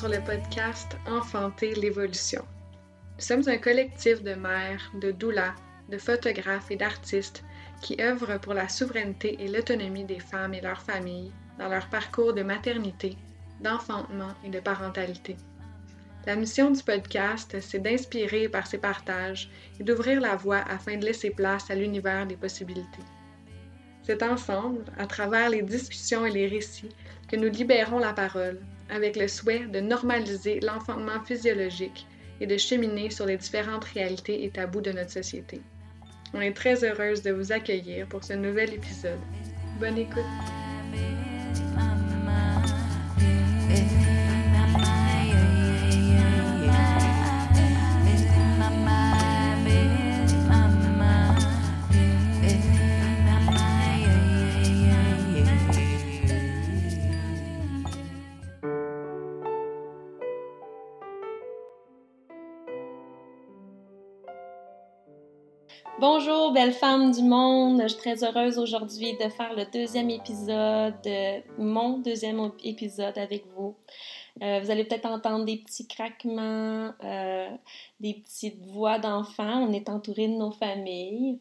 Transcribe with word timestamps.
Sur 0.00 0.08
le 0.08 0.24
podcast 0.24 0.96
Enfanter 1.06 1.74
l'évolution. 1.74 2.42
Nous 3.18 3.22
sommes 3.22 3.46
un 3.48 3.58
collectif 3.58 4.22
de 4.22 4.32
mères, 4.32 4.90
de 4.98 5.10
doulas, 5.10 5.54
de 5.90 5.98
photographes 5.98 6.70
et 6.70 6.76
d'artistes 6.76 7.44
qui 7.82 7.98
œuvrent 8.00 8.40
pour 8.40 8.54
la 8.54 8.70
souveraineté 8.70 9.36
et 9.44 9.48
l'autonomie 9.48 10.06
des 10.06 10.18
femmes 10.18 10.54
et 10.54 10.62
leurs 10.62 10.80
familles 10.80 11.34
dans 11.58 11.68
leur 11.68 11.86
parcours 11.90 12.32
de 12.32 12.42
maternité, 12.42 13.18
d'enfantement 13.60 14.32
et 14.42 14.48
de 14.48 14.58
parentalité. 14.58 15.36
La 16.26 16.34
mission 16.34 16.70
du 16.70 16.82
podcast, 16.82 17.58
c'est 17.60 17.80
d'inspirer 17.80 18.48
par 18.48 18.66
ces 18.66 18.78
partages 18.78 19.50
et 19.78 19.84
d'ouvrir 19.84 20.18
la 20.18 20.34
voie 20.34 20.64
afin 20.70 20.96
de 20.96 21.04
laisser 21.04 21.28
place 21.28 21.70
à 21.70 21.74
l'univers 21.74 22.26
des 22.26 22.36
possibilités. 22.36 23.04
C'est 24.04 24.22
ensemble, 24.22 24.82
à 24.96 25.06
travers 25.06 25.50
les 25.50 25.60
discussions 25.60 26.24
et 26.24 26.30
les 26.30 26.46
récits, 26.46 26.96
que 27.28 27.36
nous 27.36 27.50
libérons 27.50 27.98
la 27.98 28.14
parole, 28.14 28.62
avec 28.90 29.16
le 29.16 29.28
souhait 29.28 29.66
de 29.66 29.80
normaliser 29.80 30.60
l'enfantement 30.60 31.20
physiologique 31.24 32.06
et 32.40 32.46
de 32.46 32.56
cheminer 32.56 33.10
sur 33.10 33.26
les 33.26 33.36
différentes 33.36 33.84
réalités 33.84 34.44
et 34.44 34.50
tabous 34.50 34.80
de 34.80 34.92
notre 34.92 35.10
société. 35.10 35.60
On 36.32 36.40
est 36.40 36.54
très 36.54 36.84
heureuse 36.84 37.22
de 37.22 37.32
vous 37.32 37.52
accueillir 37.52 38.06
pour 38.06 38.24
ce 38.24 38.34
nouvel 38.34 38.72
épisode. 38.74 39.18
Bonne 39.78 39.98
écoute! 39.98 40.24
Bonjour, 66.00 66.52
belle 66.52 66.72
femme 66.72 67.10
du 67.10 67.20
monde. 67.20 67.82
Je 67.82 67.88
suis 67.88 67.98
très 67.98 68.24
heureuse 68.24 68.58
aujourd'hui 68.58 69.18
de 69.18 69.28
faire 69.28 69.54
le 69.54 69.66
deuxième 69.70 70.08
épisode, 70.08 70.94
mon 71.58 71.98
deuxième 71.98 72.50
épisode 72.64 73.18
avec 73.18 73.44
vous. 73.54 73.76
Euh, 74.42 74.60
vous 74.60 74.70
allez 74.70 74.84
peut-être 74.84 75.04
entendre 75.04 75.44
des 75.44 75.58
petits 75.58 75.86
craquements, 75.86 76.94
euh, 77.04 77.50
des 78.00 78.14
petites 78.14 78.64
voix 78.68 78.98
d'enfants. 78.98 79.68
On 79.68 79.74
est 79.74 79.90
entouré 79.90 80.26
de 80.26 80.32
nos 80.32 80.52
familles. 80.52 81.38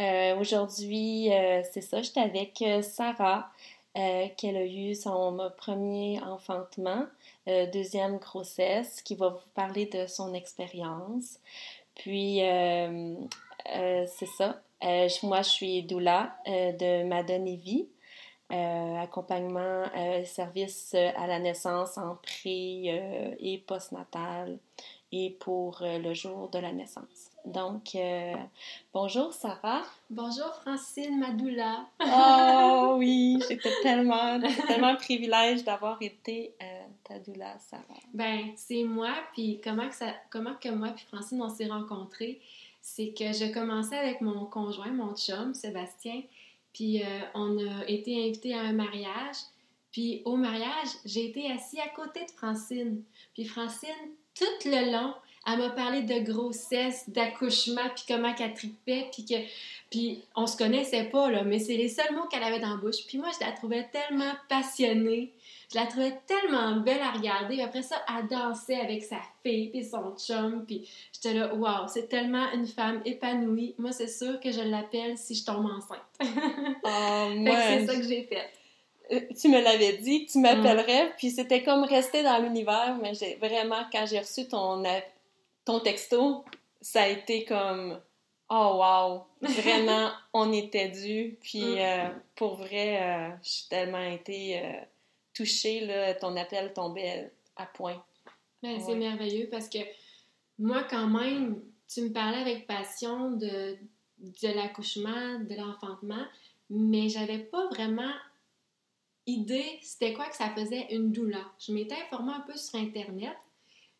Euh, 0.00 0.36
aujourd'hui, 0.36 1.28
c'est 1.70 1.80
ça, 1.80 2.02
j'étais 2.02 2.22
avec 2.22 2.64
Sarah, 2.82 3.52
qu'elle 3.94 4.56
a 4.56 4.66
eu 4.66 4.96
son 4.96 5.48
premier 5.56 6.20
enfantement, 6.24 7.04
deuxième 7.46 8.18
grossesse, 8.18 9.00
qui 9.00 9.14
va 9.14 9.28
vous 9.28 9.48
parler 9.54 9.86
de 9.86 10.08
son 10.08 10.34
expérience. 10.34 11.38
Puis, 11.94 12.40
c'est 13.66 14.26
ça. 14.26 14.60
Euh, 14.84 15.08
moi, 15.22 15.42
je 15.42 15.48
suis 15.48 15.82
doula 15.84 16.36
euh, 16.48 16.72
de 16.72 17.04
Madone 17.04 17.46
et 17.46 17.56
Vie. 17.56 17.88
accompagnement, 18.50 19.84
service 20.24 20.94
à 20.94 21.26
la 21.26 21.38
naissance 21.38 21.96
en 21.96 22.16
pré 22.16 23.36
et 23.40 23.58
postnatal 23.66 24.58
et 25.10 25.30
pour 25.40 25.78
le 25.80 26.12
jour 26.12 26.50
de 26.50 26.58
la 26.58 26.72
naissance. 26.72 27.30
Donc, 27.46 27.96
bonjour 28.92 29.32
Sarah. 29.32 29.82
Bonjour 30.10 30.54
Francine 30.56 31.18
Madoula. 31.18 31.86
oh 32.00 32.96
oui, 32.98 33.42
j'étais 33.48 33.72
tellement, 33.82 34.38
tellement 34.66 34.96
privilège 34.96 35.64
d'avoir 35.64 35.96
été 36.02 36.54
ta 37.04 37.18
doula, 37.20 37.58
Sarah. 37.58 38.02
Ben, 38.12 38.52
c'est 38.56 38.84
moi, 38.84 39.14
puis 39.32 39.60
comment 39.64 39.88
que, 39.88 39.94
ça, 39.94 40.12
comment 40.30 40.54
que 40.60 40.68
moi 40.68 40.88
puis 40.94 41.06
Francine, 41.06 41.40
on 41.42 41.48
s'est 41.48 41.68
rencontrés 41.68 42.38
c'est 42.82 43.14
que 43.16 43.32
je 43.32 43.52
commençais 43.52 43.96
avec 43.96 44.20
mon 44.20 44.44
conjoint, 44.44 44.92
mon 44.92 45.14
chum, 45.14 45.54
Sébastien, 45.54 46.22
puis 46.74 47.02
euh, 47.02 47.20
on 47.34 47.56
a 47.58 47.86
été 47.86 48.24
invités 48.24 48.54
à 48.54 48.60
un 48.60 48.72
mariage. 48.72 49.36
Puis 49.92 50.22
au 50.24 50.36
mariage, 50.36 50.88
j'ai 51.04 51.26
été 51.26 51.50
assis 51.50 51.78
à 51.80 51.88
côté 51.88 52.24
de 52.24 52.30
Francine. 52.30 53.02
Puis 53.34 53.44
Francine, 53.44 53.88
tout 54.34 54.68
le 54.68 54.92
long, 54.92 55.14
elle 55.46 55.58
m'a 55.58 55.70
parlé 55.70 56.02
de 56.02 56.20
grossesse, 56.20 57.08
d'accouchement, 57.08 57.88
puis 57.94 58.04
comment 58.06 58.32
qu'elle 58.34 58.54
tripait, 58.54 59.08
puis 59.12 59.24
que... 59.24 59.34
Puis 59.90 60.22
on 60.36 60.46
se 60.46 60.56
connaissait 60.56 61.04
pas, 61.04 61.30
là, 61.30 61.42
mais 61.44 61.58
c'est 61.58 61.76
les 61.76 61.88
seuls 61.88 62.14
mots 62.14 62.26
qu'elle 62.30 62.42
avait 62.42 62.60
dans 62.60 62.70
la 62.70 62.76
bouche. 62.76 63.04
Puis 63.06 63.18
moi, 63.18 63.28
je 63.38 63.44
la 63.44 63.52
trouvais 63.52 63.86
tellement 63.92 64.32
passionnée. 64.48 65.32
Je 65.72 65.78
la 65.78 65.86
trouvais 65.86 66.18
tellement 66.26 66.76
belle 66.76 67.00
à 67.00 67.10
regarder. 67.10 67.60
Après 67.60 67.82
ça, 67.82 67.96
elle 68.08 68.28
dansait 68.28 68.80
avec 68.80 69.02
sa 69.02 69.16
fille 69.42 69.68
puis 69.68 69.84
son 69.84 70.14
chum. 70.16 70.64
Puis 70.66 70.88
j'étais 71.12 71.34
là, 71.34 71.54
waouh, 71.54 71.88
c'est 71.88 72.08
tellement 72.08 72.50
une 72.52 72.66
femme 72.66 73.02
épanouie. 73.04 73.74
Moi, 73.78 73.92
c'est 73.92 74.08
sûr 74.08 74.38
que 74.40 74.50
je 74.50 74.60
l'appelle 74.60 75.18
si 75.18 75.34
je 75.34 75.44
tombe 75.44 75.66
enceinte. 75.66 76.00
oh, 76.84 77.28
c'est 77.44 77.86
ça 77.86 77.94
que 77.94 78.02
j'ai 78.02 78.24
fait. 78.24 78.50
Euh, 79.12 79.20
tu 79.38 79.48
me 79.48 79.60
l'avais 79.60 79.98
dit 79.98 80.26
tu 80.26 80.38
m'appellerais, 80.38 81.12
puis 81.18 81.30
c'était 81.30 81.62
comme 81.62 81.84
rester 81.84 82.22
dans 82.22 82.38
l'univers, 82.38 82.96
mais 83.02 83.14
j'ai 83.14 83.34
vraiment, 83.36 83.84
quand 83.90 84.06
j'ai 84.06 84.20
reçu 84.20 84.46
ton, 84.48 84.84
ton 85.64 85.80
texto, 85.80 86.44
ça 86.80 87.02
a 87.02 87.08
été 87.08 87.44
comme 87.44 88.00
Oh 88.48 88.78
wow! 88.80 89.24
Vraiment, 89.40 90.10
on 90.32 90.52
était 90.52 90.88
dû. 90.88 91.38
Puis 91.40 91.62
mm. 91.62 91.78
euh, 91.78 92.08
pour 92.34 92.56
vrai, 92.56 93.02
euh, 93.02 93.30
j'ai 93.42 93.68
tellement 93.70 94.02
été 94.02 94.62
touchée, 95.34 95.86
là, 95.86 96.14
ton 96.14 96.36
appel 96.36 96.72
tombait 96.72 97.32
à 97.56 97.66
point. 97.66 98.04
Ben, 98.62 98.78
c'est 98.80 98.94
merveilleux 98.94 99.48
parce 99.50 99.68
que 99.68 99.78
moi, 100.58 100.84
quand 100.84 101.08
même, 101.08 101.62
tu 101.88 102.02
me 102.02 102.12
parlais 102.12 102.38
avec 102.38 102.66
passion 102.66 103.32
de, 103.32 103.76
de 104.18 104.48
l'accouchement, 104.54 105.40
de 105.40 105.54
l'enfantement, 105.56 106.24
mais 106.70 107.08
j'avais 107.08 107.38
pas 107.38 107.66
vraiment 107.68 108.12
idée 109.26 109.78
c'était 109.82 110.12
quoi 110.12 110.28
que 110.28 110.36
ça 110.36 110.50
faisait 110.54 110.86
une 110.94 111.12
doula. 111.12 111.44
Je 111.58 111.72
m'étais 111.72 111.94
informée 111.94 112.32
un 112.32 112.40
peu 112.40 112.56
sur 112.56 112.78
Internet, 112.78 113.36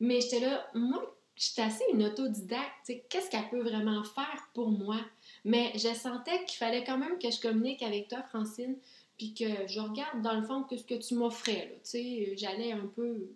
mais 0.01 0.21
j'étais 0.21 0.41
là, 0.41 0.67
moi, 0.75 1.03
j'étais 1.43 1.63
assez 1.63 1.85
une 1.93 2.05
autodidacte. 2.05 2.93
Qu'est-ce 3.09 3.31
qu'elle 3.31 3.49
peut 3.49 3.63
vraiment 3.63 4.05
faire 4.05 4.49
pour 4.55 4.71
moi? 4.71 4.99
Mais 5.45 5.73
je 5.75 5.93
sentais 5.95 6.45
qu'il 6.45 6.59
fallait 6.59 6.85
quand 6.85 6.99
même 6.99 7.19
que 7.19 7.31
je 7.31 7.41
communique 7.41 7.83
avec 7.83 8.09
toi, 8.09 8.23
Francine, 8.23 8.77
puis 9.19 9.35
que 9.35 9.67
je 9.67 9.81
regarde 9.81 10.23
dans 10.23 10.35
le 10.35 10.43
fond 10.47 10.63
que 10.63 10.77
ce 10.77 10.85
que 10.85 10.95
tu 10.95 11.15
m'offrais. 11.15 11.81
Tu 11.85 11.91
sais, 11.91 12.37
j'allais 12.37 12.73
un 12.73 12.87
peu. 12.87 13.29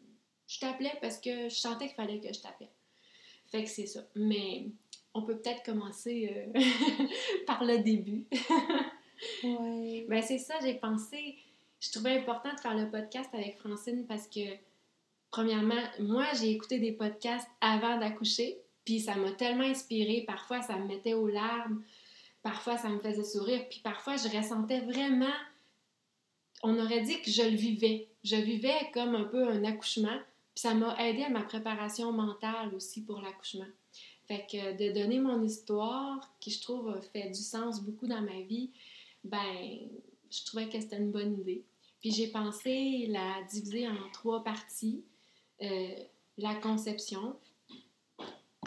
Je 0.47 0.61
t'appelais 0.61 0.93
parce 1.01 1.19
que 1.19 1.49
je 1.49 1.55
sentais 1.55 1.87
qu'il 1.87 1.97
fallait 1.97 2.21
que 2.21 2.33
je 2.33 2.41
t'appelle. 2.41 2.71
Fait 3.47 3.65
que 3.65 3.71
c'est 3.71 3.87
ça. 3.87 4.01
Mais 4.15 4.67
on 5.13 5.23
peut 5.23 5.39
peut-être 5.39 5.65
commencer 5.65 6.33
euh, 6.33 6.61
par 7.47 7.65
le 7.65 7.79
début. 7.79 8.27
ouais. 9.43 10.07
Ben 10.09 10.23
c'est 10.23 10.39
ça, 10.39 10.55
j'ai 10.63 10.75
pensé. 10.75 11.37
Je 11.81 11.91
trouvais 11.91 12.19
important 12.19 12.55
de 12.55 12.61
faire 12.61 12.77
le 12.77 12.89
podcast 12.89 13.31
avec 13.33 13.59
Francine 13.59 14.07
parce 14.07 14.29
que, 14.29 14.41
premièrement, 15.31 15.83
moi, 16.01 16.27
j'ai 16.39 16.51
écouté 16.51 16.79
des 16.79 16.93
podcasts 16.93 17.49
avant 17.61 17.99
d'accoucher, 17.99 18.59
puis 18.85 19.01
ça 19.01 19.17
m'a 19.17 19.33
tellement 19.33 19.65
inspirée. 19.65 20.25
Parfois, 20.27 20.63
ça 20.63 20.77
me 20.77 20.87
mettait 20.87 21.15
aux 21.15 21.29
larmes, 21.29 21.83
parfois, 22.43 22.77
ça 22.77 22.89
me 22.89 22.99
faisait 22.99 23.25
sourire, 23.25 23.67
puis 23.69 23.81
parfois, 23.83 24.17
je 24.17 24.35
ressentais 24.37 24.81
vraiment 24.81 25.35
on 26.63 26.79
aurait 26.79 27.03
dit 27.03 27.21
que 27.21 27.31
je 27.31 27.43
le 27.43 27.57
vivais. 27.57 28.09
Je 28.25 28.37
vivais 28.37 28.91
comme 28.93 29.15
un 29.15 29.25
peu 29.25 29.49
un 29.49 29.65
accouchement, 29.65 30.19
puis 30.55 30.63
ça 30.63 30.75
m'a 30.75 30.97
aidé 31.05 31.23
à 31.23 31.29
ma 31.29 31.43
préparation 31.43 32.13
mentale 32.13 32.75
aussi 32.75 33.03
pour 33.03 33.21
l'accouchement. 33.21 33.67
Fait 34.27 34.45
que 34.51 34.77
de 34.77 34.93
donner 34.93 35.21
mon 35.21 35.43
histoire, 35.43 36.35
qui 36.41 36.51
je 36.51 36.61
trouve 36.61 36.99
fait 37.13 37.29
du 37.29 37.41
sens 37.41 37.81
beaucoup 37.83 38.07
dans 38.07 38.23
ma 38.23 38.41
vie, 38.41 38.71
ben, 39.23 39.79
je 40.31 40.45
trouvais 40.45 40.69
que 40.69 40.81
c'était 40.81 40.97
une 40.97 41.13
bonne 41.13 41.39
idée. 41.41 41.63
Puis 42.01 42.11
j'ai 42.11 42.29
pensé 42.29 43.07
la 43.09 43.43
diviser 43.49 43.87
en 43.89 44.11
trois 44.13 44.43
parties. 44.43 45.05
Euh, 45.63 46.05
la 46.39 46.55
conception, 46.57 47.37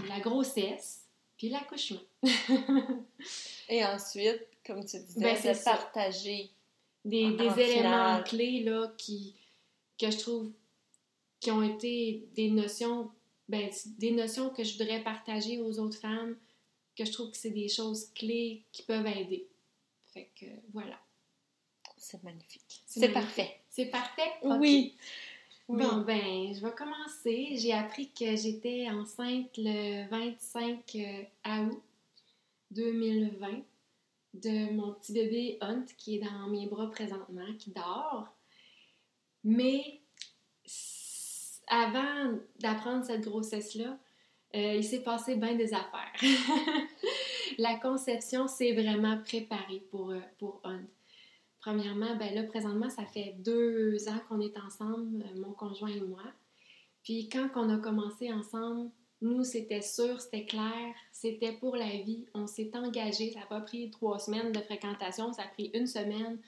la 0.08 0.20
grossesse, 0.20 1.06
puis 1.38 1.50
l'accouchement. 1.50 2.02
Et 3.70 3.86
ensuite, 3.86 4.48
comme 4.66 4.84
tu 4.84 5.00
disais, 5.00 5.20
ben, 5.20 5.36
de 5.36 5.64
partager 5.64 6.50
des, 7.06 7.36
éléments 7.58 8.24
clés 8.24 8.64
là, 8.64 8.92
qui, 8.98 9.36
que 10.00 10.10
je 10.10 10.18
trouve 10.18 10.52
qui 11.40 11.52
ont 11.52 11.64
été 11.64 12.28
des 12.36 12.50
notions, 12.50 13.12
ben, 13.48 13.70
des 13.98 14.12
notions 14.12 14.50
que 14.50 14.64
je 14.64 14.78
voudrais 14.78 15.02
partager 15.02 15.60
aux 15.62 15.80
autres 15.80 15.98
femmes, 15.98 16.36
que 16.98 17.06
je 17.06 17.12
trouve 17.12 17.32
que 17.32 17.38
c'est 17.38 17.52
des 17.52 17.70
choses 17.70 18.10
clés 18.14 18.64
qui 18.72 18.84
peuvent 18.84 19.08
aider. 19.08 19.48
Fait 20.14 20.30
que 20.36 20.46
voilà. 20.74 21.00
C'est 21.98 22.22
magnifique. 22.24 22.82
C'est 22.86 23.10
parfait. 23.10 23.60
C'est 23.70 23.86
parfait? 23.86 24.32
Oui. 24.44 24.96
Bon, 25.70 26.02
ben, 26.02 26.52
je 26.52 26.66
vais 26.66 26.72
commencer. 26.72 27.56
J'ai 27.58 27.74
appris 27.74 28.12
que 28.12 28.36
j'étais 28.36 28.90
enceinte 28.90 29.52
le 29.56 30.10
25 30.10 30.96
euh, 30.96 31.66
août 31.68 31.84
2020 32.72 33.62
de 34.34 34.74
mon 34.74 34.94
petit 34.94 35.14
bébé 35.14 35.60
Hunt 35.62 35.86
qui 35.96 36.16
est 36.16 36.24
dans 36.24 36.48
mes 36.48 36.66
bras 36.66 36.90
présentement, 36.90 37.46
qui 37.60 37.70
dort. 37.70 38.36
Mais 39.44 40.02
avant 41.68 42.40
d'apprendre 42.60 43.06
cette 43.06 43.22
grossesse-là, 43.22 43.96
euh, 44.56 44.74
il 44.74 44.84
s'est 44.84 45.04
passé 45.04 45.36
bien 45.36 45.54
des 45.54 45.72
affaires. 45.76 46.14
la 47.60 47.76
conception 47.76 48.48
s'est 48.48 48.74
vraiment 48.74 49.20
préparée 49.20 49.84
pour, 49.92 50.10
euh, 50.10 50.20
pour 50.40 50.62
Hunt. 50.64 50.88
Premièrement, 51.62 52.16
ben 52.16 52.34
là, 52.34 52.44
présentement, 52.44 52.90
ça 52.90 53.06
fait 53.06 53.36
deux 53.40 54.08
ans 54.08 54.20
qu'on 54.28 54.40
est 54.40 54.58
ensemble, 54.58 55.24
euh, 55.24 55.40
mon 55.40 55.52
conjoint 55.52 55.90
et 55.90 56.02
moi. 56.02 56.24
Puis 57.04 57.30
quand 57.30 57.50
on 57.56 57.70
a 57.70 57.78
commencé 57.78 58.32
ensemble, 58.32 58.92
nous, 59.22 59.44
c'était 59.44 59.82
sûr, 59.82 60.22
c'était 60.22 60.46
clair, 60.46 60.96
c'était 61.12 61.54
pour 61.54 61.76
la 61.76 61.90
vie. 61.90 62.26
On 62.34 62.48
s'est 62.48 62.72
engagé. 62.76 63.32
Ça 63.34 63.42
n'a 63.42 63.46
pas 63.46 63.62
pris 63.62 63.92
trois 63.92 64.20
semaines 64.20 64.54
de 64.54 64.60
fréquentation, 64.60 65.34
ça 65.34 65.44
a 65.44 65.48
pris 65.48 65.72
une 65.74 65.88
semaine. 65.88 66.40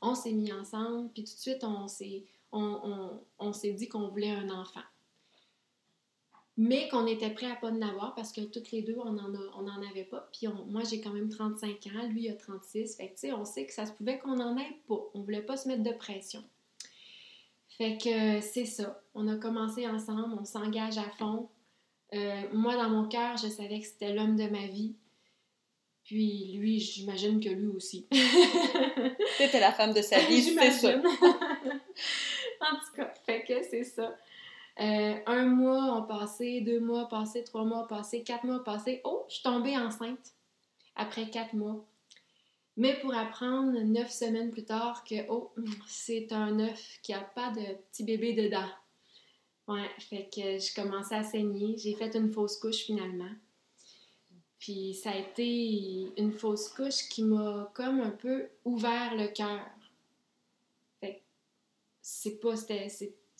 On 0.00 0.14
s'est 0.14 0.32
mis 0.32 0.52
ensemble, 0.52 1.10
puis 1.12 1.24
tout 1.24 1.34
de 1.34 1.40
suite, 1.40 1.64
on 1.64 1.88
s'est, 1.88 2.24
on, 2.52 3.20
on 3.38 3.52
s'est 3.52 3.72
dit 3.72 3.88
qu'on 3.88 4.08
voulait 4.08 4.30
un 4.30 4.50
enfant 4.50 4.80
mais 6.62 6.90
qu'on 6.90 7.06
était 7.06 7.30
prêt 7.30 7.50
à 7.50 7.56
pas 7.56 7.70
en 7.70 7.80
avoir 7.80 8.14
parce 8.14 8.32
que 8.32 8.42
toutes 8.42 8.70
les 8.70 8.82
deux, 8.82 8.98
on 9.02 9.12
n'en 9.12 9.32
on 9.56 9.66
en 9.66 9.90
avait 9.90 10.04
pas. 10.04 10.28
Puis 10.30 10.46
moi, 10.68 10.82
j'ai 10.84 11.00
quand 11.00 11.08
même 11.08 11.30
35 11.30 11.70
ans, 11.86 12.06
lui 12.10 12.24
il 12.24 12.30
a 12.30 12.34
36. 12.34 12.96
Fait 12.98 13.08
que, 13.08 13.12
tu 13.12 13.20
sais, 13.20 13.32
on 13.32 13.46
sait 13.46 13.64
que 13.64 13.72
ça 13.72 13.86
se 13.86 13.92
pouvait 13.92 14.18
qu'on 14.18 14.38
en 14.38 14.58
ait 14.58 14.76
pas. 14.86 15.00
On 15.14 15.22
voulait 15.22 15.40
pas 15.40 15.56
se 15.56 15.68
mettre 15.68 15.82
de 15.82 15.92
pression. 15.92 16.44
Fait 17.78 17.96
que 17.96 18.42
c'est 18.42 18.66
ça. 18.66 19.02
On 19.14 19.26
a 19.28 19.36
commencé 19.36 19.88
ensemble, 19.88 20.36
on 20.38 20.44
s'engage 20.44 20.98
à 20.98 21.08
fond. 21.18 21.48
Euh, 22.12 22.42
moi, 22.52 22.76
dans 22.76 22.90
mon 22.90 23.08
cœur, 23.08 23.38
je 23.38 23.48
savais 23.48 23.80
que 23.80 23.86
c'était 23.86 24.12
l'homme 24.12 24.36
de 24.36 24.46
ma 24.46 24.66
vie. 24.66 24.96
Puis 26.04 26.58
lui, 26.58 26.78
j'imagine 26.78 27.40
que 27.40 27.48
lui 27.48 27.68
aussi. 27.68 28.06
C'était 29.38 29.60
la 29.60 29.72
femme 29.72 29.94
de 29.94 30.02
sa 30.02 30.18
vie, 30.28 30.42
c'est 30.42 30.72
ça. 30.72 30.98
en 32.60 32.76
tout 32.76 32.96
cas, 32.96 33.14
fait 33.24 33.44
que 33.44 33.62
c'est 33.62 33.84
ça. 33.84 34.14
Euh, 34.80 35.18
un 35.26 35.46
mois 35.46 35.96
ont 35.96 36.06
passé, 36.06 36.62
deux 36.62 36.80
mois 36.80 37.06
passé, 37.08 37.44
trois 37.44 37.64
mois 37.64 37.86
passé, 37.86 38.22
quatre 38.22 38.44
mois 38.44 38.64
passé. 38.64 39.02
Oh, 39.04 39.24
je 39.28 39.34
suis 39.34 39.42
tombée 39.42 39.76
enceinte 39.76 40.34
après 40.96 41.28
quatre 41.28 41.52
mois. 41.52 41.84
Mais 42.76 42.98
pour 43.00 43.14
apprendre 43.14 43.78
neuf 43.80 44.10
semaines 44.10 44.50
plus 44.50 44.64
tard 44.64 45.04
que, 45.04 45.28
oh, 45.28 45.52
c'est 45.86 46.32
un 46.32 46.58
œuf 46.60 46.98
qui 47.02 47.12
n'a 47.12 47.20
pas 47.20 47.50
de 47.50 47.74
petit 47.90 48.04
bébé 48.04 48.32
dedans. 48.32 48.70
Ouais, 49.68 49.88
fait 49.98 50.28
que 50.34 50.58
je 50.58 50.74
commençais 50.74 51.14
à 51.14 51.24
saigner. 51.24 51.76
J'ai 51.76 51.94
fait 51.94 52.14
une 52.16 52.32
fausse 52.32 52.56
couche 52.56 52.84
finalement. 52.84 53.30
Puis 54.58 54.94
ça 54.94 55.10
a 55.10 55.16
été 55.16 56.08
une 56.16 56.32
fausse 56.32 56.68
couche 56.68 57.08
qui 57.08 57.22
m'a 57.22 57.70
comme 57.74 58.00
un 58.00 58.10
peu 58.10 58.48
ouvert 58.64 59.14
le 59.14 59.28
cœur. 59.28 59.60
Fait 61.00 61.22
c'est 62.00 62.40
pas, 62.40 62.56
c'était, 62.56 62.88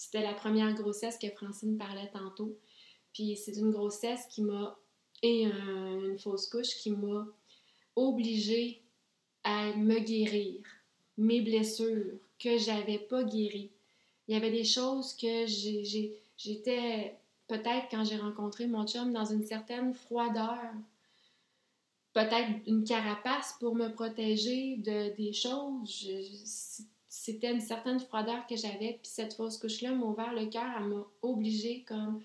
c'était 0.01 0.23
la 0.23 0.33
première 0.33 0.73
grossesse 0.73 1.19
que 1.19 1.29
Francine 1.29 1.77
parlait 1.77 2.11
tantôt. 2.11 2.57
Puis 3.13 3.37
c'est 3.37 3.59
une 3.59 3.71
grossesse 3.71 4.25
qui 4.31 4.41
m'a, 4.41 4.79
et 5.23 5.45
une 5.45 6.19
fausse 6.19 6.49
couche 6.49 6.75
qui 6.77 6.91
m'a 6.91 7.27
obligée 7.97 8.83
à 9.45 9.77
me 9.77 9.99
guérir. 9.99 10.63
Mes 11.19 11.43
blessures 11.43 12.15
que 12.39 12.57
j'avais 12.57 12.99
pas 12.99 13.25
guéries. 13.25 13.73
Il 14.27 14.33
y 14.33 14.39
avait 14.39 14.51
des 14.51 14.65
choses 14.65 15.13
que 15.13 15.45
j'étais 15.47 17.19
peut-être 17.47 17.89
quand 17.91 18.05
j'ai 18.05 18.17
rencontré 18.17 18.67
mon 18.67 18.87
chum 18.87 19.13
dans 19.13 19.27
une 19.27 19.45
certaine 19.45 19.93
froideur. 19.93 20.73
Peut-être 22.15 22.67
une 22.67 22.85
carapace 22.85 23.55
pour 23.61 23.75
me 23.75 23.89
protéger 23.89 24.79
de 24.79 25.15
des 25.15 25.35
choses 25.35 26.87
c'était 27.21 27.53
une 27.53 27.61
certaine 27.61 28.01
froideur 28.01 28.47
que 28.47 28.57
j'avais. 28.57 28.99
Puis 29.03 29.11
cette 29.13 29.35
fausse 29.35 29.59
couche-là 29.59 29.93
m'a 29.93 30.07
ouvert 30.07 30.33
le 30.33 30.47
cœur, 30.47 30.65
elle 30.79 30.87
m'a 30.87 31.07
obligée 31.21 31.85
comme 31.87 32.23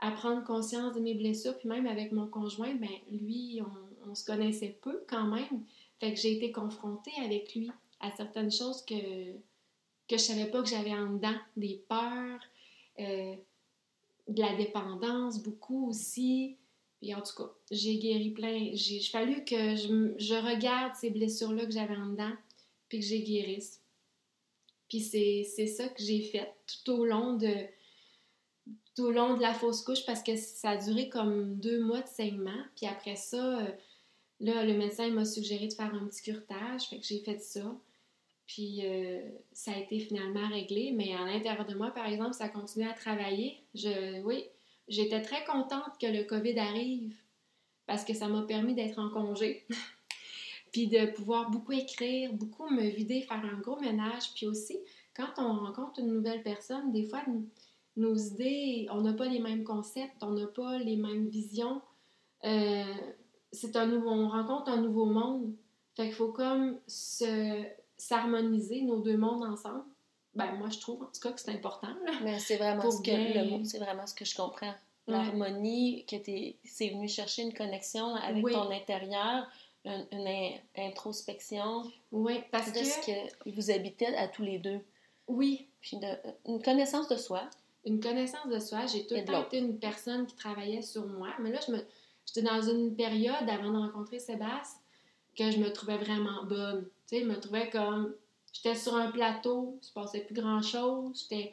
à 0.00 0.10
prendre 0.10 0.42
conscience 0.42 0.96
de 0.96 1.00
mes 1.00 1.14
blessures. 1.14 1.56
Puis 1.56 1.68
même 1.68 1.86
avec 1.86 2.10
mon 2.10 2.26
conjoint, 2.26 2.74
ben 2.74 2.90
lui, 3.08 3.60
on, 4.04 4.14
se 4.16 4.24
connaissait 4.24 4.78
peu 4.82 5.04
quand 5.08 5.28
même. 5.28 5.64
Fait 6.00 6.12
que 6.12 6.18
j'ai 6.18 6.36
été 6.36 6.50
confrontée 6.50 7.12
avec 7.24 7.54
lui 7.54 7.70
à 8.00 8.10
certaines 8.16 8.50
choses 8.50 8.84
que, 8.84 8.94
que 10.08 10.16
je 10.16 10.16
savais 10.16 10.46
pas 10.46 10.60
que 10.60 10.68
j'avais 10.68 10.94
en 10.94 11.12
dedans. 11.12 11.38
Des 11.56 11.84
peurs, 11.88 12.40
euh, 12.98 13.34
de 14.26 14.40
la 14.40 14.56
dépendance, 14.56 15.40
beaucoup 15.40 15.88
aussi. 15.88 16.56
Puis 17.00 17.14
en 17.14 17.20
tout 17.20 17.36
cas, 17.36 17.52
j'ai 17.70 17.98
guéri 17.98 18.30
plein. 18.30 18.70
J'ai 18.72 19.00
fallu 19.02 19.44
que 19.44 19.76
je, 19.76 20.34
regarde 20.34 20.96
ces 20.96 21.10
blessures-là 21.10 21.64
que 21.64 21.72
j'avais 21.72 21.96
en 21.96 22.08
dedans, 22.08 22.32
puis 22.88 22.98
que 22.98 23.04
j'ai 23.04 23.22
guérisse. 23.22 23.80
Puis 24.88 25.00
c'est 25.00 25.66
ça 25.66 25.88
que 25.88 26.02
j'ai 26.02 26.22
fait 26.22 26.52
tout 26.84 26.92
au 26.92 27.04
long 27.04 27.34
de 27.34 27.66
tout 28.94 29.04
au 29.04 29.10
long 29.10 29.36
de 29.36 29.42
la 29.42 29.52
fausse 29.52 29.82
couche 29.82 30.04
parce 30.06 30.22
que 30.22 30.36
ça 30.36 30.70
a 30.70 30.76
duré 30.76 31.08
comme 31.08 31.56
deux 31.56 31.80
mois 31.80 32.00
de 32.00 32.08
saignement. 32.08 32.64
Puis 32.74 32.86
après 32.86 33.14
ça, 33.14 33.60
euh, 33.60 33.70
là, 34.40 34.64
le 34.64 34.72
médecin 34.74 35.10
m'a 35.10 35.24
suggéré 35.24 35.68
de 35.68 35.74
faire 35.74 35.94
un 35.94 36.06
petit 36.06 36.22
curtage. 36.22 36.84
Fait 36.88 36.98
que 36.98 37.04
j'ai 37.04 37.20
fait 37.20 37.38
ça. 37.38 37.76
Puis 38.46 38.86
euh, 38.86 39.20
ça 39.52 39.72
a 39.72 39.78
été 39.78 40.00
finalement 40.00 40.48
réglé. 40.48 40.92
Mais 40.92 41.14
à 41.14 41.24
l'intérieur 41.24 41.66
de 41.66 41.74
moi, 41.74 41.90
par 41.90 42.06
exemple, 42.06 42.32
ça 42.32 42.44
a 42.44 42.48
continué 42.48 42.88
à 42.88 42.94
travailler. 42.94 43.58
Oui, 44.24 44.44
j'étais 44.88 45.20
très 45.20 45.44
contente 45.44 45.98
que 46.00 46.06
le 46.06 46.24
COVID 46.24 46.58
arrive 46.58 47.14
parce 47.86 48.04
que 48.04 48.14
ça 48.14 48.28
m'a 48.28 48.42
permis 48.42 48.74
d'être 48.74 48.98
en 48.98 49.10
congé. 49.10 49.66
puis 50.72 50.88
de 50.88 51.06
pouvoir 51.06 51.50
beaucoup 51.50 51.72
écrire, 51.72 52.32
beaucoup 52.32 52.68
me 52.68 52.82
vider, 52.82 53.22
faire 53.22 53.44
un 53.44 53.58
gros 53.60 53.80
ménage. 53.80 54.32
Puis 54.34 54.46
aussi, 54.46 54.78
quand 55.14 55.28
on 55.38 55.64
rencontre 55.64 56.00
une 56.00 56.12
nouvelle 56.12 56.42
personne, 56.42 56.92
des 56.92 57.04
fois, 57.04 57.22
nos 57.96 58.14
idées, 58.14 58.86
on 58.90 59.00
n'a 59.00 59.12
pas 59.12 59.26
les 59.26 59.40
mêmes 59.40 59.64
concepts, 59.64 60.22
on 60.22 60.32
n'a 60.32 60.46
pas 60.46 60.78
les 60.78 60.96
mêmes 60.96 61.28
visions. 61.28 61.80
Euh, 62.44 62.84
c'est 63.52 63.76
un 63.76 63.86
nouveau, 63.86 64.10
on 64.10 64.28
rencontre 64.28 64.70
un 64.70 64.80
nouveau 64.80 65.06
monde. 65.06 65.54
Fait 65.96 66.04
qu'il 66.04 66.14
faut 66.14 66.32
comme 66.32 66.78
se, 66.86 67.64
s'harmoniser 67.96 68.82
nos 68.82 69.00
deux 69.00 69.16
mondes 69.16 69.44
ensemble. 69.44 69.84
Ben, 70.34 70.54
moi, 70.56 70.68
je 70.68 70.78
trouve 70.78 71.02
en 71.02 71.06
tout 71.06 71.20
cas 71.22 71.32
que 71.32 71.40
c'est 71.40 71.52
important. 71.52 71.88
Mais 72.22 72.38
c'est 72.38 72.58
vraiment, 72.58 72.90
ce 72.90 73.00
que, 73.00 73.64
c'est 73.64 73.78
vraiment 73.78 74.06
ce 74.06 74.14
que 74.14 74.26
je 74.26 74.36
comprends. 74.36 74.74
L'harmonie, 75.06 76.04
que 76.04 76.16
c'est 76.64 76.88
venu 76.90 77.08
chercher 77.08 77.42
une 77.42 77.54
connexion 77.54 78.14
avec 78.16 78.44
ton 78.44 78.70
intérieur, 78.70 79.46
une, 79.86 80.58
introspection. 80.76 81.84
Oui, 82.12 82.42
parce 82.50 82.72
de 82.72 82.78
ce 82.78 83.06
que 83.06 83.50
vous 83.50 83.70
habitez 83.70 84.06
à 84.16 84.28
tous 84.28 84.42
les 84.42 84.58
deux. 84.58 84.80
Oui. 85.28 85.68
Puis 85.80 85.98
une 86.46 86.62
connaissance 86.62 87.08
de 87.08 87.16
soi. 87.16 87.48
Une 87.84 88.00
connaissance 88.00 88.48
de 88.48 88.58
soi. 88.58 88.86
J'ai 88.86 89.06
tout 89.06 89.14
le 89.14 89.24
temps 89.24 89.44
été 89.44 89.58
une 89.58 89.78
personne 89.78 90.26
qui 90.26 90.34
travaillait 90.34 90.82
sur 90.82 91.06
moi. 91.06 91.28
Mais 91.40 91.50
là, 91.50 91.60
j'étais 92.26 92.42
dans 92.42 92.60
une 92.62 92.94
période 92.96 93.48
avant 93.48 93.70
de 93.70 93.78
rencontrer 93.78 94.18
Sébastien 94.18 94.80
que 95.36 95.50
je 95.50 95.58
me 95.58 95.70
trouvais 95.70 95.98
vraiment 95.98 96.44
bonne. 96.44 96.88
Tu 97.06 97.16
sais, 97.16 97.20
je 97.22 97.26
me 97.26 97.38
trouvais 97.38 97.70
comme. 97.70 98.14
J'étais 98.52 98.74
sur 98.74 98.96
un 98.96 99.10
plateau, 99.10 99.78
il 99.82 99.86
se 99.86 99.92
passait 99.92 100.20
plus 100.20 100.34
grand-chose. 100.34 101.28
J'étais, 101.28 101.52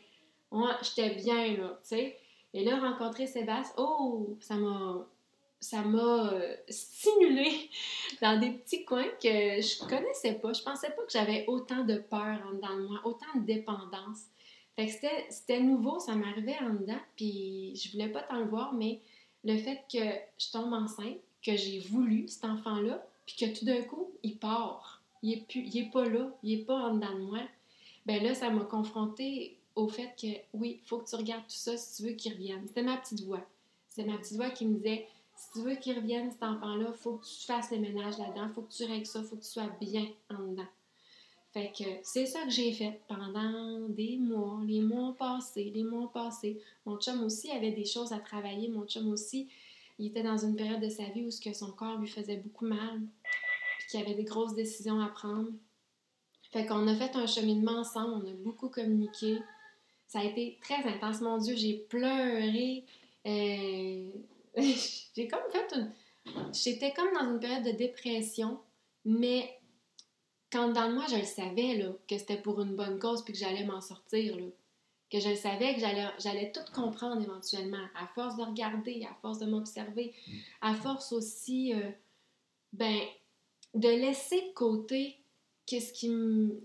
j'étais 0.81 1.15
bien, 1.15 1.57
là, 1.57 1.77
tu 1.81 1.89
sais. 1.89 2.17
Et 2.53 2.63
là, 2.63 2.79
rencontrer 2.79 3.27
Sébastien, 3.27 3.73
oh, 3.77 4.37
ça 4.39 4.55
m'a 4.55 5.05
ça 5.63 5.81
m'a 5.81 6.33
euh, 6.33 6.55
stimulé 6.67 7.69
dans 8.21 8.39
des 8.39 8.51
petits 8.51 8.83
coins 8.83 9.09
que 9.21 9.29
je 9.61 9.79
connaissais 9.87 10.33
pas. 10.33 10.53
Je 10.53 10.61
pensais 10.61 10.89
pas 10.89 11.03
que 11.03 11.11
j'avais 11.11 11.45
autant 11.47 11.83
de 11.83 11.95
peur 11.95 12.39
en 12.47 12.53
dedans 12.53 12.75
de 12.75 12.87
moi, 12.87 13.01
autant 13.05 13.39
de 13.39 13.45
dépendance. 13.45 14.25
C'était 14.77 15.59
nouveau, 15.61 15.99
ça 15.99 16.15
m'arrivait 16.15 16.57
en 16.59 16.73
dedans, 16.73 16.99
puis 17.15 17.75
je 17.75 17.91
voulais 17.91 18.09
pas 18.09 18.23
tant 18.23 18.39
le 18.39 18.45
voir, 18.45 18.73
mais 18.73 18.99
le 19.43 19.57
fait 19.57 19.83
que 19.91 19.99
je 20.37 20.51
tombe 20.51 20.73
enceinte, 20.73 21.17
que 21.45 21.55
j'ai 21.55 21.79
voulu 21.79 22.27
cet 22.27 22.45
enfant-là, 22.45 23.05
puis 23.25 23.35
que 23.35 23.57
tout 23.57 23.65
d'un 23.65 23.81
coup, 23.83 24.11
il 24.23 24.37
part. 24.37 25.01
Il 25.21 25.33
est, 25.33 25.47
plus, 25.47 25.61
il 25.61 25.77
est 25.77 25.91
pas 25.91 26.05
là, 26.05 26.29
il 26.43 26.59
est 26.59 26.65
pas 26.65 26.75
en 26.75 26.95
dedans 26.95 27.13
de 27.13 27.21
moi. 27.21 27.39
Ben 28.05 28.21
là, 28.21 28.33
ça 28.33 28.49
m'a 28.49 28.65
confronté 28.65 29.57
au 29.75 29.87
fait 29.87 30.13
que 30.19 30.27
oui, 30.57 30.81
il 30.83 30.87
faut 30.87 30.97
que 30.97 31.09
tu 31.09 31.15
regardes 31.15 31.43
tout 31.43 31.55
ça 31.55 31.77
si 31.77 31.95
tu 31.95 32.09
veux 32.09 32.15
qu'il 32.15 32.33
revienne. 32.33 32.63
C'était 32.67 32.83
ma 32.83 32.97
petite 32.97 33.21
voix. 33.21 33.45
C'était 33.87 34.09
ma 34.09 34.17
petite 34.17 34.35
voix 34.35 34.49
qui 34.49 34.65
me 34.65 34.75
disait 34.75 35.07
si 35.43 35.51
tu 35.59 35.65
veux 35.65 35.75
qu'il 35.75 35.95
revienne, 35.95 36.31
cet 36.31 36.43
enfant-là, 36.43 36.87
il 36.89 36.97
faut 36.97 37.17
que 37.17 37.25
tu 37.25 37.45
fasses 37.45 37.71
le 37.71 37.79
ménage 37.79 38.17
là-dedans, 38.17 38.49
faut 38.53 38.61
que 38.61 38.71
tu 38.71 38.85
règles 38.85 39.05
ça, 39.05 39.19
il 39.19 39.25
faut 39.25 39.35
que 39.35 39.41
tu 39.41 39.49
sois 39.49 39.69
bien 39.79 40.07
en 40.29 40.41
dedans. 40.43 40.67
Fait 41.53 41.71
que 41.77 41.83
c'est 42.01 42.25
ça 42.25 42.43
que 42.43 42.49
j'ai 42.49 42.71
fait 42.71 43.01
pendant 43.07 43.87
des 43.89 44.17
mois, 44.17 44.59
les 44.65 44.81
mois 44.81 45.15
passés, 45.17 45.71
les 45.75 45.83
mois 45.83 46.11
passés. 46.11 46.59
Mon 46.85 46.97
chum 46.97 47.23
aussi 47.23 47.51
avait 47.51 47.71
des 47.71 47.85
choses 47.85 48.11
à 48.11 48.19
travailler. 48.19 48.69
Mon 48.69 48.87
chum 48.87 49.11
aussi, 49.11 49.49
il 49.99 50.07
était 50.07 50.23
dans 50.23 50.37
une 50.37 50.55
période 50.55 50.81
de 50.81 50.89
sa 50.89 51.03
vie 51.05 51.25
où 51.25 51.29
que 51.29 51.53
son 51.53 51.71
corps 51.71 51.97
lui 51.97 52.07
faisait 52.07 52.37
beaucoup 52.37 52.65
mal, 52.65 53.01
puis 53.77 53.87
qu'il 53.89 53.99
avait 53.99 54.15
des 54.15 54.23
grosses 54.23 54.55
décisions 54.55 54.99
à 54.99 55.07
prendre. 55.09 55.49
Fait 56.51 56.65
qu'on 56.65 56.87
a 56.87 56.95
fait 56.95 57.15
un 57.15 57.27
cheminement 57.27 57.79
ensemble, 57.79 58.23
on 58.23 58.29
a 58.31 58.33
beaucoup 58.33 58.69
communiqué. 58.69 59.39
Ça 60.07 60.19
a 60.19 60.23
été 60.23 60.57
très 60.61 60.83
intense. 60.87 61.21
Mon 61.21 61.37
Dieu, 61.37 61.55
j'ai 61.55 61.85
pleuré. 61.89 62.85
Euh, 63.25 64.09
j'ai 65.15 65.27
comme 65.27 65.51
fait 65.51 65.75
une. 65.75 65.91
J'étais 66.53 66.93
comme 66.93 67.13
dans 67.13 67.31
une 67.31 67.39
période 67.39 67.65
de 67.65 67.71
dépression, 67.71 68.59
mais 69.03 69.59
quand 70.51 70.69
dans 70.69 70.91
moi, 70.91 71.05
je 71.09 71.17
le 71.17 71.25
savais, 71.25 71.75
là, 71.75 71.91
que 72.07 72.17
c'était 72.17 72.37
pour 72.37 72.61
une 72.61 72.75
bonne 72.75 72.99
cause 72.99 73.23
puis 73.23 73.33
que 73.33 73.39
j'allais 73.39 73.65
m'en 73.65 73.81
sortir, 73.81 74.37
là. 74.37 74.45
que 75.11 75.19
je 75.19 75.35
savais 75.35 75.73
que 75.73 75.81
j'allais 76.19 76.51
tout 76.51 76.71
comprendre 76.73 77.21
éventuellement, 77.21 77.85
à 77.95 78.07
force 78.07 78.37
de 78.37 78.43
regarder, 78.43 79.05
à 79.09 79.15
force 79.21 79.39
de 79.39 79.47
m'observer, 79.47 80.13
à 80.61 80.75
force 80.75 81.11
aussi, 81.11 81.73
euh, 81.73 81.89
ben, 82.71 82.99
de 83.73 83.89
laisser 83.89 84.41
de 84.41 84.53
côté 84.53 85.17
qu'est-ce 85.65 85.91
qui 85.91 86.07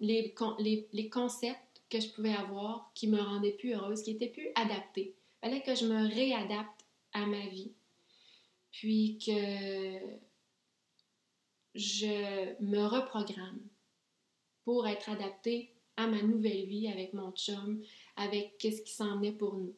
les, 0.01 0.35
les, 0.59 0.89
les, 0.93 1.09
concepts 1.09 1.83
que 1.89 2.01
je 2.01 2.09
pouvais 2.09 2.35
avoir 2.35 2.91
qui 2.95 3.09
me 3.09 3.21
rendaient 3.21 3.53
plus 3.53 3.73
heureuse, 3.75 4.03
qui 4.03 4.11
étaient 4.11 4.29
plus 4.29 4.49
adaptés. 4.55 5.15
Il 5.43 5.49
fallait 5.49 5.63
que 5.63 5.75
je 5.75 5.87
me 5.87 6.09
réadapte 6.09 6.85
à 7.13 7.25
ma 7.25 7.47
vie, 7.47 7.73
puis 8.79 9.19
que 9.19 9.33
je 11.75 12.63
me 12.63 12.87
reprogramme 12.87 13.59
pour 14.65 14.87
être 14.87 15.11
adaptée 15.11 15.73
à 15.97 16.07
ma 16.07 16.23
nouvelle 16.23 16.65
vie 16.67 16.87
avec 16.87 17.13
mon 17.13 17.33
chum, 17.33 17.83
avec 18.15 18.57
qu'est-ce 18.59 18.83
qui 18.83 18.93
s'en 18.93 19.21
est 19.23 19.33
pour 19.33 19.55
nous. 19.55 19.75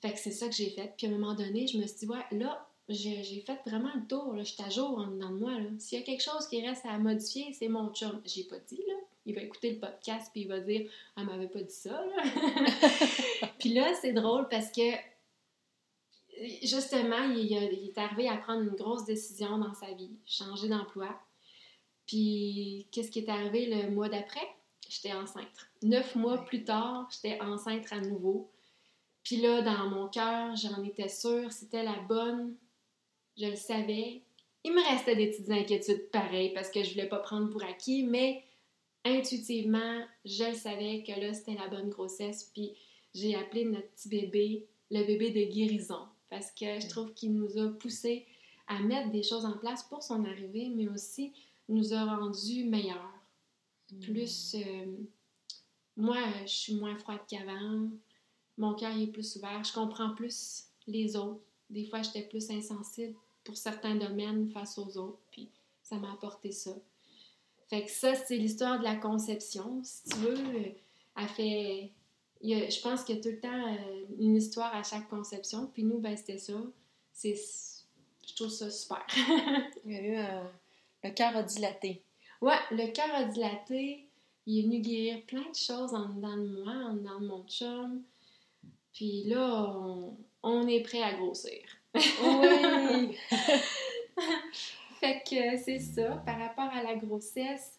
Fait 0.00 0.12
que 0.14 0.18
c'est 0.18 0.30
ça 0.30 0.48
que 0.48 0.54
j'ai 0.54 0.70
fait. 0.70 0.94
Puis 0.96 1.08
à 1.08 1.10
un 1.10 1.12
moment 1.12 1.34
donné, 1.34 1.66
je 1.66 1.76
me 1.76 1.86
suis 1.86 1.98
dit, 1.98 2.06
ouais, 2.06 2.24
là, 2.38 2.66
j'ai 2.88 3.44
fait 3.46 3.60
vraiment 3.66 3.92
le 3.94 4.06
tour. 4.06 4.32
Là. 4.32 4.44
Je 4.44 4.54
suis 4.54 4.62
à 4.62 4.70
jour 4.70 4.96
en 4.96 5.08
dedans 5.08 5.28
de 5.28 5.38
moi. 5.38 5.52
S'il 5.78 5.98
y 5.98 6.02
a 6.02 6.04
quelque 6.04 6.22
chose 6.22 6.48
qui 6.48 6.66
reste 6.66 6.86
à 6.86 6.96
modifier, 6.96 7.52
c'est 7.52 7.68
mon 7.68 7.92
chum. 7.92 8.22
J'ai 8.24 8.44
pas 8.44 8.58
dit, 8.60 8.82
là. 8.88 8.94
Il 9.26 9.34
va 9.34 9.42
écouter 9.42 9.72
le 9.72 9.78
podcast 9.78 10.30
puis 10.32 10.42
il 10.42 10.48
va 10.48 10.60
dire, 10.60 10.90
elle 11.18 11.24
m'avait 11.26 11.48
pas 11.48 11.60
dit 11.60 11.74
ça, 11.74 11.90
là. 11.90 12.22
puis 13.58 13.74
là, 13.74 13.92
c'est 14.00 14.14
drôle 14.14 14.48
parce 14.48 14.72
que 14.72 15.09
justement, 16.62 17.22
il, 17.34 17.46
il, 17.46 17.88
est 17.88 17.98
arrivé 17.98 18.28
à 18.28 18.36
prendre 18.36 18.62
une 18.62 18.76
grosse 18.76 19.04
décision 19.04 19.58
dans 19.58 19.74
sa 19.74 19.92
vie, 19.92 20.16
changer 20.26 20.68
d'emploi. 20.68 21.08
Puis, 22.06 22.86
qu'est-ce 22.90 23.10
qui 23.10 23.20
est 23.20 23.28
arrivé 23.28 23.66
le 23.66 23.90
mois 23.90 24.08
d'après? 24.08 24.48
J'étais 24.88 25.12
enceinte. 25.12 25.46
Neuf 25.82 26.16
mois 26.16 26.44
plus 26.44 26.64
tard, 26.64 27.08
j'étais 27.12 27.40
enceinte 27.40 27.86
à 27.92 28.00
nouveau. 28.00 28.50
Puis 29.22 29.36
là, 29.36 29.62
dans 29.62 29.88
mon 29.88 30.08
cœur, 30.08 30.56
j'en 30.56 30.82
étais 30.82 31.08
sûre, 31.08 31.52
c'était 31.52 31.84
la 31.84 31.98
bonne. 32.08 32.56
Je 33.36 33.46
le 33.46 33.56
savais. 33.56 34.22
Il 34.64 34.72
me 34.72 34.90
restait 34.90 35.16
des 35.16 35.28
petites 35.28 35.50
inquiétudes 35.50 36.10
pareilles 36.10 36.52
parce 36.52 36.70
que 36.70 36.82
je 36.82 36.90
voulais 36.90 37.08
pas 37.08 37.20
prendre 37.20 37.48
pour 37.50 37.62
acquis, 37.62 38.02
mais 38.02 38.42
intuitivement, 39.04 40.04
je 40.24 40.44
le 40.44 40.54
savais 40.54 41.04
que 41.06 41.18
là, 41.18 41.32
c'était 41.32 41.54
la 41.54 41.68
bonne 41.68 41.90
grossesse. 41.90 42.50
Puis 42.52 42.72
j'ai 43.14 43.36
appelé 43.36 43.64
notre 43.64 43.88
petit 43.90 44.08
bébé 44.08 44.66
le 44.90 45.04
bébé 45.04 45.30
de 45.30 45.52
guérison 45.52 46.08
parce 46.30 46.50
que 46.52 46.80
je 46.80 46.88
trouve 46.88 47.12
qu'il 47.12 47.34
nous 47.34 47.58
a 47.58 47.68
poussé 47.70 48.26
à 48.68 48.78
mettre 48.80 49.10
des 49.10 49.22
choses 49.22 49.44
en 49.44 49.58
place 49.58 49.82
pour 49.82 50.02
son 50.02 50.24
arrivée, 50.24 50.68
mais 50.74 50.88
aussi 50.88 51.32
nous 51.68 51.92
a 51.92 52.04
rendus 52.04 52.64
meilleurs. 52.64 53.12
Mm. 53.92 54.00
Plus. 54.00 54.54
Euh, 54.54 54.86
moi, 55.96 56.16
je 56.46 56.52
suis 56.52 56.74
moins 56.76 56.96
froide 56.96 57.20
qu'avant. 57.28 57.88
Mon 58.56 58.74
cœur 58.74 58.96
est 58.96 59.08
plus 59.08 59.36
ouvert. 59.36 59.62
Je 59.64 59.72
comprends 59.72 60.14
plus 60.14 60.66
les 60.86 61.16
autres. 61.16 61.40
Des 61.68 61.84
fois, 61.84 62.02
j'étais 62.02 62.22
plus 62.22 62.50
insensible 62.50 63.14
pour 63.44 63.56
certains 63.56 63.96
domaines 63.96 64.50
face 64.50 64.78
aux 64.78 64.96
autres. 64.96 65.20
Puis 65.30 65.50
ça 65.82 65.96
m'a 65.96 66.12
apporté 66.12 66.52
ça. 66.52 66.72
Fait 67.68 67.84
que 67.84 67.90
ça, 67.90 68.14
c'est 68.14 68.36
l'histoire 68.36 68.78
de 68.78 68.84
la 68.84 68.96
conception. 68.96 69.80
Si 69.82 70.04
tu 70.08 70.16
veux, 70.16 70.74
elle 71.16 71.28
fait. 71.28 71.92
Je 72.42 72.80
pense 72.80 73.04
qu'il 73.04 73.16
y 73.16 73.18
a 73.18 73.22
tout 73.22 73.30
le 73.30 73.40
temps 73.40 73.74
euh, 73.74 74.04
une 74.18 74.36
histoire 74.36 74.74
à 74.74 74.82
chaque 74.82 75.08
conception. 75.08 75.66
Puis 75.72 75.84
nous, 75.84 75.98
ben, 75.98 76.16
c'était 76.16 76.38
ça. 76.38 76.54
C'est, 77.12 77.34
je 78.26 78.34
trouve 78.34 78.50
ça 78.50 78.70
super. 78.70 79.04
Il 79.84 79.92
y 79.92 79.96
a 79.96 80.00
eu 80.00 80.16
euh, 80.16 80.44
le 81.04 81.10
cœur 81.10 81.36
a 81.36 81.42
dilaté. 81.42 82.02
Ouais, 82.40 82.58
le 82.70 82.90
cœur 82.92 83.14
a 83.14 83.24
dilaté. 83.24 84.06
Il 84.46 84.58
est 84.58 84.62
venu 84.62 84.80
guérir 84.80 85.24
plein 85.26 85.48
de 85.48 85.54
choses 85.54 85.94
en 85.94 86.08
dedans 86.08 86.36
de 86.36 86.62
moi, 86.62 86.72
en 86.72 86.94
dedans 86.94 87.20
de 87.20 87.26
mon 87.26 87.44
chum. 87.46 88.02
Puis 88.92 89.24
là, 89.24 89.76
on, 90.42 90.66
est 90.66 90.80
prêt 90.80 91.02
à 91.02 91.12
grossir. 91.12 91.60
Oui! 91.94 93.16
fait 95.00 95.22
que 95.22 95.62
c'est 95.62 95.78
ça. 95.78 96.16
Par 96.26 96.38
rapport 96.38 96.70
à 96.72 96.82
la 96.82 96.96
grossesse, 96.96 97.78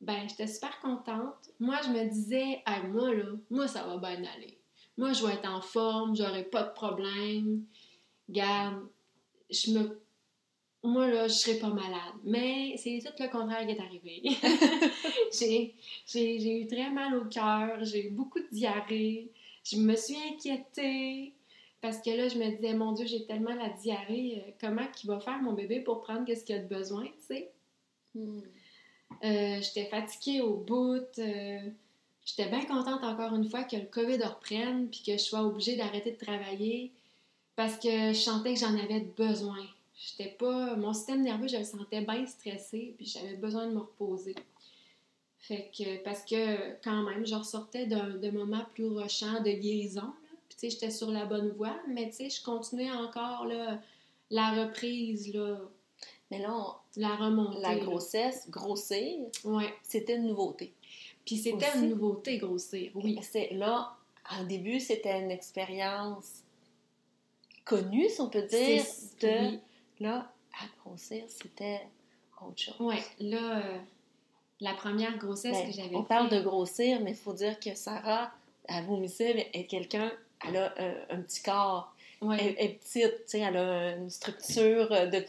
ben, 0.00 0.28
j'étais 0.28 0.46
super 0.46 0.78
contente. 0.80 1.50
Moi, 1.58 1.76
je 1.84 1.90
me 1.90 2.08
disais, 2.08 2.62
moi, 2.88 3.14
là, 3.14 3.24
moi, 3.50 3.68
ça 3.68 3.86
va 3.86 3.96
bien 3.96 4.24
aller. 4.34 4.58
Moi, 4.96 5.12
je 5.12 5.26
vais 5.26 5.34
être 5.34 5.48
en 5.48 5.60
forme, 5.60 6.16
j'aurai 6.16 6.44
pas 6.44 6.62
de 6.62 6.72
problème. 6.72 7.64
Garde, 8.28 8.86
je 9.50 9.70
me 9.72 10.00
moi, 10.86 11.08
là, 11.08 11.26
je 11.26 11.34
serais 11.34 11.58
pas 11.58 11.68
malade. 11.68 12.14
Mais 12.24 12.76
c'est 12.76 13.00
tout 13.04 13.22
le 13.22 13.28
contraire 13.28 13.66
qui 13.66 13.72
est 13.72 13.80
arrivé. 13.80 14.22
j'ai 16.06 16.60
eu 16.60 16.66
très 16.66 16.90
mal 16.90 17.16
au 17.16 17.24
cœur, 17.24 17.84
j'ai 17.84 18.06
eu 18.06 18.10
beaucoup 18.10 18.38
de 18.38 18.48
diarrhée, 18.52 19.28
je 19.64 19.76
me 19.76 19.96
suis 19.96 20.16
inquiétée 20.32 21.32
parce 21.80 22.00
que 22.00 22.10
là, 22.10 22.28
je 22.28 22.38
me 22.38 22.50
disais, 22.56 22.74
mon 22.74 22.92
Dieu, 22.92 23.06
j'ai 23.06 23.26
tellement 23.26 23.54
la 23.54 23.68
diarrhée, 23.70 24.42
euh, 24.46 24.50
comment 24.60 24.86
qu'il 24.88 25.10
va 25.10 25.20
faire 25.20 25.40
mon 25.42 25.52
bébé 25.52 25.80
pour 25.80 26.00
prendre 26.02 26.26
ce 26.32 26.42
qu'il 26.42 26.56
a 26.56 26.58
de 26.58 26.68
besoin, 26.68 27.04
tu 27.04 27.26
sais? 27.28 27.52
Hmm. 28.14 28.40
Euh, 29.24 29.60
j'étais 29.60 29.86
fatiguée 29.86 30.40
au 30.40 30.56
bout. 30.56 31.06
Euh, 31.18 31.58
j'étais 32.24 32.48
bien 32.48 32.64
contente 32.64 33.02
encore 33.02 33.34
une 33.34 33.48
fois 33.48 33.64
que 33.64 33.76
le 33.76 33.86
COVID 33.86 34.22
reprenne 34.22 34.88
puis 34.88 35.02
que 35.04 35.12
je 35.12 35.22
sois 35.22 35.42
obligée 35.42 35.76
d'arrêter 35.76 36.12
de 36.12 36.24
travailler 36.24 36.92
parce 37.56 37.76
que 37.76 38.12
je 38.12 38.18
sentais 38.18 38.54
que 38.54 38.60
j'en 38.60 38.76
avais 38.78 39.00
besoin. 39.00 39.64
J'étais 39.98 40.30
pas. 40.30 40.76
Mon 40.76 40.92
système 40.92 41.22
nerveux, 41.22 41.48
je 41.48 41.56
le 41.56 41.64
sentais 41.64 42.02
bien 42.02 42.26
stressé, 42.26 42.94
puis 42.98 43.06
j'avais 43.06 43.34
besoin 43.34 43.66
de 43.66 43.72
me 43.72 43.80
reposer. 43.80 44.34
Fait 45.38 45.70
que, 45.76 46.02
parce 46.02 46.22
que 46.24 46.74
quand 46.82 47.02
même, 47.02 47.24
je 47.24 47.34
ressortais 47.34 47.86
d'un 47.86 48.32
moment 48.32 48.64
plus 48.74 48.88
rushant 48.88 49.40
de 49.40 49.50
guérison. 49.50 50.12
Puis, 50.48 50.70
j'étais 50.70 50.90
sur 50.90 51.10
la 51.10 51.24
bonne 51.24 51.50
voie, 51.50 51.76
mais 51.88 52.10
tu 52.10 52.28
je 52.28 52.42
continuais 52.42 52.90
encore 52.90 53.46
la 54.30 54.64
reprise, 54.64 55.32
là. 55.32 55.60
Mais 56.30 56.40
là, 56.40 56.80
la 56.96 57.14
remontée. 57.16 57.60
La 57.60 57.76
grossesse, 57.76 58.48
grossir, 58.50 59.18
ouais. 59.44 59.74
c'était 59.82 60.16
une 60.16 60.28
nouveauté. 60.28 60.72
Puis 61.24 61.36
c'était 61.36 61.66
une 61.76 61.90
nouveauté, 61.90 62.38
grossir, 62.38 62.90
oui. 62.94 63.18
C'est, 63.22 63.50
là, 63.52 63.96
au 64.40 64.44
début, 64.44 64.80
c'était 64.80 65.20
une 65.20 65.30
expérience 65.30 66.42
connue, 67.64 68.08
si 68.08 68.20
on 68.20 68.28
peut 68.28 68.42
dire, 68.42 68.84
de 69.20 69.58
Là, 69.98 70.30
à 70.52 70.66
grossir, 70.82 71.24
c'était 71.28 71.80
autre 72.42 72.58
chose. 72.58 72.74
Oui, 72.80 72.96
là, 73.18 73.58
euh, 73.58 73.78
la 74.60 74.74
première 74.74 75.16
grossesse 75.16 75.52
ben, 75.52 75.66
que 75.66 75.72
j'avais 75.72 75.96
On 75.96 76.02
parle 76.02 76.28
de 76.28 76.40
grossir, 76.40 77.00
mais 77.00 77.12
il 77.12 77.16
faut 77.16 77.32
dire 77.32 77.58
que 77.58 77.74
Sarah, 77.74 78.30
elle 78.68 78.84
vomissait, 78.84 79.48
est 79.54 79.64
quelqu'un, 79.64 80.12
elle 80.46 80.56
a 80.58 80.74
un, 81.08 81.20
petit 81.22 81.42
corps. 81.42 81.94
Elle, 82.20 82.54
est 82.58 82.78
petite, 82.78 83.24
tu 83.24 83.26
sais, 83.26 83.40
elle 83.40 83.56
a 83.56 83.96
une 83.96 84.10
structure 84.10 84.88
de, 84.88 85.24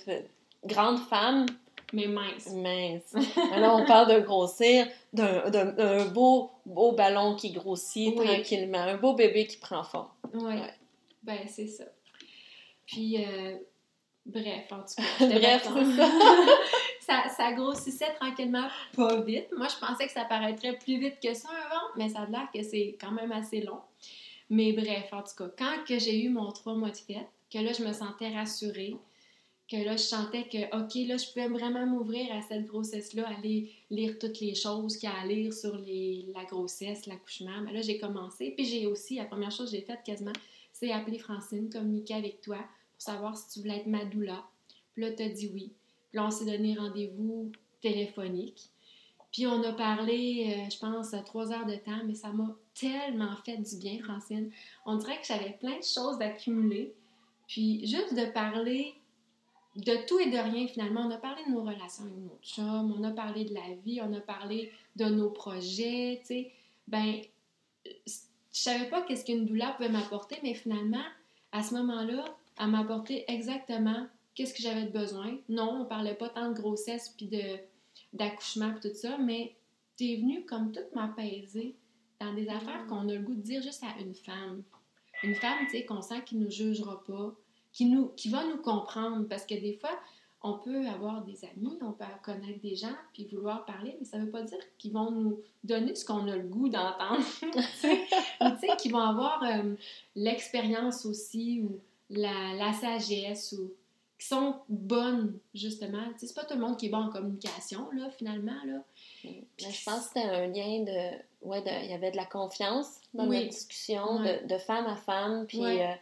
grande 0.66 1.00
femme. 1.00 1.46
Mais 1.94 2.08
mince. 2.08 2.52
Mince. 2.54 3.14
là, 3.56 3.74
on 3.74 3.86
parle 3.86 4.14
de 4.14 4.20
grossir, 4.20 4.88
d'un 5.14 6.06
beau, 6.08 6.52
beau 6.66 6.92
ballon 6.92 7.36
qui 7.36 7.52
grossit 7.52 8.14
tranquillement, 8.16 8.80
un 8.80 8.98
beau 8.98 9.14
bébé 9.14 9.48
qui 9.48 9.58
prend 9.58 9.84
forme. 9.84 10.10
Oui. 10.34 10.44
Ouais. 10.44 10.74
Ben, 11.24 11.40
c'est 11.48 11.68
ça. 11.68 11.86
Puis, 12.86 13.24
euh, 13.24 13.58
Bref, 14.28 14.66
en 14.72 14.80
tout 14.80 14.96
cas. 14.98 15.26
Bref, 15.26 15.64
ça. 17.00 17.30
ça, 17.30 17.52
grossissait 17.54 18.14
tranquillement, 18.20 18.68
pas 18.96 19.22
vite. 19.22 19.48
Moi, 19.56 19.68
je 19.70 19.86
pensais 19.86 20.06
que 20.06 20.12
ça 20.12 20.26
paraîtrait 20.26 20.78
plus 20.78 21.00
vite 21.00 21.16
que 21.24 21.34
ça 21.34 21.48
avant, 21.66 21.86
mais 21.96 22.10
ça 22.10 22.22
a 22.22 22.26
l'air 22.26 22.48
que 22.54 22.62
c'est 22.62 22.98
quand 23.00 23.12
même 23.12 23.32
assez 23.32 23.62
long. 23.62 23.80
Mais 24.50 24.74
bref, 24.74 25.08
en 25.14 25.24
tout 25.24 25.36
cas, 25.38 25.50
quand 25.58 25.86
que 25.88 25.98
j'ai 25.98 26.24
eu 26.24 26.30
mon 26.30 26.52
trois 26.52 26.74
mois 26.74 26.90
de 26.90 26.98
fête, 26.98 27.28
que 27.52 27.60
là, 27.60 27.72
je 27.72 27.84
me 27.84 27.94
sentais 27.94 28.30
rassurée, 28.36 28.98
que 29.70 29.76
là, 29.76 29.98
je 29.98 30.04
sentais 30.04 30.44
que, 30.44 30.66
OK, 30.78 31.08
là, 31.08 31.18
je 31.18 31.28
pouvais 31.28 31.50
vraiment 31.50 31.86
m'ouvrir 31.86 32.32
à 32.34 32.42
cette 32.42 32.68
grossesse-là, 32.68 33.28
aller 33.28 33.72
lire 33.90 34.18
toutes 34.18 34.40
les 34.40 34.56
choses 34.56 34.96
qu'il 34.96 35.10
y 35.10 35.12
a 35.12 35.20
à 35.20 35.26
lire 35.26 35.54
sur 35.54 35.78
les, 35.78 36.26
la 36.34 36.46
grossesse, 36.46 37.06
l'accouchement. 37.06 37.62
Mais 37.66 37.74
là, 37.74 37.82
j'ai 37.82 37.98
commencé. 37.98 38.52
Puis 38.52 38.66
j'ai 38.66 38.86
aussi, 38.86 39.16
la 39.16 39.26
première 39.26 39.52
chose 39.52 39.70
que 39.72 39.78
j'ai 39.78 39.84
faite 39.84 40.00
quasiment, 40.06 40.34
c'est 40.72 40.92
appeler 40.92 41.20
Francine, 41.20 41.70
communiquer 41.70 42.14
avec 42.14 42.42
toi 42.42 42.58
pour 42.58 43.02
savoir 43.02 43.38
si 43.38 43.50
tu 43.50 43.60
voulais 43.60 43.78
être 43.78 43.88
ma 43.88 44.06
doula. 44.06 44.46
Puis 44.94 45.04
là, 45.04 45.12
tu 45.12 45.24
as 45.24 45.30
dit 45.30 45.52
oui. 45.54 45.72
Puis 46.10 46.18
là, 46.18 46.26
on 46.26 46.32
s'est 46.32 46.46
donné 46.46 46.76
rendez-vous 46.76 47.52
téléphonique. 47.82 48.70
Puis 49.34 49.46
on 49.48 49.62
a 49.64 49.74
parlé, 49.74 50.56
euh, 50.56 50.70
je 50.72 50.80
pense, 50.80 51.14
trois 51.26 51.52
heures 51.52 51.66
de 51.66 51.76
temps, 51.76 52.02
mais 52.06 52.16
ça 52.16 52.30
m'a 52.30 52.56
tellement 52.74 53.36
fait 53.46 53.58
du 53.58 53.76
bien, 53.78 54.00
Francine. 54.02 54.50
On 54.86 54.96
dirait 54.96 55.20
que 55.20 55.28
j'avais 55.28 55.58
plein 55.60 55.78
de 55.78 55.84
choses 55.84 56.18
d'accumuler. 56.18 56.94
Puis 57.48 57.86
juste 57.86 58.16
de 58.16 58.32
parler 58.32 58.94
de 59.78 60.08
tout 60.08 60.20
et 60.20 60.30
de 60.30 60.38
rien, 60.38 60.68
finalement. 60.68 61.02
On 61.08 61.12
a 61.12 61.18
parlé 61.18 61.44
de 61.46 61.52
nos 61.52 61.62
relations 61.62 62.04
avec 62.04 62.18
notre 62.18 62.44
chum, 62.44 62.96
on 62.98 63.04
a 63.04 63.12
parlé 63.12 63.46
de 63.46 63.54
la 63.54 63.76
vie, 63.84 64.02
on 64.02 64.12
a 64.14 64.20
parlé 64.20 64.72
de 64.96 65.06
nos 65.06 65.30
projets, 65.30 66.20
tu 66.22 66.28
sais. 66.28 66.52
Ben, 66.88 67.22
je 67.86 68.12
savais 68.52 68.90
pas 68.90 69.04
qu'est-ce 69.04 69.24
qu'une 69.24 69.46
doula 69.46 69.74
pouvait 69.74 69.90
m'apporter, 69.90 70.38
mais 70.42 70.56
finalement, 70.56 71.04
à 71.52 71.62
ce 71.62 71.76
moment-là, 71.76 72.26
à 72.58 72.68
m'apporter 72.68 73.24
exactement 73.28 74.08
qu'est-ce 74.34 74.54
que 74.54 74.64
j'avais 74.64 74.86
de 74.86 74.92
besoin. 74.92 75.38
Non, 75.48 75.82
on 75.82 75.86
parlait 75.86 76.16
pas 76.16 76.30
tant 76.30 76.50
de 76.50 76.60
grossesse 76.60 77.14
puis 77.16 77.28
de 77.28 77.58
d'accouchement 78.14 78.74
tout 78.82 78.94
ça, 78.94 79.18
mais 79.18 79.56
tu 79.98 80.06
es 80.06 80.16
venu 80.18 80.46
comme 80.46 80.72
tout 80.72 80.80
m'apaiser 80.96 81.76
dans 82.20 82.34
des 82.34 82.48
affaires 82.48 82.86
qu'on 82.88 83.10
a 83.10 83.14
le 83.14 83.20
goût 83.20 83.36
de 83.36 83.42
dire 83.42 83.62
juste 83.62 83.84
à 83.84 84.00
une 84.00 84.16
femme. 84.16 84.64
Une 85.24 85.36
femme, 85.36 85.66
tu 85.66 85.72
sais, 85.72 85.86
qu'on 85.86 86.02
sent 86.02 86.24
qui 86.26 86.36
nous 86.36 86.50
jugera 86.50 87.04
pas, 87.04 87.36
qui, 87.78 87.86
nous, 87.86 88.08
qui 88.16 88.30
va 88.30 88.44
nous 88.44 88.58
comprendre. 88.58 89.28
Parce 89.30 89.46
que 89.46 89.54
des 89.54 89.74
fois, 89.80 89.92
on 90.42 90.54
peut 90.58 90.88
avoir 90.88 91.24
des 91.24 91.44
amis, 91.46 91.78
on 91.82 91.92
peut 91.92 92.06
connaître 92.24 92.60
des 92.62 92.76
gens, 92.76 92.96
puis 93.14 93.26
vouloir 93.32 93.66
parler, 93.66 93.96
mais 94.00 94.06
ça 94.06 94.18
veut 94.18 94.30
pas 94.32 94.42
dire 94.42 94.58
qu'ils 94.78 94.94
vont 94.94 95.12
nous 95.12 95.40
donner 95.64 95.94
ce 95.96 96.04
qu'on 96.06 96.28
a 96.28 96.36
le 96.36 96.48
goût 96.48 96.70
d'entendre. 96.70 97.24
tu 97.42 97.62
sais, 97.80 98.76
qu'ils 98.80 98.92
vont 98.94 99.00
avoir 99.00 99.44
euh, 99.44 99.76
l'expérience 100.16 101.06
aussi, 101.06 101.62
ou 101.62 101.80
la, 102.10 102.54
la 102.56 102.74
sagesse, 102.74 103.54
ou 103.54 103.72
qui 104.20 104.26
sont 104.28 104.56
bonnes, 104.70 105.38
justement. 105.54 106.04
Tu 106.14 106.20
sais, 106.22 106.28
c'est 106.28 106.34
pas 106.34 106.46
tout 106.46 106.56
le 106.56 106.62
monde 106.62 106.78
qui 106.78 106.88
est 106.88 106.90
bon 106.90 107.04
en 107.04 107.10
communication, 107.10 107.88
là, 107.92 108.10
finalement, 108.10 108.58
là. 108.66 108.84
Je 109.24 109.84
pense 109.86 110.08
que 110.08 110.20
c'était 110.20 110.22
un 110.22 110.48
lien 110.48 110.84
de. 110.84 111.18
Ouais, 111.44 111.62
de- 111.62 111.84
il 111.86 111.92
y 111.92 111.94
avait 111.94 112.10
de 112.12 112.18
la 112.18 112.26
confiance 112.26 113.00
dans 113.14 113.28
Oui. 113.28 113.38
notre 113.38 113.50
discussion, 113.50 114.18
Ouais. 114.22 114.42
de, 114.44 114.54
de 114.56 114.58
femme 114.58 114.88
à 114.88 114.96
femme, 114.96 115.46
puis 115.48 115.60
Ouais. 115.60 115.84
euh, 115.86 115.94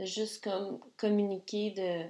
de 0.00 0.06
juste 0.06 0.42
comme 0.42 0.80
communiquer 0.96 1.70
de 1.72 2.04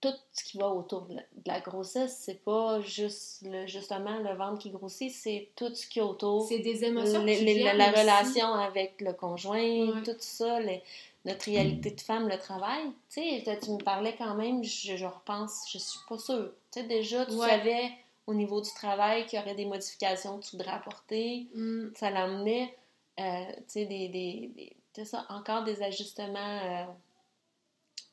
tout 0.00 0.14
ce 0.32 0.44
qui 0.44 0.56
va 0.56 0.68
autour 0.70 1.02
de 1.02 1.16
la, 1.16 1.20
de 1.20 1.42
la 1.46 1.60
grossesse. 1.60 2.16
C'est 2.24 2.42
pas 2.42 2.80
juste 2.80 3.42
le, 3.42 3.66
justement 3.66 4.18
le 4.18 4.34
ventre 4.34 4.58
qui 4.58 4.70
grossit, 4.70 5.12
c'est 5.12 5.50
tout 5.56 5.74
ce 5.74 5.86
qui 5.86 5.98
est 5.98 6.02
autour. 6.02 6.46
C'est 6.48 6.60
des 6.60 6.84
émotions 6.84 7.20
qui 7.20 7.44
les- 7.44 7.62
la 7.74 7.90
relation 7.90 8.52
avec 8.54 9.00
le 9.02 9.12
conjoint, 9.12 9.58
Ouais. 9.94 10.02
tout 10.02 10.16
ça, 10.18 10.58
les- 10.60 10.82
notre 11.26 11.44
réalité 11.44 11.90
de 11.90 12.00
femme, 12.00 12.28
le 12.28 12.38
travail. 12.38 12.84
Tu 13.10 13.20
sais, 13.20 13.58
tu 13.62 13.70
me 13.72 13.82
parlais 13.82 14.14
quand 14.16 14.34
même, 14.34 14.64
je, 14.64 14.96
je 14.96 15.04
repense, 15.04 15.64
je 15.70 15.76
suis 15.78 16.00
pas 16.08 16.16
sûre. 16.18 16.50
Tu 16.72 16.80
sais, 16.80 16.86
déjà, 16.86 17.26
tu 17.26 17.32
Ouais. 17.32 17.48
savais 17.50 17.90
au 18.26 18.32
niveau 18.32 18.62
du 18.62 18.70
travail 18.72 19.26
qu'il 19.26 19.38
y 19.38 19.42
aurait 19.42 19.54
des 19.54 19.66
modifications 19.66 20.38
que 20.38 20.44
tu 20.46 20.52
voudrais 20.56 20.72
apporter. 20.72 21.46
Mm. 21.54 21.88
Ça 21.94 22.10
l'emmenait, 22.10 22.74
euh, 23.18 23.44
tu 23.56 23.62
sais, 23.66 23.84
des, 23.84 24.08
des, 24.08 24.50
des- 24.56 24.72
c'est 25.00 25.06
ça, 25.16 25.24
encore 25.30 25.64
des 25.64 25.82
ajustements. 25.82 26.36
euh, 26.36 26.84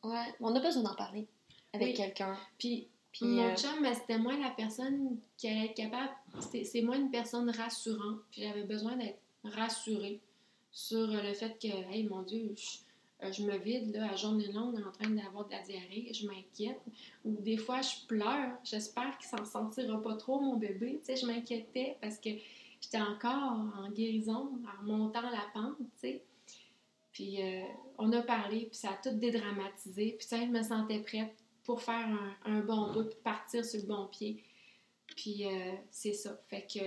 Ouais, 0.04 0.26
on 0.40 0.56
a 0.56 0.60
besoin 0.60 0.84
d'en 0.84 0.96
parler 0.96 1.28
avec 1.74 1.90
Oui. 1.90 1.94
quelqu'un. 1.96 2.38
Puis, 2.58 2.88
Puis, 3.12 3.26
mon 3.26 3.48
euh, 3.50 3.56
chum, 3.56 3.82
ben, 3.82 3.94
c'était 3.94 4.18
moi 4.20 4.38
la 4.38 4.52
personne 4.52 5.18
qui 5.38 5.48
allait 5.50 5.66
être 5.66 5.74
capable. 5.76 6.12
C'est 6.40 6.64
c'est 6.64 6.82
moi 6.82 6.96
une 6.96 7.10
personne 7.12 7.50
rassurante. 7.50 8.20
Puis 8.32 8.44
j'avais 8.44 8.64
besoin 8.64 8.96
d'être 8.96 9.20
rassurée 9.44 10.22
sur 10.72 11.08
le 11.08 11.34
fait 11.34 11.58
que, 11.60 11.68
hey, 11.92 12.04
mon 12.08 12.22
Dieu, 12.22 12.54
je, 12.56 13.26
euh, 13.26 13.32
je 13.34 13.42
me 13.44 13.58
vide 13.58 13.94
là, 13.96 14.12
à 14.12 14.16
journée 14.16 14.50
longue 14.52 14.80
en 14.88 14.92
train 14.92 15.10
d'avoir 15.10 15.46
de 15.46 15.52
la 15.52 15.62
diarrhée. 15.64 16.12
Je 16.14 16.26
m'inquiète. 16.28 16.80
Ou 17.26 17.32
des 17.42 17.58
fois, 17.58 17.82
je 17.82 18.06
pleure. 18.08 18.52
J'espère 18.64 19.18
qu'il 19.18 19.28
s'en 19.28 19.44
sentira 19.44 20.02
pas 20.02 20.16
trop, 20.16 20.40
mon 20.40 20.56
bébé. 20.56 21.00
Tu 21.00 21.06
sais, 21.06 21.16
je 21.18 21.26
m'inquiétais 21.26 21.98
parce 22.02 22.18
que 22.20 22.30
j'étais 22.82 23.02
encore 23.02 23.56
en 23.78 23.90
guérison, 23.90 24.52
en 24.80 24.84
montant 24.86 25.22
la 25.30 25.44
pente, 25.54 25.78
tu 25.80 25.86
sais. 25.98 26.24
Puis 27.18 27.42
euh, 27.42 27.64
on 27.98 28.12
a 28.14 28.22
parlé, 28.22 28.68
puis 28.68 28.76
ça 28.78 28.92
a 28.92 28.94
tout 29.10 29.16
dédramatisé. 29.18 30.14
Puis 30.20 30.28
ça, 30.28 30.38
je 30.40 30.46
me 30.52 30.62
sentais 30.62 31.00
prête 31.00 31.36
pour 31.64 31.82
faire 31.82 32.08
un, 32.08 32.36
un 32.46 32.60
bon 32.60 32.94
bout, 32.94 33.06
puis 33.06 33.18
partir 33.24 33.66
sur 33.66 33.80
le 33.82 33.88
bon 33.88 34.06
pied. 34.06 34.44
Puis 35.16 35.46
euh, 35.48 35.72
c'est 35.90 36.14
ça. 36.14 36.40
Fait 36.48 36.68
que 36.72 36.80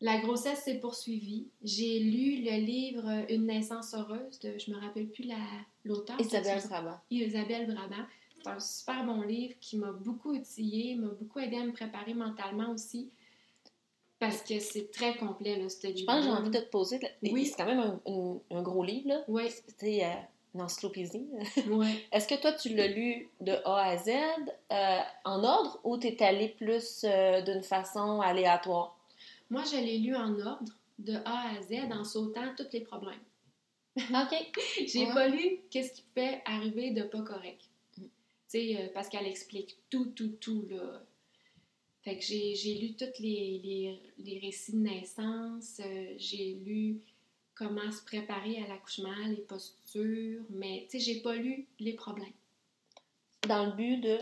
la 0.00 0.18
grossesse 0.20 0.60
s'est 0.64 0.80
poursuivie. 0.80 1.48
J'ai 1.62 1.98
lu 1.98 2.42
le 2.44 2.64
livre 2.64 3.26
Une 3.30 3.44
naissance 3.46 3.92
heureuse 3.92 4.38
de, 4.40 4.56
je 4.58 4.70
me 4.70 4.78
rappelle 4.78 5.08
plus 5.10 5.24
la- 5.24 5.36
l'auteur. 5.84 6.18
Isabelle 6.18 6.62
Brabant. 6.66 6.98
Isabelle 7.10 7.66
Brabant. 7.74 8.06
C'est 8.42 8.48
un 8.48 8.58
super 8.60 9.04
bon 9.04 9.20
livre 9.20 9.54
qui 9.60 9.76
m'a 9.76 9.92
beaucoup 9.92 10.32
outillée, 10.34 10.94
m'a 10.96 11.08
beaucoup 11.08 11.40
aidé 11.40 11.56
à 11.58 11.64
me 11.64 11.72
préparer 11.72 12.14
mentalement 12.14 12.70
aussi. 12.70 13.10
Parce 14.18 14.42
que 14.42 14.58
c'est 14.60 14.90
très 14.90 15.14
complet, 15.16 15.58
là, 15.58 15.68
ce 15.68 15.86
livre. 15.88 15.98
Je 15.98 16.04
pense 16.04 16.16
que 16.20 16.22
j'ai 16.24 16.30
envie 16.30 16.50
de 16.50 16.58
te 16.58 16.70
poser. 16.70 16.98
Oui. 17.22 17.46
C'est 17.46 17.56
quand 17.56 17.66
même 17.66 17.80
un, 17.80 18.00
un- 18.10 18.38
un 18.58 18.62
gros 18.62 18.82
livre, 18.82 19.08
là. 19.08 19.24
Oui, 19.28 19.50
C'est 19.78 20.04
euh, 20.04 20.08
une 20.54 20.62
encyclopédie. 20.62 21.26
oui. 21.68 22.02
Est-ce 22.12 22.26
que 22.26 22.34
toi, 22.40 22.52
tu 22.52 22.70
l'as 22.74 22.86
lu 22.88 23.28
de 23.42 23.52
A 23.66 23.84
à 23.90 23.96
Z 23.98 24.08
euh, 24.72 24.98
en 25.26 25.44
ordre 25.44 25.78
ou 25.84 25.98
t'es 25.98 26.22
allé 26.24 26.48
plus 26.48 27.02
euh, 27.04 27.42
d'une 27.42 27.62
façon 27.62 28.20
aléatoire? 28.22 28.98
Moi, 29.50 29.62
je 29.70 29.76
l'ai 29.76 29.98
lu 29.98 30.16
en 30.16 30.38
ordre, 30.40 30.72
de 30.98 31.14
A 31.26 31.50
à 31.58 31.62
Z, 31.62 31.92
en 31.92 32.02
sautant 32.04 32.54
tous 32.56 32.66
les 32.72 32.80
problèmes. 32.80 33.20
OK. 33.98 34.52
J'ai 34.86 35.06
Ouais. 35.06 35.12
pas 35.14 35.28
lu 35.28 35.60
qu'est-ce 35.70 35.92
qui 35.92 36.04
peut 36.14 36.22
arriver 36.46 36.90
de 36.92 37.02
pas 37.02 37.20
correct. 37.20 37.60
Mm. 37.98 38.02
Tu 38.02 38.08
sais, 38.48 38.76
euh, 38.80 38.88
parce 38.94 39.10
qu'elle 39.10 39.26
explique 39.26 39.76
tout, 39.90 40.06
tout, 40.06 40.32
tout, 40.40 40.64
là. 40.70 41.02
Fait 42.06 42.16
que 42.16 42.22
j'ai 42.22 42.54
j'ai 42.54 42.74
lu 42.74 42.94
tous 42.94 43.20
les, 43.20 43.60
les, 43.64 44.00
les 44.18 44.38
récits 44.38 44.74
de 44.74 44.78
naissance, 44.78 45.80
euh, 45.84 46.14
j'ai 46.18 46.54
lu 46.64 47.00
comment 47.56 47.90
se 47.90 48.00
préparer 48.04 48.62
à 48.62 48.68
l'accouchement, 48.68 49.10
les 49.28 49.42
postures, 49.42 50.42
mais 50.50 50.86
tu 50.88 51.00
sais, 51.00 51.04
j'ai 51.04 51.20
pas 51.20 51.34
lu 51.34 51.66
les 51.80 51.94
problèmes. 51.94 52.32
Dans 53.48 53.66
le 53.66 53.72
but 53.72 53.96
de? 53.96 54.18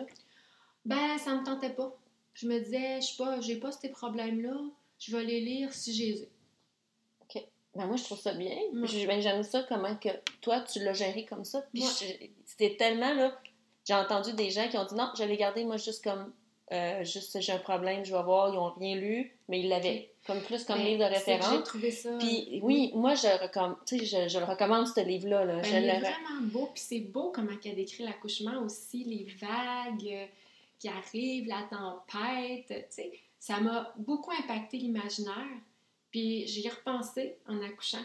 Ben, 0.87 1.19
ça 1.19 1.35
me 1.39 1.45
tentait 1.45 1.75
pas. 1.75 1.95
Je 2.33 2.49
me 2.49 2.59
disais, 2.59 3.03
je 3.03 3.07
suis 3.07 3.17
pas, 3.19 3.39
j'ai 3.43 3.57
pas 3.61 3.71
ces 3.71 3.91
problèmes-là, 3.91 4.59
je 4.99 5.15
vais 5.15 5.25
les 5.25 5.41
lire 5.43 5.71
si 5.75 5.93
j'ai 5.93 6.09
ai. 6.23 6.29
Ben 7.75 7.87
moi, 7.87 7.97
je 7.97 8.05
trouve 8.05 8.21
ça 8.21 8.33
bien. 8.33 8.57
Ben, 8.73 8.87
J'aime 9.21 9.43
ça, 9.43 9.63
comment 9.69 9.95
que 9.97 10.09
toi, 10.41 10.61
tu 10.63 10.79
l'as 10.79 10.95
géré 10.95 11.27
comme 11.27 11.45
ça. 11.45 11.61
Puis 11.73 11.83
Ouais. 11.83 11.89
je- 12.01 12.27
c'était 12.47 12.77
tellement, 12.79 13.13
là... 13.13 13.39
J'ai 13.85 13.95
entendu 13.95 14.33
des 14.33 14.49
gens 14.51 14.69
qui 14.71 14.79
ont 14.79 14.87
dit 14.87 14.95
non, 14.95 15.11
je 15.19 15.25
l'ai 15.25 15.37
gardé, 15.37 15.65
moi, 15.65 15.77
juste 15.77 16.03
comme... 16.03 16.33
euh, 16.73 17.05
juste, 17.05 17.41
j'ai 17.41 17.53
un 17.53 17.59
problème, 17.59 18.05
je 18.05 18.15
vais 18.15 18.23
voir, 18.23 18.53
ils 18.53 18.57
ont 18.59 18.71
rien 18.71 18.97
lu, 18.97 19.37
mais 19.49 19.61
ils 19.61 19.69
l'avaient 19.69 20.11
comme 20.27 20.41
plus 20.41 20.65
comme 20.65 20.79
livre 20.79 21.05
de 21.05 21.13
référence. 21.13 21.55
J'ai 21.55 21.63
trouvé 21.63 21.91
ça. 21.91 22.17
Puis 22.19 22.61
oui, 22.63 22.91
moi, 22.95 23.15
je, 23.15 23.27
recomm... 23.43 23.77
je, 23.91 24.29
je 24.29 24.39
le 24.39 24.45
recommande, 24.45 24.87
ce 24.87 25.01
livre-là. 25.01 25.45
Là. 25.45 25.61
Ben, 25.61 25.67
il 25.69 25.75
est 25.89 25.95
le- 25.95 26.01
vraiment 26.01 26.41
beau, 26.43 26.71
puis 26.73 26.83
c'est 26.87 27.01
beau 27.01 27.31
comment 27.35 27.53
elle 27.65 27.77
décrit 27.77 28.05
l'accouchement 28.05 28.63
aussi, 28.63 29.05
les 29.05 29.27
vagues 29.39 30.09
euh, 30.11 30.27
qui 30.79 30.89
arrivent, 30.89 31.49
la 31.49 31.63
tempête, 31.69 32.67
tu 32.69 32.75
sais. 32.89 33.13
Ça 33.39 33.61
m'a 33.61 33.93
beaucoup 33.99 34.33
impacté 34.33 34.79
l'imaginaire, 34.79 35.35
puis 36.11 36.47
j'y 36.47 36.67
ai 36.67 36.71
repensé 36.71 37.37
en 37.47 37.63
accouchant. 37.63 38.05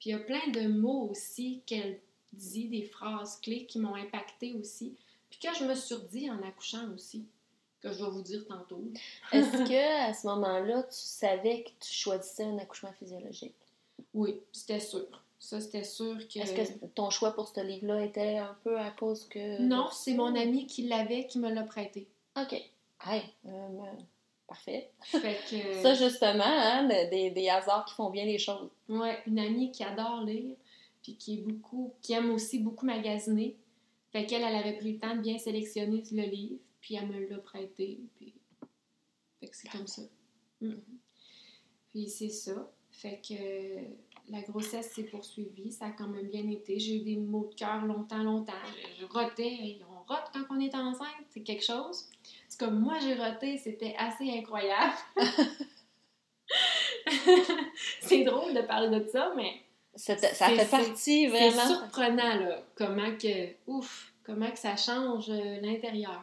Puis 0.00 0.10
il 0.10 0.12
y 0.12 0.16
a 0.16 0.18
plein 0.18 0.48
de 0.52 0.66
mots 0.66 1.08
aussi 1.10 1.62
qu'elle 1.64 2.00
dit, 2.32 2.66
des 2.66 2.82
phrases 2.82 3.38
clés 3.40 3.66
qui 3.66 3.78
m'ont 3.78 3.94
impacté 3.94 4.54
aussi, 4.54 4.96
puis 5.30 5.38
que 5.38 5.54
je 5.56 5.64
me 5.64 5.74
suis 5.76 5.94
redit 5.94 6.30
en 6.30 6.42
accouchant 6.42 6.88
aussi, 6.92 7.24
que 7.80 7.92
je 7.92 8.04
vais 8.04 8.10
vous 8.10 8.22
dire 8.22 8.46
tantôt. 8.46 8.82
Est-ce 9.32 9.50
que 9.68 10.08
à 10.10 10.12
ce 10.12 10.26
moment-là, 10.26 10.82
tu 10.84 10.88
savais 10.98 11.62
que 11.62 11.70
tu 11.80 11.92
choisissais 11.92 12.44
un 12.44 12.58
accouchement 12.58 12.92
physiologique? 12.98 13.54
Oui, 14.14 14.40
c'était 14.52 14.80
sûr. 14.80 15.06
Ça, 15.38 15.60
c'était 15.60 15.84
sûr 15.84 16.16
que... 16.28 16.40
Est-ce 16.40 16.52
que 16.52 16.86
ton 16.94 17.10
choix 17.10 17.32
pour 17.32 17.48
ce 17.48 17.60
livre-là 17.60 18.04
était 18.04 18.38
un 18.38 18.56
peu 18.64 18.78
à 18.78 18.90
cause 18.90 19.26
que... 19.28 19.60
Non, 19.62 19.88
c'est 19.92 20.14
mon 20.14 20.34
ami 20.34 20.66
qui 20.66 20.88
l'avait 20.88 21.26
qui 21.26 21.38
me 21.38 21.48
l'a 21.52 21.62
prêté. 21.62 22.08
OK. 22.36 22.52
Hey, 23.06 23.22
euh, 23.46 23.50
euh, 23.50 23.84
parfait. 24.48 24.90
Fait 25.02 25.38
que... 25.48 25.74
Ça, 25.82 25.94
justement, 25.94 26.42
hein, 26.44 26.84
de- 26.84 27.10
des, 27.10 27.30
des 27.30 27.48
hasards 27.48 27.84
qui 27.84 27.94
font 27.94 28.10
bien 28.10 28.24
les 28.24 28.38
choses. 28.38 28.68
Ouais, 28.88 29.18
une 29.28 29.38
amie 29.38 29.70
qui 29.70 29.84
adore 29.84 30.24
lire, 30.24 30.56
puis 31.02 31.14
qui 31.14 31.34
est 31.34 31.42
beaucoup, 31.42 31.92
qui 32.02 32.14
aime 32.14 32.32
aussi 32.32 32.58
beaucoup 32.58 32.86
magasiner. 32.86 33.56
Fait 34.10 34.26
qu'elle, 34.26 34.42
elle 34.42 34.56
avait 34.56 34.76
pris 34.76 34.94
le 34.94 34.98
temps 34.98 35.14
de 35.14 35.20
bien 35.20 35.38
sélectionner 35.38 36.02
le 36.10 36.22
livre, 36.22 36.56
puis 36.80 36.94
elle 36.96 37.06
me 37.08 37.28
l'a 37.28 37.38
prêté, 37.38 38.00
puis... 38.16 38.34
Fait 39.40 39.46
que 39.48 39.56
c'est 39.56 39.68
comme 39.70 39.86
ça. 39.86 40.02
Mm. 40.60 40.72
Puis 41.90 42.08
c'est 42.08 42.28
ça. 42.28 42.70
Fait 42.90 43.20
que 43.26 43.34
euh, 43.34 43.82
la 44.28 44.40
grossesse 44.42 44.90
s'est 44.92 45.04
poursuivie, 45.04 45.70
ça 45.70 45.86
a 45.86 45.90
quand 45.90 46.08
même 46.08 46.26
bien 46.28 46.48
été. 46.50 46.78
J'ai 46.80 46.96
eu 46.96 47.00
des 47.04 47.16
maux 47.16 47.46
de 47.48 47.54
cœur 47.54 47.84
longtemps, 47.86 48.22
longtemps. 48.22 48.52
Je, 48.96 49.02
je 49.02 49.06
rotais, 49.06 49.78
on 49.88 50.12
rote 50.12 50.24
quand 50.32 50.44
on 50.50 50.58
est 50.60 50.74
enceinte, 50.74 51.06
c'est 51.30 51.42
quelque 51.42 51.64
chose. 51.64 52.08
C'est 52.48 52.58
comme 52.58 52.80
moi 52.80 52.98
j'ai 52.98 53.14
roté, 53.14 53.58
c'était 53.58 53.94
assez 53.96 54.28
incroyable. 54.30 54.94
c'est 58.00 58.24
drôle 58.24 58.54
de 58.54 58.62
parler 58.62 59.00
de 59.00 59.06
ça, 59.08 59.32
mais 59.36 59.62
Ça 59.94 60.16
C'est- 60.16 60.28
fait 60.34 60.56
c'est- 60.64 60.70
partie 60.70 60.94
c'est 60.96 61.26
vraiment... 61.28 61.66
surprenant, 61.80 62.36
là, 62.40 62.62
comment 62.74 63.16
que, 63.16 63.48
ouf, 63.66 64.12
comment 64.24 64.50
que 64.50 64.58
ça 64.58 64.76
change 64.76 65.30
euh, 65.30 65.60
l'intérieur. 65.60 66.22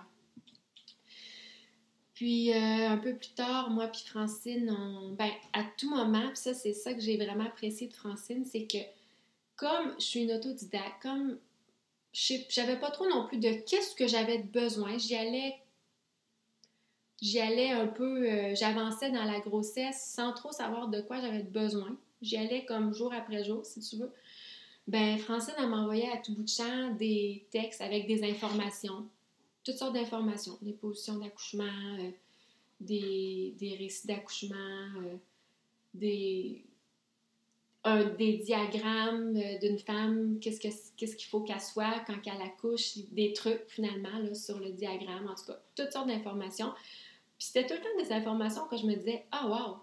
Puis, 2.15 2.51
euh, 2.53 2.89
un 2.89 2.97
peu 2.97 3.15
plus 3.15 3.33
tard, 3.35 3.69
moi 3.69 3.87
puis 3.87 4.03
Francine, 4.05 4.73
ben, 5.17 5.29
à 5.53 5.63
tout 5.77 5.89
moment, 5.89 6.27
puis 6.29 6.37
ça, 6.37 6.53
c'est 6.53 6.73
ça 6.73 6.93
que 6.93 7.01
j'ai 7.01 7.17
vraiment 7.17 7.45
apprécié 7.45 7.87
de 7.87 7.93
Francine, 7.93 8.45
c'est 8.45 8.65
que 8.65 8.77
comme 9.57 9.93
je 9.99 10.05
suis 10.05 10.23
une 10.23 10.31
autodidacte, 10.31 11.01
comme 11.01 11.37
j'avais 12.13 12.79
pas 12.79 12.91
trop 12.91 13.07
non 13.07 13.27
plus 13.27 13.37
de 13.37 13.51
qu'est-ce 13.67 13.95
que 13.95 14.07
j'avais 14.07 14.39
besoin, 14.39 14.97
j'y 14.97 15.15
allais 15.15 15.55
j'y 17.21 17.39
allais 17.39 17.71
un 17.71 17.87
peu, 17.87 18.29
euh, 18.29 18.55
j'avançais 18.55 19.11
dans 19.11 19.23
la 19.23 19.39
grossesse 19.39 20.11
sans 20.15 20.33
trop 20.33 20.51
savoir 20.51 20.89
de 20.89 21.01
quoi 21.01 21.19
j'avais 21.21 21.43
besoin. 21.43 21.97
J'y 22.21 22.37
allais 22.37 22.65
comme 22.65 22.93
jour 22.93 23.13
après 23.13 23.43
jour, 23.43 23.65
si 23.65 23.79
tu 23.79 23.97
veux. 23.97 24.11
Ben, 24.87 25.17
Francine, 25.17 25.53
m'envoyait 25.67 26.11
à 26.11 26.17
tout 26.17 26.35
bout 26.35 26.43
de 26.43 26.49
champ 26.49 26.91
des 26.99 27.47
textes 27.51 27.81
avec 27.81 28.07
des 28.07 28.23
informations, 28.23 29.07
toutes 29.65 29.77
sortes 29.77 29.93
d'informations, 29.93 30.57
des 30.61 30.73
positions 30.73 31.17
d'accouchement, 31.17 31.97
euh, 31.99 32.11
des, 32.79 33.75
récits 33.79 34.07
d'accouchement, 34.07 34.55
euh, 35.03 35.17
des, 35.93 36.63
diagrammes 38.45 39.35
euh, 39.35 39.57
d'une 39.59 39.79
femme, 39.79 40.39
qu'est-ce 40.39 40.59
que 40.59 40.67
qu'est-ce 40.95 41.15
qu'il 41.15 41.27
faut 41.27 41.41
qu'elle 41.41 41.59
soit 41.59 41.99
quand 42.05 42.19
elle 42.25 42.41
accouche, 42.41 42.97
des 43.11 43.33
trucs 43.33 43.67
finalement 43.67 44.19
là, 44.19 44.33
sur 44.35 44.59
le 44.59 44.71
diagramme, 44.71 45.27
en 45.27 45.35
tout 45.35 45.45
cas, 45.47 45.59
toutes 45.75 45.91
sortes 45.91 46.07
d'informations. 46.07 46.71
Puis 47.37 47.47
c'était 47.47 47.65
tout 47.65 47.73
le 47.73 47.81
temps 47.81 48.03
des 48.03 48.13
informations 48.13 48.67
que 48.67 48.77
je 48.77 48.85
me 48.85 48.95
disais, 48.95 49.25
ah 49.31 49.47
wow, 49.47 49.77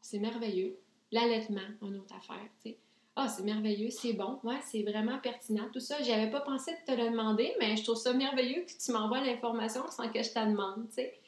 c'est 0.00 0.18
merveilleux. 0.18 0.78
L'allaitement, 1.12 1.60
une 1.82 1.98
autre 1.98 2.14
affaire, 2.14 2.48
tu 2.62 2.70
sais. 2.70 2.78
Ah, 3.16 3.28
c'est 3.28 3.42
merveilleux, 3.42 3.90
c'est 3.90 4.12
bon, 4.12 4.38
ouais, 4.44 4.58
c'est 4.70 4.82
vraiment 4.82 5.18
pertinent, 5.18 5.64
tout 5.72 5.80
ça. 5.80 6.02
J'avais 6.02 6.30
pas 6.30 6.40
pensé 6.40 6.72
de 6.72 6.92
te 6.92 7.00
le 7.00 7.10
demander, 7.10 7.54
mais 7.58 7.76
je 7.76 7.82
trouve 7.82 7.96
ça 7.96 8.12
merveilleux 8.12 8.62
que 8.62 8.72
tu 8.84 8.92
m'envoies 8.92 9.20
l'information 9.20 9.82
sans 9.90 10.08
que 10.10 10.22
je 10.22 10.30
te 10.30 10.38
demande, 10.38 10.86
tu 10.88 10.96
sais. 10.96 11.18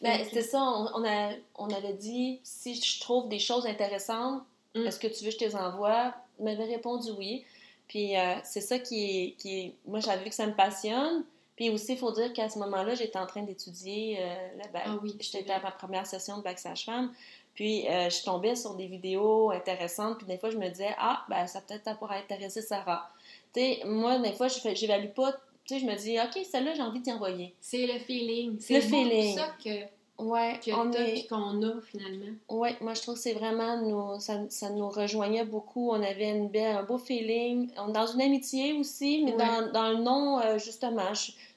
Ben, 0.00 0.26
c'est 0.32 0.42
ça, 0.42 0.60
on, 0.62 1.04
a, 1.04 1.32
on 1.54 1.68
avait 1.70 1.92
dit, 1.92 2.40
si 2.42 2.74
je 2.74 3.00
trouve 3.00 3.28
des 3.28 3.38
choses 3.38 3.66
intéressantes, 3.66 4.42
Mm. 4.74 4.86
est-ce 4.86 4.98
que 4.98 5.06
tu 5.06 5.24
veux 5.24 5.30
que 5.30 5.34
je 5.34 5.38
te 5.38 5.44
les 5.44 5.56
envoie? 5.56 6.14
Il 6.38 6.44
m'avait 6.44 6.64
répondu 6.64 7.10
oui. 7.16 7.44
Puis 7.88 8.16
euh, 8.16 8.34
c'est 8.42 8.60
ça 8.60 8.78
qui 8.78 9.04
est, 9.04 9.30
qui 9.38 9.60
est... 9.60 9.74
Moi, 9.86 10.00
j'avais 10.00 10.24
vu 10.24 10.30
que 10.30 10.34
ça 10.34 10.46
me 10.46 10.54
passionne. 10.54 11.24
Puis 11.56 11.70
aussi, 11.70 11.92
il 11.92 11.98
faut 11.98 12.10
dire 12.10 12.32
qu'à 12.32 12.48
ce 12.48 12.58
moment-là, 12.58 12.94
j'étais 12.94 13.18
en 13.18 13.26
train 13.26 13.42
d'étudier 13.42 14.18
euh, 14.20 14.34
la 14.58 14.68
bac. 14.68 14.82
Ah 14.86 14.98
oui, 15.00 15.16
J'étais 15.20 15.52
à 15.52 15.60
ma 15.60 15.70
première 15.70 16.06
session 16.06 16.38
de 16.38 16.42
bac 16.42 16.58
sage-femme. 16.58 17.12
Puis 17.54 17.88
euh, 17.88 18.10
je 18.10 18.22
tombais 18.24 18.56
sur 18.56 18.74
des 18.74 18.86
vidéos 18.86 19.50
intéressantes. 19.50 20.18
Puis 20.18 20.26
des 20.26 20.38
fois, 20.38 20.50
je 20.50 20.56
me 20.58 20.68
disais, 20.68 20.94
ah, 20.98 21.24
ben 21.28 21.46
ça 21.46 21.60
peut-être 21.60 21.84
ça 21.84 21.94
pourrait 21.94 22.18
intéresser 22.18 22.62
Sarah. 22.62 23.10
Tu 23.52 23.60
sais, 23.60 23.80
moi, 23.86 24.18
des 24.18 24.32
fois, 24.32 24.48
je 24.48 24.58
j'évalue 24.74 25.10
pas. 25.10 25.32
Tu 25.64 25.74
sais, 25.74 25.80
je 25.80 25.86
me 25.86 25.94
dis, 25.96 26.18
OK, 26.18 26.44
celle-là, 26.44 26.74
j'ai 26.74 26.82
envie 26.82 27.00
d'y 27.00 27.12
envoyer. 27.12 27.54
C'est 27.60 27.86
le 27.86 27.98
feeling. 28.00 28.54
Le 28.54 28.60
C'est 28.60 28.80
beau 28.88 28.96
feeling. 29.04 29.36
ça 29.36 29.48
que, 29.64 29.70
Ouais, 30.16 30.60
que 30.64 30.70
on 30.70 30.90
t'as 30.90 31.00
est... 31.00 31.12
puis 31.12 31.26
qu'on 31.26 31.60
a 31.62 31.80
finalement. 31.80 32.32
Ouais, 32.48 32.76
moi 32.80 32.94
je 32.94 33.02
trouve 33.02 33.14
que 33.16 33.20
c'est 33.20 33.32
vraiment 33.32 33.76
nous, 33.78 34.20
ça, 34.20 34.38
ça 34.48 34.70
nous 34.70 34.88
rejoignait 34.88 35.44
beaucoup. 35.44 35.90
On 35.90 36.00
avait 36.02 36.30
une 36.30 36.48
belle, 36.48 36.76
un 36.76 36.82
beau 36.84 36.98
feeling. 36.98 37.68
On 37.78 37.88
est 37.88 37.92
dans 37.92 38.06
une 38.06 38.22
amitié 38.22 38.74
aussi, 38.74 39.22
mais 39.24 39.32
Ouais. 39.32 39.38
dans, 39.38 39.72
dans 39.72 39.88
le 39.90 39.96
nom, 40.04 40.38
euh, 40.40 40.56
justement, 40.58 41.10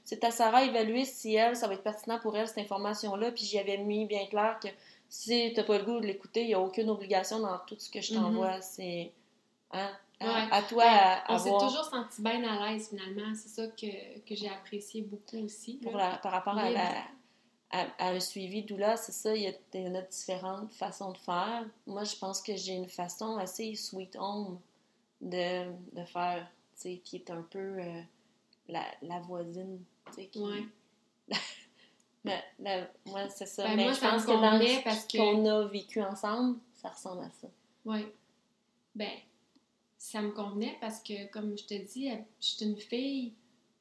c'est 0.03 0.23
à 0.23 0.31
Sarah 0.31 0.65
d'évaluer 0.65 1.05
si 1.05 1.35
elle, 1.35 1.55
ça 1.55 1.67
va 1.67 1.75
être 1.75 1.83
pertinent 1.83 2.17
pour 2.19 2.35
elle, 2.35 2.47
cette 2.47 2.57
information-là. 2.57 3.31
Puis 3.31 3.45
j'y 3.45 3.59
avais 3.59 3.77
mis 3.77 4.05
bien 4.05 4.25
clair 4.25 4.57
que 4.63 4.69
si 5.09 5.53
t'as 5.55 5.63
pas 5.63 5.77
le 5.77 5.83
goût 5.85 5.99
de 5.99 6.05
l'écouter, 6.07 6.41
il 6.41 6.47
n'y 6.47 6.53
a 6.53 6.59
aucune 6.59 6.89
obligation 6.89 7.39
dans 7.39 7.57
tout 7.59 7.75
ce 7.77 7.89
que 7.89 8.01
je 8.01 8.13
t'envoie. 8.13 8.61
C'est 8.61 9.11
hein, 9.71 9.91
à. 10.19 10.25
Ouais. 10.25 10.47
à 10.51 10.61
toi 10.63 10.83
à, 10.83 11.31
à 11.31 11.35
on 11.35 11.39
s'est 11.39 11.51
toujours 11.51 11.85
senti 11.85 12.21
bien 12.21 12.43
à 12.43 12.71
l'aise 12.71 12.89
finalement. 12.89 13.33
C'est 13.35 13.49
ça 13.49 13.67
que, 13.67 14.19
que 14.19 14.35
j'ai 14.35 14.49
apprécié 14.49 15.01
beaucoup 15.03 15.37
aussi. 15.37 15.75
pour 15.75 15.95
la- 15.95 16.17
par 16.17 16.31
rapport 16.31 16.57
à, 16.57 16.69
la, 16.71 17.03
à, 17.71 17.85
un 18.09 18.19
suivi 18.19 18.63
doula, 18.63 18.97
c'est 18.97 19.11
ça, 19.11 19.35
il 19.35 19.43
y, 19.43 19.77
y 19.77 19.87
en 19.87 19.95
a 19.95 20.01
différentes 20.01 20.71
façons 20.73 21.11
de 21.11 21.17
faire. 21.17 21.65
Moi, 21.85 22.03
je 22.03 22.15
pense 22.15 22.41
que 22.41 22.55
j'ai 22.55 22.73
une 22.73 22.87
façon 22.89 23.37
assez 23.37 23.75
sweet 23.75 24.15
home 24.19 24.59
de, 25.21 25.71
de 25.93 26.03
faire, 26.05 26.47
tu 26.75 26.81
sais, 26.81 26.97
qui 27.03 27.17
est 27.17 27.29
un 27.29 27.43
peu 27.43 27.59
euh, 27.59 28.01
la, 28.69 28.83
la 29.03 29.19
voisine, 29.19 29.79
tu 30.07 30.13
sais, 30.13 30.25
qui... 30.27 30.39
Ouais. 30.39 30.65
Moi, 33.05 33.29
c'est 33.29 33.45
ça. 33.45 33.63
Ben, 33.63 33.75
Mais 33.75 33.83
moi, 33.83 33.93
je 33.93 33.99
ça 33.99 34.09
pense 34.11 34.25
que 34.25 34.31
dans 34.31 34.83
parce 34.83 35.05
que- 35.05 35.17
qu'on 35.17 35.45
a 35.45 35.65
vécu 35.67 36.01
ensemble, 36.01 36.57
ça 36.73 36.89
ressemble 36.89 37.23
à 37.23 37.29
ça. 37.31 37.47
Oui. 37.85 38.05
Ben, 38.95 39.11
ça 39.97 40.21
me 40.21 40.31
convenait 40.31 40.77
parce 40.81 41.01
que, 41.01 41.27
comme 41.31 41.57
je 41.57 41.65
te 41.65 41.73
dis, 41.73 42.09
je 42.39 42.45
suis 42.45 42.65
une 42.65 42.77
fille. 42.77 43.33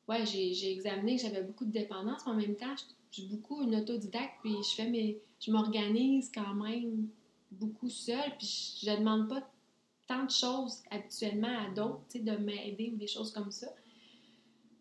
Ouais, 0.08 0.24
j'ai 0.24 0.54
j'ai 0.54 0.72
examiné 0.72 1.16
que 1.16 1.22
j'avais 1.22 1.42
beaucoup 1.42 1.64
de 1.64 1.72
dépendance, 1.72 2.22
mais 2.26 2.32
en 2.32 2.36
même 2.36 2.54
temps, 2.56 2.74
je 3.10 3.20
suis 3.20 3.28
beaucoup 3.28 3.62
une 3.62 3.74
autodidacte, 3.76 4.34
puis 4.42 4.54
je 4.62 4.74
fais 4.74 4.88
mes. 4.88 5.18
Je 5.40 5.50
m'organise 5.50 6.30
quand 6.32 6.54
même 6.54 7.08
beaucoup 7.50 7.88
seule, 7.90 8.36
puis 8.38 8.76
je, 8.80 8.86
je 8.86 8.96
demande 8.96 9.28
pas 9.28 9.42
tant 10.06 10.24
de 10.24 10.30
choses 10.30 10.82
habituellement 10.90 11.58
à 11.66 11.68
d'autres, 11.74 12.00
tu 12.08 12.18
sais, 12.18 12.24
de 12.24 12.36
m'aider 12.36 12.90
ou 12.94 12.96
des 12.96 13.08
choses 13.08 13.32
comme 13.32 13.50
ça. 13.50 13.66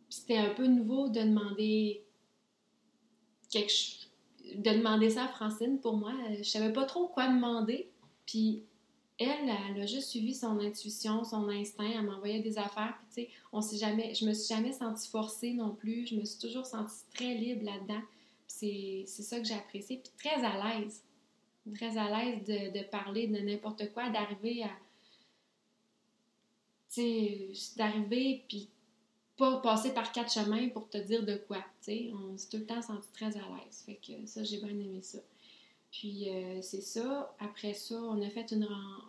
Puis 0.07 0.19
c'était 0.19 0.37
un 0.37 0.53
peu 0.53 0.67
nouveau 0.67 1.09
de 1.09 1.19
demander 1.21 2.03
de 3.61 4.77
demander 4.77 5.09
ça 5.09 5.25
à 5.25 5.27
Francine 5.27 5.79
pour 5.79 5.97
moi. 5.97 6.13
Euh, 6.29 6.37
Je 6.37 6.49
savais 6.49 6.73
pas 6.73 6.85
trop 6.85 7.07
quoi 7.07 7.27
demander. 7.27 7.89
Puis 8.25 8.63
elle, 9.17 9.49
elle 9.69 9.81
a 9.81 9.85
juste 9.85 10.09
suivi 10.09 10.33
son 10.33 10.59
intuition, 10.59 11.23
son 11.23 11.49
instinct. 11.49 11.89
Elle 11.89 12.05
m'envoyait 12.05 12.41
des 12.41 12.57
affaires. 12.57 12.97
Puis 12.97 13.07
tu 13.25 13.31
sais, 13.31 13.37
on 13.51 13.61
s'est 13.61 13.77
jamais, 13.77 14.13
je 14.13 14.25
me 14.25 14.33
suis 14.33 14.53
jamais 14.53 14.73
sentie 14.73 15.09
forcée 15.09 15.53
non 15.53 15.73
plus. 15.73 16.07
Je 16.07 16.15
me 16.15 16.25
suis 16.25 16.39
toujours 16.39 16.65
sentie 16.65 17.03
très 17.13 17.33
libre 17.35 17.65
là-dedans. 17.65 18.01
C'est 18.47 19.05
ça 19.07 19.39
que 19.39 19.45
j'ai 19.45 19.55
apprécié. 19.55 20.01
Puis 20.03 20.11
très 20.17 20.43
à 20.43 20.79
l'aise. 20.79 21.03
Très 21.73 21.97
à 21.97 22.09
l'aise 22.09 22.43
de, 22.43 22.77
de 22.77 22.83
parler 22.85 23.27
de 23.27 23.39
n'importe 23.39 23.91
quoi, 23.93 24.09
d'arriver 24.09 24.63
à. 24.63 24.69
Tu 26.93 27.01
sais, 27.01 27.75
d'arriver 27.75 28.45
puis 28.47 28.69
pas 29.37 29.57
passer 29.57 29.93
par 29.93 30.11
quatre 30.11 30.31
chemins 30.31 30.69
pour 30.69 30.89
te 30.89 30.97
dire 30.97 31.23
de 31.23 31.35
quoi. 31.35 31.63
On 31.87 32.37
s'est 32.37 32.49
tout 32.49 32.57
le 32.57 32.65
temps 32.65 32.81
senti 32.81 33.07
très 33.13 33.27
à 33.37 33.41
l'aise. 33.41 33.83
Fait 33.85 33.95
que 33.95 34.25
ça, 34.25 34.43
j'ai 34.43 34.57
bien 34.57 34.69
aimé 34.69 34.99
ça. 35.01 35.19
Puis 35.91 36.29
euh, 36.29 36.61
c'est 36.61 36.81
ça. 36.81 37.35
Après 37.39 37.73
ça, 37.73 37.95
on 37.95 38.21
a 38.21 38.29
fait 38.29 38.51
une 38.51 38.65
ren... 38.65 39.01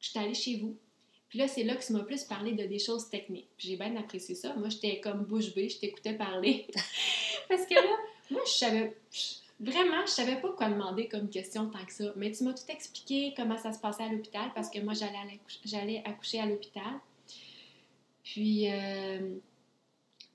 J'étais 0.00 0.18
allée 0.18 0.34
chez 0.34 0.56
vous. 0.58 0.76
Puis 1.28 1.38
là, 1.38 1.48
c'est 1.48 1.62
là 1.62 1.76
que 1.76 1.84
tu 1.84 1.92
m'as 1.94 2.02
plus 2.02 2.24
parlé 2.24 2.52
de 2.52 2.64
des 2.64 2.78
choses 2.78 3.08
techniques. 3.08 3.48
J'ai 3.56 3.76
bien 3.76 3.96
apprécié 3.96 4.34
ça. 4.34 4.54
Moi, 4.54 4.68
j'étais 4.68 5.00
comme 5.00 5.24
bouche 5.24 5.54
bée, 5.54 5.68
je 5.68 5.78
t'écoutais 5.78 6.14
parler. 6.14 6.66
Parce 7.48 7.64
que 7.64 7.74
là, 7.74 7.96
moi, 8.30 8.42
je 8.46 8.52
savais... 8.52 8.96
Vraiment, 9.58 10.04
je 10.04 10.10
savais 10.10 10.40
pas 10.40 10.50
quoi 10.52 10.68
demander 10.68 11.06
comme 11.06 11.30
question 11.30 11.70
tant 11.70 11.84
que 11.84 11.92
ça. 11.92 12.12
Mais 12.16 12.32
tu 12.32 12.42
m'as 12.42 12.52
tout 12.52 12.64
expliqué 12.68 13.32
comment 13.36 13.56
ça 13.56 13.72
se 13.72 13.78
passait 13.78 14.02
à 14.02 14.08
l'hôpital 14.08 14.50
parce 14.54 14.68
que 14.68 14.80
moi, 14.80 14.92
j'allais 14.92 16.02
accoucher 16.04 16.40
à 16.40 16.46
l'hôpital. 16.46 16.98
Puis, 18.24 18.68
euh, 18.68 19.38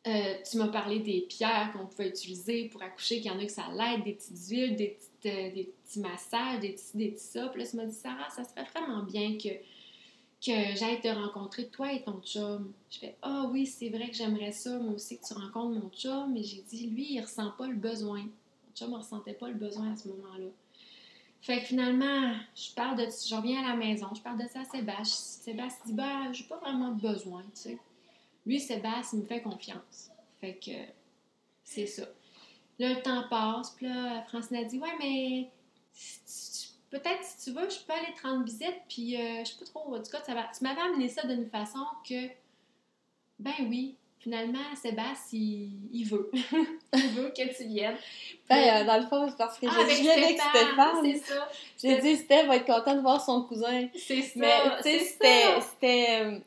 euh, 0.08 0.36
tu 0.50 0.58
m'as 0.58 0.68
parlé 0.70 1.00
des 1.00 1.22
pierres 1.22 1.72
qu'on 1.74 1.86
pouvait 1.86 2.10
utiliser 2.10 2.70
pour 2.70 2.82
accoucher, 2.82 3.18
qu'il 3.18 3.32
y 3.32 3.36
en 3.36 3.40
a 3.40 3.46
que 3.46 3.52
ça 3.52 3.66
l'aide, 3.74 4.04
des 4.04 4.14
petites 4.14 4.48
huiles, 4.48 4.76
des, 4.76 4.98
euh, 5.26 5.64
petits 5.86 6.00
massages, 6.00 6.60
des 6.62 6.70
petits, 6.70 6.98
des 6.98 7.10
petits 7.10 7.24
ça. 7.24 7.48
Puis 7.48 7.62
là, 7.62 7.68
tu 7.70 7.76
m'as 7.76 7.86
dit, 7.86 7.96
Sarah, 7.96 8.30
ça 8.30 8.44
serait 8.44 8.66
vraiment 8.74 9.04
bien 9.04 9.38
que, 9.38 9.50
que 9.50 10.76
j'aille 10.78 11.02
te 11.02 11.08
rencontrer, 11.08 11.68
toi 11.68 11.92
et 11.92 12.04
ton 12.04 12.22
chum. 12.22 12.72
Je 12.90 13.00
fais, 13.00 13.16
ah 13.22 13.50
oui, 13.52 13.66
c'est 13.66 13.90
vrai 13.90 14.10
que 14.10 14.16
j'aimerais 14.16 14.52
ça, 14.52 14.78
moi 14.80 14.94
aussi, 14.94 15.20
que 15.20 15.26
tu 15.26 15.34
rencontres 15.34 15.80
mon 15.80 15.90
chum. 15.90 16.32
Mais 16.34 16.44
j'ai 16.44 16.62
dit, 16.62 16.88
lui, 16.88 17.14
il 17.14 17.22
ressent 17.22 17.52
pas 17.58 17.68
le 17.68 17.76
besoin. 17.76 18.20
Mon 18.20 18.76
chum 18.76 18.92
ne 18.92 18.98
ressentait 18.98 19.34
pas 19.34 19.50
le 19.50 19.56
besoin 19.56 19.92
à 19.92 19.96
ce 19.96 20.08
moment-là. 20.08 20.48
Fait 21.42 21.60
que 21.60 21.66
finalement, 21.66 22.34
je 22.56 22.74
parle 22.74 22.98
de 22.98 23.04
je 23.04 23.36
reviens 23.36 23.64
à 23.64 23.70
la 23.70 23.76
maison, 23.76 24.08
je 24.14 24.22
parle 24.22 24.38
de 24.38 24.48
ça 24.48 24.62
à 24.62 24.66
Sébastien. 24.66 25.04
Sébastien 25.06 25.86
dit 25.86 25.94
bah 25.94 26.32
j'ai 26.32 26.44
pas 26.44 26.58
vraiment 26.58 26.92
besoin, 26.92 27.42
tu 27.44 27.62
sais. 27.62 27.78
Lui, 28.48 28.60
Sébastien, 28.60 29.20
il 29.20 29.20
me 29.20 29.26
fait 29.26 29.42
confiance. 29.42 30.10
Fait 30.42 30.54
que 30.54 30.72
c'est 31.64 31.86
ça. 31.86 32.04
Là, 32.80 32.90
le 32.90 33.02
temps 33.02 33.24
passe, 33.30 33.72
puis 33.72 33.88
là, 33.88 34.24
Francine 34.28 34.58
a 34.58 34.64
dit 34.64 34.80
Ouais, 34.80 34.94
mais 35.00 35.50
si 35.94 36.70
peut-être 36.90 37.24
si 37.24 37.44
tu 37.52 37.52
veux, 37.60 37.70
je 37.70 37.80
peux 37.80 37.94
aller 37.94 38.14
te 38.16 38.26
rendre 38.26 38.46
visite, 38.46 38.78
puis 38.88 39.16
euh, 39.18 39.40
je 39.44 39.50
sais 39.52 39.56
pas 39.60 39.66
trop. 39.66 39.96
Ça 40.04 40.34
va- 40.34 40.50
tu 40.58 40.64
m'avais 40.64 40.82
amené 40.82 41.10
ça 41.10 41.28
d'une 41.28 41.50
façon 41.50 41.80
que, 42.08 42.28
ben 43.40 43.54
oui, 43.62 43.96
finalement, 44.20 44.60
Sébastien, 44.76 45.40
il, 45.40 45.72
il 45.92 46.04
veut. 46.06 46.32
il 46.94 47.10
veut 47.10 47.30
que 47.36 47.56
tu 47.58 47.66
viennes. 47.68 47.98
Ben, 48.50 48.84
euh, 48.84 48.86
dans 48.86 48.98
le 49.02 49.08
fond, 49.08 49.28
c'est 49.30 49.38
parce 49.38 49.60
que 49.60 49.66
Ah, 49.68 49.74
je 49.74 49.80
avec 49.82 49.96
suis 49.98 50.10
avec 50.10 50.40
Stéphane, 50.40 50.66
Stéphane. 50.66 50.96
c'est 51.04 51.34
ça. 51.34 51.50
J'ai 51.82 52.02
dit, 52.02 52.16
Steph 52.18 52.46
va 52.46 52.56
être 52.56 52.66
content 52.66 52.96
de 52.96 53.02
voir 53.02 53.20
son 53.24 53.42
cousin. 53.44 53.88
C'est 53.98 54.22
ça. 54.22 54.32
Mais, 54.36 54.60
tu 54.78 54.84
sais, 54.84 55.00
c'est 55.00 55.62
c'était. 55.62 56.42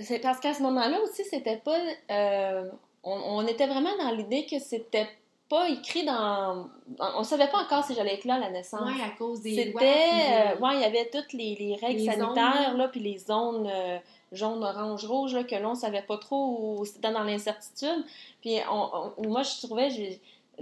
C'est 0.00 0.18
parce 0.20 0.40
qu'à 0.40 0.54
ce 0.54 0.62
moment-là 0.62 1.00
aussi, 1.02 1.24
c'était 1.24 1.56
pas. 1.58 1.78
euh, 2.10 2.68
on, 3.04 3.12
on 3.12 3.46
était 3.46 3.66
vraiment 3.66 3.96
dans 3.98 4.10
l'idée 4.12 4.46
que 4.46 4.58
c'était 4.58 5.08
pas 5.48 5.68
écrit 5.68 6.04
dans. 6.04 6.68
On, 6.98 7.22
savait 7.24 7.48
pas 7.48 7.62
encore 7.62 7.84
si 7.84 7.94
j'allais 7.94 8.14
être 8.14 8.24
là 8.24 8.34
à 8.36 8.38
la 8.38 8.50
naissance. 8.50 8.80
Ouais, 8.88 9.02
à 9.04 9.10
cause 9.18 9.42
des 9.42 9.54
C'était. 9.54 9.76
euh, 9.78 10.58
ouais, 10.58 10.74
il 10.76 10.80
y 10.80 10.84
avait 10.84 11.10
toutes 11.12 11.32
les, 11.34 11.54
les 11.56 11.74
règles 11.76 11.98
Les 12.00 12.06
sanitaires, 12.06 12.68
zones. 12.70 12.78
là, 12.78 12.88
puis 12.88 13.00
les 13.00 13.18
zones 13.18 13.68
euh, 13.70 13.98
jaune, 14.32 14.64
orange, 14.64 15.04
rouge, 15.04 15.34
là, 15.34 15.44
que 15.44 15.54
l'on 15.56 15.74
savait 15.74 16.02
pas 16.02 16.16
trop 16.16 16.78
où 16.78 16.84
c'était 16.86 17.12
dans 17.12 17.24
l'incertitude. 17.24 18.04
Puis 18.40 18.56
on, 18.70 19.12
on- 19.18 19.28
moi, 19.28 19.42
je 19.42 19.66
trouvais. 19.66 19.88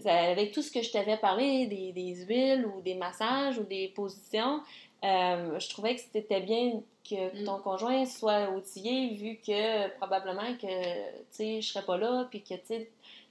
avec 0.06 0.52
tout 0.52 0.62
ce 0.62 0.70
que 0.72 0.82
je 0.82 0.90
t'avais 0.90 1.16
parlé, 1.18 1.66
des, 1.66 1.92
des 1.92 2.24
huiles 2.24 2.66
ou 2.66 2.80
des 2.80 2.94
massages 2.94 3.58
ou 3.58 3.62
des 3.64 3.88
positions, 3.88 4.60
euh, 5.04 5.58
je 5.58 5.68
trouvais 5.70 5.94
que 5.94 6.00
c'était 6.12 6.40
bien 6.40 6.80
que 7.08 7.42
Mm. 7.42 7.44
ton 7.44 7.58
conjoint 7.58 8.04
soit 8.06 8.50
outillé 8.50 9.14
vu 9.14 9.36
que 9.44 9.88
probablement 9.96 10.54
que 10.56 10.66
tu 10.66 11.24
sais 11.30 11.60
je 11.62 11.72
serais 11.72 11.84
pas 11.84 11.96
là 11.96 12.26
puis 12.30 12.42
que 12.42 12.54
tu 12.54 12.86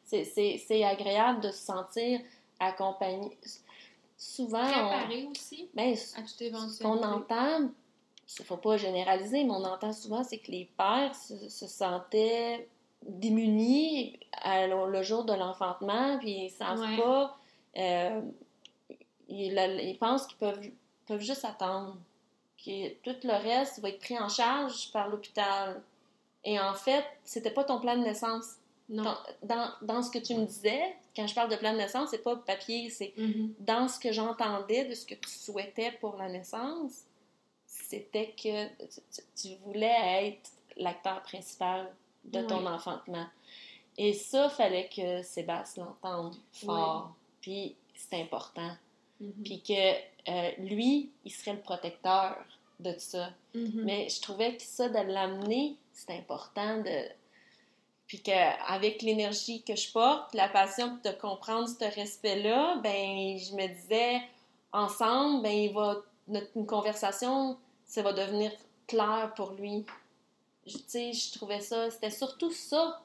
sais 0.06 0.58
c'est- 0.58 0.84
agréable 0.84 1.42
de 1.42 1.52
se 1.52 1.60
sentir 1.66 2.20
accompagné 2.60 3.38
souvent 4.18 4.60
on, 4.66 4.90
Préparé 4.90 5.28
aussi 5.32 5.70
ben, 5.74 5.94
à 6.18 6.22
toute 6.22 6.42
éventualité. 6.42 6.76
ce 6.78 6.84
qu'on 6.84 7.04
entend 7.04 7.70
il 8.40 8.46
faut 8.46 8.58
pas 8.58 8.78
généraliser 8.78 9.44
mais 9.44 9.52
on 9.52 9.64
entend 9.64 9.94
souvent 9.94 10.24
c'est 10.24 10.38
que 10.40 10.52
les 10.52 10.68
pères 10.78 11.16
se, 11.16 11.48
se 11.50 11.68
sentaient 11.68 12.68
démunis 13.04 14.20
à 14.42 14.68
le, 14.68 14.92
le 14.92 15.04
jour 15.04 15.24
de 15.24 15.34
l'enfantement 15.34 16.18
puis 16.20 16.46
ils 16.46 16.50
savent 16.50 16.80
Ouais. 16.82 16.98
pas 16.98 17.38
euh, 17.78 18.22
ils, 19.30 19.54
ils 19.84 19.98
pensent 20.00 20.26
qu'ils 20.28 20.38
peuvent 20.38 20.70
peuvent 21.06 21.22
juste 21.22 21.46
attendre 21.46 21.96
que 22.66 22.90
tout 23.04 23.16
le 23.24 23.34
reste 23.34 23.80
va 23.80 23.90
être 23.90 24.00
pris 24.00 24.18
en 24.20 24.30
charge 24.30 24.92
par 24.92 25.08
l'hôpital. 25.08 25.82
Et 26.44 26.60
en 26.60 26.74
fait, 26.74 27.06
c'était 27.24 27.52
pas 27.52 27.64
ton 27.64 27.80
plan 27.80 27.96
de 27.98 28.04
naissance. 28.04 28.56
Non. 28.90 29.16
Dans, 29.44 29.70
dans, 29.82 30.02
ce 30.02 30.10
que 30.10 30.18
tu 30.20 30.34
me 30.36 30.46
disais, 30.46 30.96
quand 31.16 31.28
je 31.28 31.36
parle 31.36 31.50
de 31.52 31.56
plan 31.58 31.74
de 31.74 31.78
naissance, 31.78 32.10
c'est 32.10 32.24
pas 32.24 32.36
papier, 32.38 32.90
c'est 32.90 33.14
Mhm. 33.18 33.54
dans 33.60 33.88
ce 33.88 34.00
que 34.00 34.12
j'entendais 34.12 34.86
de 34.86 34.96
ce 34.96 35.06
que 35.06 35.16
tu 35.16 35.30
souhaitais 35.30 35.92
pour 36.02 36.16
la 36.18 36.28
naissance, 36.30 37.04
c'était 37.66 38.32
que 38.42 38.68
tu, 38.88 39.22
tu- 39.36 39.56
voulais 39.64 40.28
être 40.28 40.50
l'acteur 40.78 41.22
principal 41.22 41.94
de 42.26 42.42
ton 42.42 42.66
enfantement. 42.66 43.28
Et 43.98 44.14
ça, 44.14 44.50
fallait 44.50 44.90
que 44.96 45.22
Sébastien 45.24 45.86
l'entende 45.86 46.36
fort. 46.54 47.14
Puis 47.42 47.76
c'est 47.96 48.20
important. 48.22 48.72
Mhm. 49.20 49.34
Puis 49.44 49.62
que 49.62 50.19
euh, 50.30 50.52
lui, 50.60 51.10
il 51.26 51.32
serait 51.32 51.54
le 51.54 51.62
protecteur 51.62 52.38
de 52.80 52.92
tout 52.94 53.00
ça. 53.00 53.30
Mhm. 53.56 53.82
Mais 53.84 54.08
je 54.10 54.22
trouvais 54.22 54.56
que 54.56 54.64
ça, 54.64 54.88
de 54.90 55.00
l'amener, 55.12 55.76
c'est 55.94 56.12
important 56.16 56.78
de. 56.78 57.04
Puis 58.08 58.22
qu'avec 58.22 59.02
l'énergie 59.04 59.62
que 59.62 59.76
je 59.76 59.92
porte, 59.92 60.34
la 60.34 60.48
passion 60.50 60.98
de 61.04 61.12
comprendre 61.12 61.68
ce 61.68 61.84
respect-là, 61.96 62.78
ben 62.84 63.38
je 63.38 63.54
me 63.56 63.68
disais, 63.68 64.22
ensemble, 64.72 65.44
ben 65.44 65.52
il 65.52 65.74
va. 65.74 65.98
Notre 66.28 66.50
une 66.56 66.66
conversation, 66.68 67.58
ça 67.86 68.02
va 68.04 68.14
devenir 68.14 68.52
clair 68.88 69.32
pour 69.36 69.52
lui. 69.54 69.86
Je- 70.68 70.78
Tu 70.78 70.84
sais, 70.88 71.14
je 71.14 71.34
trouvais 71.38 71.60
ça. 71.62 71.90
C'était 71.90 72.12
surtout 72.12 72.52
ça. 72.52 73.02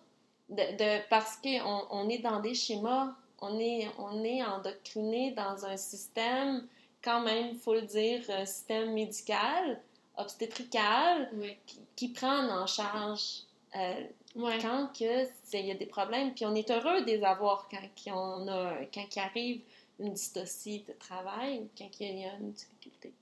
De, 0.51 0.57
de- 0.77 1.09
parce 1.09 1.37
qu'on 1.39 1.87
on 1.91 2.09
est 2.11 2.19
dans 2.19 2.41
des 2.41 2.55
schémas, 2.55 3.15
on 3.41 3.59
est, 3.59 3.89
on 3.99 4.23
est 4.23 4.43
endoctriné 4.43 5.31
dans 5.33 5.65
un 5.65 5.77
système, 5.79 6.67
quand 7.05 7.21
même, 7.21 7.49
il 7.53 7.59
faut 7.59 7.75
le 7.75 7.83
dire, 7.83 8.23
un 8.31 8.47
système 8.47 8.93
médical, 8.95 9.81
obstétrical, 10.17 11.31
qui, 11.67 11.79
qui 11.97 12.09
prend 12.09 12.49
en 12.49 12.67
charge 12.67 13.43
euh, 13.77 13.95
Ouais. 14.37 14.59
quand 14.61 14.89
que 14.99 15.25
c'est- 15.45 15.61
il 15.61 15.67
y 15.67 15.71
a 15.71 15.75
des 15.75 15.87
problèmes. 15.87 16.35
Puis 16.35 16.45
on 16.45 16.55
est 16.57 16.69
heureux 16.71 17.03
de 17.03 17.07
les 17.07 17.23
avoir 17.23 17.69
quand 17.71 18.13
en 18.13 18.49
a, 18.49 18.73
quand 18.93 19.05
il 19.15 19.19
arrive 19.21 19.61
une 20.01 20.13
dystocie 20.13 20.83
de 20.89 20.93
travail, 20.95 21.69
quand 21.79 21.89
il 22.01 22.19
y 22.21 22.25
a 22.25 22.35
une 22.35 22.51
difficulté. 22.51 23.13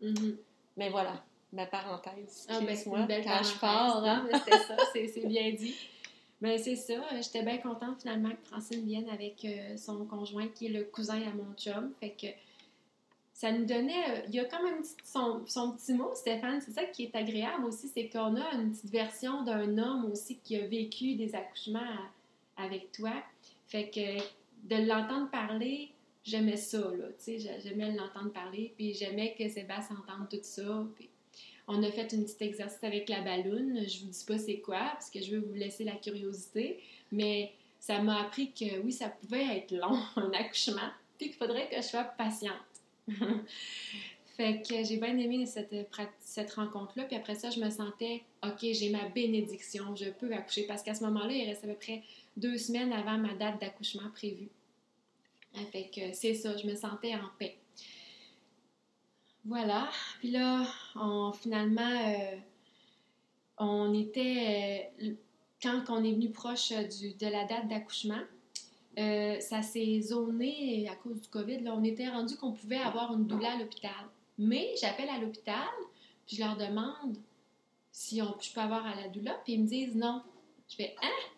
Mhm. 0.00 0.36
Mais 0.78 0.88
voilà, 0.88 1.22
ma 1.52 1.66
parenthèse. 1.66 2.46
Ah, 2.48 2.60
ben, 2.60 2.74
c'est 2.74 2.88
belle 3.06 3.22
quand 3.24 3.42
je 3.42 3.58
pars, 3.58 4.02
hein? 4.04 4.26
C'était 4.32 4.58
ça, 4.58 4.76
c'est 4.94 5.08
c'est 5.08 5.26
bien 5.26 5.50
dit. 5.52 5.74
Ben, 6.40 6.58
c'est 6.58 6.76
ça. 6.76 7.00
J'étais 7.20 7.42
bien 7.42 7.58
contente 7.58 8.00
finalement 8.00 8.30
que 8.30 8.48
Francine 8.50 8.84
vienne 8.84 9.08
avec 9.10 9.44
euh, 9.44 9.76
son 9.76 10.04
conjoint 10.06 10.48
qui 10.48 10.66
est 10.66 10.70
le 10.70 10.84
cousin 10.84 11.20
à 11.22 11.30
mon 11.34 11.52
chum. 11.54 11.92
Fait 12.00 12.10
que 12.10 12.26
ça 13.34 13.50
nous 13.52 13.64
donnait. 13.64 14.04
euh, 14.10 14.20
il 14.28 14.34
y 14.34 14.40
a 14.40 14.42
un 14.44 14.46
petit- 14.82 14.94
son, 15.04 15.42
son 15.46 15.72
petit 15.72 15.94
mot, 15.94 16.10
Stéphane. 16.14 16.60
C'est 16.60 16.72
ça 16.72 16.84
qui 16.84 17.04
est 17.04 17.14
agréable 17.16 17.64
aussi, 17.64 17.88
c'est 17.88 18.08
qu'on 18.08 18.36
a 18.36 18.52
une 18.54 18.70
petite 18.72 18.90
version 18.90 19.42
d'un 19.42 19.78
homme 19.78 20.10
aussi 20.12 20.38
qui 20.44 20.56
a 20.56 20.66
vécu 20.66 21.14
des 21.14 21.34
accouchements 21.34 21.80
avec 22.56 22.92
toi. 22.92 23.12
Fait 23.68 23.88
que 23.88 24.18
de 24.68 24.86
l'entendre 24.86 25.30
parler, 25.30 25.90
j'aimais 26.24 26.56
ça, 26.58 26.78
là. 26.78 27.06
Tu 27.18 27.24
sais, 27.24 27.38
j'a- 27.38 27.58
j'aimais 27.58 27.90
l'entendre 27.92 28.30
parler, 28.32 28.72
puis 28.76 28.92
j'aimais 28.94 29.34
que 29.36 29.48
Sébastien 29.48 29.96
entende 29.96 30.28
tout 30.28 30.38
ça. 30.42 30.84
Puis 30.96 31.08
on 31.66 31.82
a 31.82 31.90
fait 31.90 32.12
un 32.14 32.22
petit 32.22 32.44
exercice 32.44 32.84
avec 32.84 33.08
la 33.08 33.22
balloune. 33.22 33.80
Je 33.88 34.00
vous 34.04 34.10
dis 34.10 34.24
pas 34.26 34.38
c'est 34.38 34.58
quoi, 34.58 34.90
parce 34.92 35.10
que 35.10 35.20
je 35.22 35.34
veux 35.36 35.40
vous 35.40 35.54
laisser 35.54 35.84
la 35.84 35.96
curiosité. 35.96 36.80
Mais 37.10 37.52
ça 37.80 38.00
m'a 38.00 38.20
appris 38.22 38.52
que 38.52 38.78
oui, 38.84 38.92
ça 38.92 39.08
pouvait 39.08 39.56
être 39.56 39.72
long, 39.72 39.98
un 40.16 40.30
accouchement, 40.32 40.90
puis 41.18 41.28
qu'il 41.30 41.36
faudrait 41.38 41.68
que 41.68 41.76
je 41.76 41.82
sois 41.82 42.04
patiente. 42.04 42.52
fait 44.24 44.62
que 44.62 44.84
j'ai 44.84 44.96
bien 44.96 45.16
aimé 45.18 45.46
cette, 45.46 46.52
rencontre-là. 46.52 47.04
Puis 47.04 47.16
après 47.16 47.34
ça, 47.34 47.50
je 47.50 47.60
me 47.60 47.70
sentais, 47.70 48.22
OK, 48.44 48.58
j'ai 48.60 48.90
ma 48.90 49.08
bénédiction, 49.08 49.94
je 49.96 50.10
peux 50.10 50.32
accoucher. 50.32 50.66
Parce 50.66 50.82
qu'à 50.82 50.94
ce 50.94 51.04
moment-là, 51.04 51.32
il 51.32 51.48
restait 51.48 51.68
à 51.68 51.70
peu 51.74 51.78
près 51.78 52.02
deux 52.36 52.58
semaines 52.58 52.92
avant 52.92 53.18
ma 53.18 53.34
date 53.34 53.60
d'accouchement 53.60 54.10
prévue. 54.12 54.48
Ah, 55.54 55.60
Fait 55.70 55.90
que 55.94 56.12
c'est 56.12 56.34
ça, 56.34 56.56
je 56.56 56.66
me 56.66 56.74
sentais 56.74 57.14
en 57.14 57.28
paix. 57.38 57.56
Voilà. 59.44 59.90
Puis 60.20 60.30
là, 60.30 60.66
on, 60.94 61.32
finalement, 61.32 61.82
euh, 61.82 62.36
on 63.58 63.92
était. 63.94 64.92
euh, 65.02 65.14
quand 65.62 65.84
on 65.88 66.02
est 66.02 66.12
venu 66.12 66.30
proche 66.30 66.72
euh, 66.72 66.82
de 66.84 67.26
la 67.26 67.44
date 67.44 67.68
d'accouchement, 67.68 68.20
euh, 68.98 69.40
ça 69.40 69.62
s'est 69.62 70.00
zoné 70.02 70.88
à 70.88 70.96
cause 70.96 71.20
du 71.22 71.28
COVID. 71.28 71.60
Là, 71.60 71.74
on 71.74 71.84
était 71.84 72.08
rendu 72.08 72.36
qu'on 72.36 72.52
pouvait 72.52 72.78
avoir 72.78 73.12
une 73.14 73.26
doula 73.26 73.52
à 73.52 73.56
l'hôpital. 73.56 73.90
Mais 74.38 74.74
j'appelle 74.80 75.08
à 75.08 75.18
l'hôpital, 75.18 75.68
puis 76.26 76.36
je 76.36 76.42
leur 76.42 76.56
demande 76.56 77.16
si 77.90 78.20
on, 78.22 78.34
je 78.40 78.52
peux 78.52 78.60
avoir 78.60 78.86
à 78.86 78.94
la 78.94 79.08
doula, 79.08 79.34
puis 79.44 79.54
ils 79.54 79.62
me 79.62 79.66
disent 79.66 79.94
non. 79.94 80.22
Je 80.68 80.76
fais 80.76 80.94
Hein? 81.02 81.30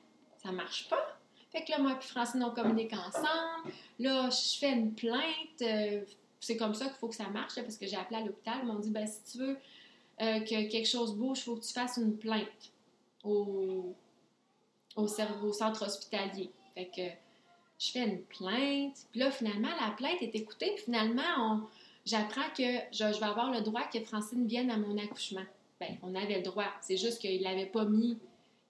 Ça 0.43 0.53
marche 0.53 0.89
pas? 0.89 1.19
Fait 1.51 1.65
que 1.65 1.71
là, 1.71 1.79
moi 1.79 1.95
puis 1.95 2.09
Francine, 2.09 2.43
on 2.43 2.51
communique 2.51 2.93
ensemble. 2.93 3.73
Là, 3.99 4.29
je 4.31 4.59
fais 4.59 4.73
une 4.73 4.93
plainte. 4.93 5.63
euh, 5.63 6.03
c'est 6.41 6.57
comme 6.57 6.75
ça 6.75 6.87
qu'il 6.87 6.97
faut 6.97 7.09
que 7.09 7.15
ça 7.15 7.29
marche, 7.29 7.57
là, 7.57 7.63
parce 7.63 7.77
que 7.77 7.87
j'ai 7.87 7.97
appelé 7.97 8.21
à 8.21 8.25
l'hôpital. 8.25 8.59
Ils 8.63 8.67
m'ont 8.67 8.79
dit, 8.79 8.91
ben, 8.91 9.07
si 9.07 9.23
tu 9.33 9.39
veux 9.39 9.57
euh, 10.21 10.41
que 10.41 10.69
quelque 10.71 10.87
chose 10.87 11.15
bouge, 11.17 11.39
il 11.39 11.43
faut 11.43 11.57
que 11.57 11.65
tu 11.65 11.73
fasses 11.73 11.97
une 11.97 12.17
plainte 12.19 12.73
au, 13.23 13.95
au 14.97 15.07
centre 15.07 15.87
hospitalier. 15.87 16.51
Fait 16.75 16.91
que 16.95 17.24
je 17.87 17.91
fais 17.93 18.05
une 18.05 18.23
plainte. 18.23 18.97
Puis 19.11 19.21
là, 19.21 19.31
finalement, 19.31 19.69
la 19.81 19.91
plainte 19.97 20.21
est 20.23 20.35
écoutée. 20.35 20.73
Puis 20.75 20.85
finalement, 20.85 21.23
on- 21.39 21.61
j'apprends 22.07 22.49
que 22.57 22.63
je, 22.93 23.05
vais 23.19 23.27
avoir 23.27 23.51
le 23.51 23.61
droit 23.61 23.83
que 23.93 24.01
Francine 24.01 24.47
vienne 24.47 24.71
à 24.71 24.77
mon 24.77 24.97
accouchement. 24.99 25.45
Ben, 25.81 25.97
on 26.03 26.15
avait 26.15 26.37
le 26.37 26.43
droit. 26.43 26.67
C'est 26.81 26.97
juste 26.97 27.21
qu'il 27.21 27.43
l'avait 27.43 27.67
pas 27.67 27.85
mis. 27.85 28.19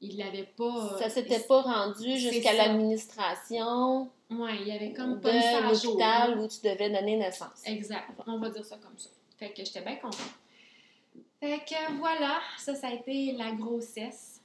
Il 0.00 0.18
l'avait 0.18 0.48
pas. 0.56 0.98
Ça 0.98 1.08
s'était 1.08 1.40
pas 1.40 1.62
rendu 1.62 2.18
jusqu'à 2.18 2.52
l'administration 2.52 4.10
Ouais, 4.30 4.56
il 4.64 4.70
avait 4.70 4.92
comme 4.92 5.16
de 5.16 5.20
pas 5.20 5.74
jour. 5.74 5.92
l'hôpital 5.92 6.38
où 6.38 6.48
tu 6.48 6.58
devais 6.62 6.90
donner 6.90 7.16
naissance. 7.16 7.62
Exact. 7.66 8.08
On 8.26 8.38
va 8.38 8.48
dire 8.50 8.64
ça 8.64 8.76
comme 8.78 8.98
ça. 8.98 9.10
Fait 9.38 9.50
que 9.50 9.64
j'étais 9.64 9.82
bien 9.82 9.96
contente. 9.96 10.30
Fait 11.40 11.58
que 11.58 11.92
voilà, 11.98 12.40
ça, 12.58 12.74
ça 12.74 12.88
a 12.88 12.92
été 12.94 13.32
la 13.32 13.52
grossesse. 13.52 14.40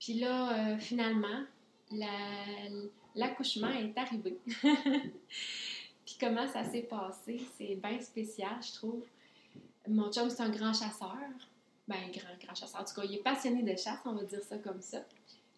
Puis 0.00 0.14
là, 0.14 0.52
euh, 0.72 0.78
finalement, 0.78 1.42
la- 1.92 2.06
l'accouchement 3.14 3.70
est 3.70 3.96
arrivé. 3.96 4.38
Puis 6.04 6.16
comment 6.20 6.46
ça 6.48 6.64
s'est 6.64 6.82
passé? 6.82 7.40
C'est 7.56 7.76
bien 7.76 8.00
spécial, 8.00 8.56
je 8.60 8.74
trouve. 8.74 9.04
Mon 9.88 10.12
chum, 10.12 10.30
c'est 10.30 10.42
un 10.42 10.50
grand 10.50 10.72
chasseur. 10.72 11.16
Ben, 11.88 12.10
grand, 12.12 12.36
grand 12.40 12.54
chasseur. 12.54 12.80
En 12.80 12.84
tout 12.84 12.94
cas, 12.94 13.02
il 13.04 13.14
est 13.16 13.22
passionné 13.22 13.62
de 13.62 13.76
chasse, 13.76 13.98
on 14.04 14.12
va 14.12 14.24
dire 14.24 14.42
ça 14.42 14.56
comme 14.58 14.80
ça. 14.80 15.04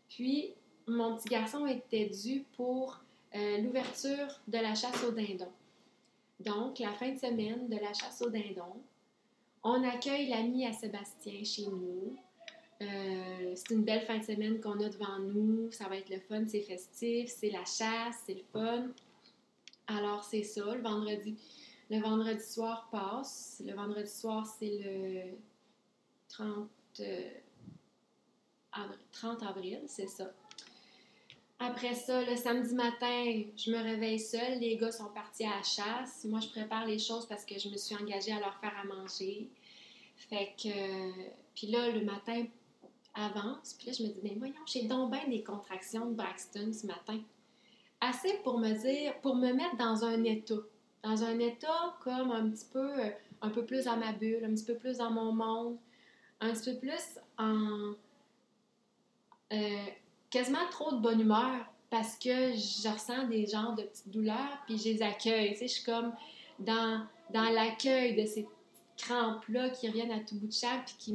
Puis, 0.09 0.55
mon 0.87 1.17
petit 1.17 1.29
garçon 1.29 1.67
était 1.67 2.07
dû 2.07 2.45
pour 2.57 3.01
euh, 3.35 3.59
l'ouverture 3.59 4.41
de 4.49 4.59
la 4.59 4.75
chasse 4.75 5.03
au 5.05 5.11
dindon. 5.11 5.51
Donc, 6.41 6.79
la 6.79 6.93
fin 6.93 7.13
de 7.13 7.19
semaine 7.19 7.69
de 7.69 7.77
la 7.77 7.93
chasse 7.93 8.23
au 8.23 8.31
dindon, 8.31 8.81
on 9.63 9.83
accueille 9.83 10.29
l'ami 10.29 10.67
à 10.67 10.73
Sébastien 10.73 11.43
chez 11.45 11.67
nous. 11.67 12.17
Euh, 12.83 13.53
c'est 13.55 13.75
une 13.75 13.85
belle 13.85 14.03
fin 14.03 14.19
de 14.19 14.25
semaine 14.25 14.61
qu'on 14.61 14.81
a 14.81 14.89
devant 14.89 15.19
nous. 15.19 15.71
Ça 15.71 15.89
va 15.89 15.97
être 15.97 16.11
le 16.11 16.21
fun, 16.21 16.45
c'est 16.47 16.63
festif, 16.63 17.31
c'est 17.31 17.51
la 17.51 17.65
chasse, 17.65 18.23
c'est 18.27 18.35
le 18.35 18.45
fun. 18.53 18.89
Alors, 19.87 20.25
c'est 20.25 20.43
ça, 20.43 20.75
le 20.75 20.83
vendredi. 20.83 21.37
Le 21.91 22.01
vendredi 22.01 22.43
soir 22.43 22.89
passe. 22.91 23.63
Le 23.65 23.75
vendredi 23.75 24.11
soir, 24.11 24.47
c'est 24.59 24.79
le 24.83 25.37
30, 26.29 26.69
euh, 27.01 27.31
avril, 28.73 28.99
30 29.13 29.43
avril, 29.43 29.83
c'est 29.87 30.09
ça. 30.09 30.33
Après 31.61 31.95
ça, 31.95 32.23
le 32.25 32.37
samedi 32.37 32.75
matin, 32.75 33.43
je 33.57 33.71
me 33.71 33.79
réveille 33.79 34.19
seule. 34.19 34.59
Les 34.59 34.77
gars 34.77 34.91
sont 34.91 35.09
partis 35.11 35.45
à 35.45 35.57
la 35.57 35.63
chasse. 35.63 36.25
Moi, 36.25 36.41
je 36.41 36.49
prépare 36.49 36.85
les 36.85 36.99
choses 36.99 37.27
parce 37.27 37.45
que 37.45 37.59
je 37.59 37.69
me 37.69 37.77
suis 37.77 37.95
engagée 37.95 38.33
à 38.33 38.41
leur 38.41 38.59
faire 38.59 38.73
à 38.77 38.85
manger. 38.85 39.49
Fait 40.17 40.53
que. 40.61 41.13
Puis 41.55 41.69
là, 41.69 41.91
le 41.91 42.05
matin 42.05 42.45
avance. 43.15 43.75
Puis 43.79 43.89
là, 43.89 43.93
je 43.99 44.03
me 44.05 44.09
dis, 44.09 44.21
mais 44.23 44.35
voyons, 44.39 44.55
j'ai 44.67 44.85
donc 44.87 45.11
bien 45.13 45.27
des 45.29 45.43
contractions 45.43 46.07
de 46.07 46.15
Braxton 46.15 46.73
ce 46.73 46.87
matin. 46.87 47.21
Assez 48.01 48.35
pour 48.45 48.59
me 48.59 48.73
dire, 48.73 49.19
pour 49.21 49.37
me 49.37 49.53
mettre 49.53 49.77
dans 49.77 50.05
un 50.05 50.25
état. 50.25 50.55
Dans 51.03 51.23
un 51.23 51.39
état 51.39 51.97
comme 52.03 52.33
un 52.33 52.51
petit 52.51 52.67
peu, 52.73 53.01
euh, 53.01 53.11
un 53.43 53.51
peu 53.51 53.65
plus 53.65 53.85
dans 53.85 53.97
ma 53.97 54.13
bulle, 54.13 54.45
un 54.45 54.55
petit 54.55 54.65
peu 54.65 54.75
plus 54.77 54.99
dans 54.99 55.11
mon 55.11 55.33
monde, 55.33 55.77
un 56.41 56.53
petit 56.53 56.73
peu 56.73 56.79
plus 56.79 57.19
en. 57.39 57.95
euh, 59.53 59.85
quasiment 60.31 60.67
trop 60.71 60.93
de 60.93 60.99
bonne 61.01 61.21
humeur 61.21 61.67
parce 61.91 62.17
que 62.17 62.53
je 62.55 62.93
ressens 62.93 63.29
des 63.29 63.47
genres 63.47 63.75
de 63.77 63.83
petites 63.85 64.11
douleurs 64.11 64.59
puis 64.67 64.79
je 64.79 64.85
les 64.85 65.03
accueille. 65.03 65.53
Tu 65.53 65.59
sais, 65.59 65.69
je 65.69 65.73
suis 65.75 65.85
comme 65.85 66.13
dans, 66.59 67.07
dans 67.31 67.51
l'accueil 67.51 68.17
de 68.17 68.27
ces 68.27 68.49
crampes-là 68.97 69.71
qui 69.71 69.89
reviennent 69.89 70.11
à 70.13 70.21
tout 70.21 70.37
bout 70.37 70.49
de 70.49 70.53
champ 70.53 70.83
puis 70.87 70.95
qui 70.99 71.15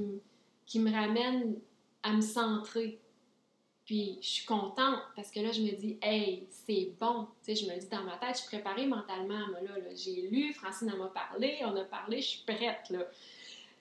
qui 0.66 0.80
me 0.80 0.92
ramènent 0.92 1.56
à 2.04 2.14
me 2.14 2.22
centrer. 2.22 3.00
Puis 3.86 4.20
je 4.22 4.28
suis 4.28 4.46
contente 4.46 5.00
parce 5.16 5.32
que 5.32 5.40
là, 5.40 5.52
je 5.52 5.62
me 5.62 5.72
dis, 5.72 5.98
hey, 6.02 6.46
c'est 6.52 6.92
bon. 7.00 7.28
Tu 7.44 7.56
sais, 7.56 7.66
je 7.66 7.72
me 7.72 7.80
dis 7.80 7.88
dans 7.88 8.04
ma 8.04 8.18
tête, 8.18 8.36
je 8.36 8.42
suis 8.42 8.48
préparée 8.48 8.86
mentalement. 8.86 9.48
Moi, 9.48 9.62
là, 9.62 9.78
là, 9.80 9.96
j'ai 9.96 10.28
lu, 10.30 10.54
Francine 10.54 10.94
m'a 10.96 11.08
parlé, 11.08 11.58
on 11.64 11.76
a 11.76 11.84
parlé, 11.86 12.22
je 12.22 12.28
suis 12.28 12.44
prête, 12.46 12.90
là. 12.92 13.00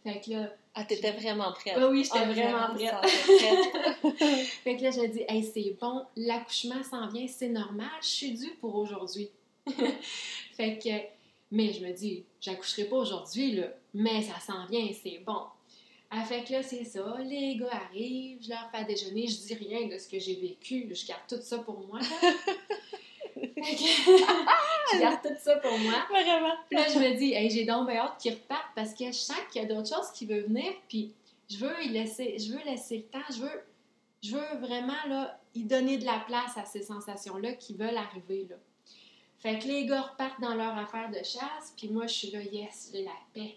Fait 0.02 0.20
que 0.20 0.30
là, 0.30 0.50
Ah, 0.74 0.84
t'étais 0.84 1.10
vraiment 1.12 1.52
prête. 1.52 1.74
Ah 1.76 1.88
oui, 1.88 2.04
j'étais 2.04 2.20
Ah, 2.20 2.32
vraiment 2.32 2.72
me 2.72 2.78
prête. 2.78 4.46
fait 4.64 4.76
que 4.76 4.82
là, 4.82 4.90
je 4.92 5.06
dis, 5.06 5.24
hey, 5.28 5.42
c'est 5.42 5.76
bon, 5.78 6.06
l'accouchement 6.16 6.82
s'en 6.82 7.08
vient, 7.08 7.26
c'est 7.26 7.48
normal, 7.48 7.90
je 8.00 8.06
suis 8.06 8.32
due 8.32 8.54
pour 8.60 8.76
aujourd'hui. 8.76 9.28
fait 10.56 10.78
que, 10.78 10.88
mais 11.50 11.72
je 11.72 11.84
me 11.84 11.92
dis, 11.92 12.24
j'accoucherai 12.40 12.84
pas 12.84 12.96
aujourd'hui, 12.96 13.56
là, 13.56 13.66
mais 13.92 14.22
ça 14.22 14.38
s'en 14.40 14.64
vient, 14.66 14.88
c'est 15.02 15.18
bon. 15.18 15.42
Ah, 16.10 16.24
fait 16.24 16.42
que 16.42 16.52
là, 16.52 16.62
c'est 16.62 16.84
ça, 16.84 17.18
les 17.22 17.56
gars 17.56 17.70
arrivent, 17.70 18.42
je 18.42 18.48
leur 18.48 18.70
fais 18.70 18.78
à 18.78 18.84
déjeuner, 18.84 19.26
je 19.26 19.36
dis 19.36 19.54
rien 19.54 19.88
de 19.88 19.98
ce 19.98 20.08
que 20.08 20.18
j'ai 20.18 20.36
vécu, 20.36 20.88
je 20.90 21.06
garde 21.06 21.20
tout 21.28 21.40
ça 21.42 21.58
pour 21.58 21.86
moi. 21.86 22.00
je 23.36 25.00
garde 25.00 25.20
tout 25.22 25.36
ça 25.38 25.56
pour 25.56 25.78
moi. 25.78 26.06
Vraiment. 26.08 26.54
Puis 26.68 26.78
là, 26.78 26.86
je 26.88 26.98
me 26.98 27.16
dis, 27.18 27.34
hey, 27.34 27.50
j'ai 27.50 27.64
donc 27.64 27.88
bien 27.88 27.98
hâte 28.00 28.18
qu'il 28.18 28.32
reparte 28.32 28.68
parce 28.74 28.94
que 28.94 29.06
je 29.06 29.12
sens 29.12 29.36
qu'il 29.52 29.62
y 29.62 29.64
a 29.64 29.68
d'autres 29.68 29.94
choses 29.94 30.10
qui 30.12 30.26
veulent 30.26 30.46
venir. 30.46 30.72
Puis 30.88 31.12
je 31.50 31.58
veux 31.58 31.84
y 31.84 31.88
laisser, 31.88 32.36
je 32.38 32.52
veux 32.52 32.64
laisser 32.64 32.98
le 32.98 33.04
temps. 33.04 33.26
Je 33.30 33.42
veux, 33.42 33.62
je 34.22 34.34
veux 34.34 34.58
vraiment 34.60 35.04
là, 35.08 35.38
y 35.54 35.64
donner 35.64 35.98
de 35.98 36.04
la 36.04 36.20
place 36.20 36.56
à 36.56 36.64
ces 36.64 36.82
sensations-là 36.82 37.52
qui 37.52 37.74
veulent 37.74 37.96
arriver. 37.96 38.46
Là. 38.48 38.56
Fait 39.38 39.58
que 39.58 39.66
les 39.66 39.86
gars 39.86 40.02
repartent 40.02 40.40
dans 40.40 40.54
leur 40.54 40.76
affaire 40.76 41.10
de 41.10 41.18
chasse. 41.18 41.74
Puis 41.76 41.88
moi, 41.88 42.06
je 42.06 42.14
suis 42.14 42.30
là, 42.30 42.40
yes, 42.42 42.90
j'ai 42.92 43.04
la 43.04 43.10
paix. 43.34 43.56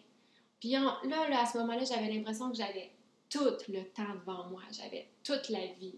Puis 0.61 0.69
là, 0.69 1.01
là, 1.03 1.41
à 1.41 1.45
ce 1.45 1.57
moment-là, 1.57 1.83
j'avais 1.83 2.13
l'impression 2.13 2.49
que 2.51 2.55
j'avais 2.55 2.91
tout 3.29 3.57
le 3.67 3.83
temps 3.85 4.13
devant 4.25 4.45
moi. 4.45 4.61
J'avais 4.71 5.07
toute 5.23 5.49
la 5.49 5.65
vie. 5.79 5.95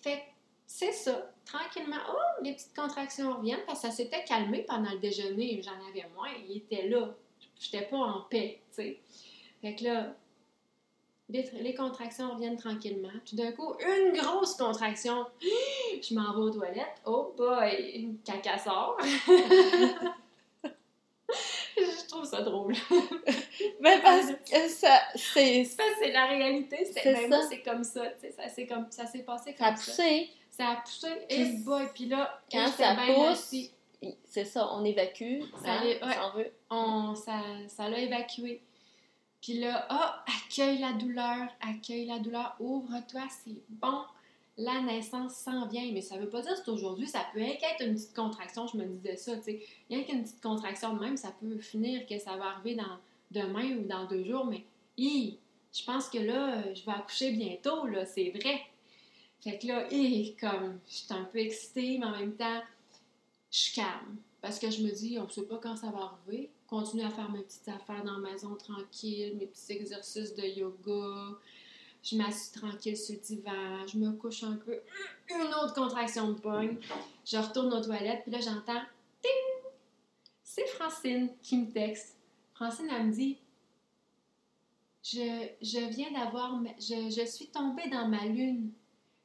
Fait 0.00 0.22
c'est 0.66 0.92
ça. 0.92 1.32
Tranquillement, 1.44 1.96
oh, 2.10 2.42
les 2.44 2.52
petites 2.52 2.76
contractions 2.76 3.36
reviennent 3.38 3.64
parce 3.66 3.80
que 3.80 3.88
ça 3.88 3.92
s'était 3.92 4.22
calmé 4.22 4.62
pendant 4.68 4.92
le 4.92 4.98
déjeuner. 4.98 5.60
J'en 5.64 5.88
avais 5.88 6.06
moins. 6.14 6.28
Il 6.48 6.58
était 6.58 6.88
là. 6.88 7.08
J'étais 7.58 7.86
pas 7.86 7.96
en 7.96 8.20
paix, 8.30 8.60
tu 8.68 8.76
sais. 8.76 9.00
Fait 9.62 9.74
que 9.74 9.84
là, 9.84 10.14
les, 11.28 11.74
contractions 11.74 12.34
reviennent 12.34 12.56
tranquillement. 12.56 13.10
Tout 13.28 13.36
d'un 13.36 13.52
coup, 13.52 13.74
une 13.80 14.12
grosse 14.12 14.54
contraction. 14.54 15.26
Je 15.40 16.14
m'en 16.14 16.32
vais 16.34 16.40
aux 16.40 16.50
toilettes. 16.50 17.00
Oh 17.04 17.34
boy, 17.36 18.16
caca 18.24 18.58
sort. 18.58 18.96
Je 22.10 22.16
trouve 22.16 22.28
ça 22.28 22.42
drôle. 22.42 22.74
Ben, 23.80 24.00
parce 24.02 24.26
que 24.32 24.68
ça, 24.68 25.00
c'est. 25.14 25.64
Ça, 25.76 25.82
c'est 26.02 26.10
la 26.12 26.26
réalité. 26.26 26.90
C'est 26.92 27.28
ben, 27.28 27.40
c'est 27.48 27.62
comme 27.62 27.84
ça. 27.84 28.02
Ça, 28.36 28.48
c'est 28.48 28.66
comme, 28.66 28.86
ça 28.90 29.06
s'est 29.06 29.22
passé 29.22 29.54
Ça 29.56 29.66
a 29.66 29.68
comme 29.68 29.76
ça. 29.76 29.92
poussé. 29.92 30.30
Ça 30.50 30.68
a 30.70 30.76
poussé. 30.76 31.08
Et 31.28 31.44
Puis 31.44 31.56
boy, 31.58 31.88
puis 31.94 32.06
là, 32.06 32.40
Quand 32.50 32.66
ça 32.66 32.96
pousse, 33.06 33.54
c'est 34.24 34.44
ça, 34.44 34.72
on 34.72 34.84
évacue. 34.84 35.42
Ça 35.62 35.72
hein, 35.72 35.82
ouais. 35.84 35.98
on 36.02 36.36
veut. 36.36 36.52
on, 36.70 37.14
ça, 37.14 37.42
ça 37.68 37.88
l'a 37.88 37.98
évacué. 37.98 38.60
Puis 39.40 39.60
là, 39.60 39.86
ah, 39.88 40.24
accueille 40.26 40.78
la 40.78 40.92
douleur, 40.94 41.48
accueille 41.60 42.06
la 42.06 42.18
douleur, 42.18 42.56
ouvre-toi, 42.58 43.22
c'est 43.44 43.54
bon. 43.68 44.02
La 44.58 44.82
naissance 44.82 45.34
s'en 45.36 45.66
vient, 45.66 45.90
mais 45.92 46.02
ça 46.02 46.18
veut 46.18 46.28
pas 46.28 46.42
dire 46.42 46.52
que 46.52 46.60
c'est 46.64 46.70
aujourd'hui, 46.70 47.08
ça 47.08 47.24
peut 47.32 47.40
qu'être 47.40 47.82
une 47.82 47.94
petite 47.94 48.14
contraction, 48.14 48.66
je 48.66 48.76
me 48.76 48.84
disais 48.84 49.16
ça, 49.16 49.36
tu 49.36 49.44
sais. 49.44 49.66
Rien 49.88 50.02
qu'une 50.02 50.22
petite 50.22 50.42
contraction 50.42 50.94
même, 50.94 51.16
ça 51.16 51.32
peut 51.40 51.58
finir 51.58 52.06
que 52.06 52.18
ça 52.18 52.36
va 52.36 52.50
arriver 52.50 52.74
dans 52.74 52.98
demain 53.30 53.76
ou 53.76 53.86
dans 53.86 54.06
deux 54.06 54.24
jours, 54.24 54.44
mais 54.44 54.64
hi, 54.98 55.38
je 55.72 55.84
pense 55.84 56.08
que 56.08 56.18
là, 56.18 56.74
je 56.74 56.84
vais 56.84 56.92
accoucher 56.92 57.32
bientôt, 57.32 57.86
là, 57.86 58.04
c'est 58.04 58.30
vrai. 58.30 58.60
Fait 59.40 59.58
que 59.58 59.68
là, 59.68 59.86
hi, 59.90 60.34
comme, 60.36 60.78
je 60.86 60.94
suis 60.94 61.12
un 61.14 61.24
peu 61.24 61.38
excitée, 61.38 61.98
mais 61.98 62.06
en 62.06 62.10
même 62.10 62.34
temps, 62.34 62.60
je 63.50 63.58
suis 63.58 63.74
calme. 63.74 64.16
Parce 64.40 64.58
que 64.58 64.70
je 64.70 64.82
me 64.82 64.90
dis, 64.90 65.18
on 65.18 65.24
ne 65.24 65.30
sait 65.30 65.46
pas 65.46 65.58
quand 65.62 65.76
ça 65.76 65.90
va 65.90 66.18
arriver. 66.26 66.50
Continue 66.66 67.02
à 67.02 67.10
faire 67.10 67.30
mes 67.30 67.42
petites 67.42 67.68
affaires 67.68 68.04
dans 68.04 68.18
la 68.18 68.30
maison 68.30 68.54
tranquille, 68.54 69.36
mes 69.38 69.46
petits 69.46 69.72
exercices 69.72 70.34
de 70.34 70.42
yoga. 70.42 71.38
Je 72.02 72.16
m'assis 72.16 72.52
tranquille 72.52 72.96
sur 72.96 73.14
le 73.14 73.20
divan, 73.20 73.86
je 73.86 73.98
me 73.98 74.12
couche 74.12 74.42
un 74.42 74.56
peu. 74.56 74.80
Une 75.28 75.54
autre 75.62 75.74
contraction 75.74 76.28
de 76.28 76.40
pogne. 76.40 76.78
Je 77.24 77.36
retourne 77.36 77.72
aux 77.72 77.82
toilettes, 77.82 78.22
puis 78.22 78.32
là, 78.32 78.40
j'entends 78.40 78.80
Ting! 79.22 79.70
C'est 80.42 80.66
Francine 80.66 81.30
qui 81.42 81.58
me 81.58 81.70
texte. 81.70 82.16
Francine, 82.54 82.88
elle 82.90 83.06
me 83.06 83.12
dit 83.12 83.38
Je, 85.02 85.88
viens 85.90 86.10
d'avoir. 86.12 86.58
Je, 86.78 87.10
je 87.10 87.26
suis 87.26 87.46
tombée 87.46 87.88
dans 87.88 88.08
ma 88.08 88.24
lune. 88.24 88.72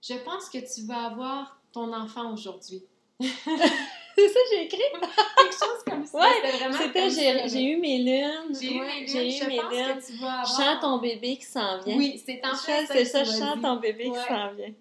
Je 0.01 0.15
pense 0.23 0.49
que 0.49 0.57
tu 0.57 0.85
vas 0.85 1.07
avoir 1.07 1.59
ton 1.71 1.93
enfant 1.93 2.33
aujourd'hui. 2.33 2.83
C'est 4.17 4.29
ça, 4.29 4.39
j'ai 4.51 4.63
écrit. 4.65 4.77
quelque 4.77 5.51
chose 5.53 5.83
comme 5.85 6.05
ça. 6.05 6.19
Ouais, 6.19 6.27
C'était 6.43 6.57
vraiment 6.57 6.77
C'était, 6.77 7.09
j'ai, 7.49 7.63
eu 7.63 7.77
mes 7.77 7.97
lunes. 7.97 8.55
J'ai 8.59 8.75
eu 8.75 8.79
mes 8.79 8.99
lunes, 9.01 9.07
J'ai 9.07 9.27
eu 9.27 9.31
je 9.31 9.47
mes 9.47 9.57
pense 9.57 9.71
lunes. 9.73 9.99
que 9.99 10.05
tu 10.07 10.13
vas 10.17 10.27
avoir... 10.41 10.47
sens 10.47 10.79
ton 10.81 10.97
bébé 10.99 11.37
qui 11.37 11.45
s'en 11.45 11.79
vient. 11.81 11.97
Oui, 11.97 12.21
c'est 12.25 12.41
en 12.45 12.55
fait 12.55 12.85
c'est 12.87 13.05
ça, 13.05 13.23
dit. 13.23 13.61
ton 13.61 13.75
bébé 13.77 14.07
Ouais. 14.09 14.17
qui 14.17 14.27
s'en 14.27 14.53
vient. 14.53 14.73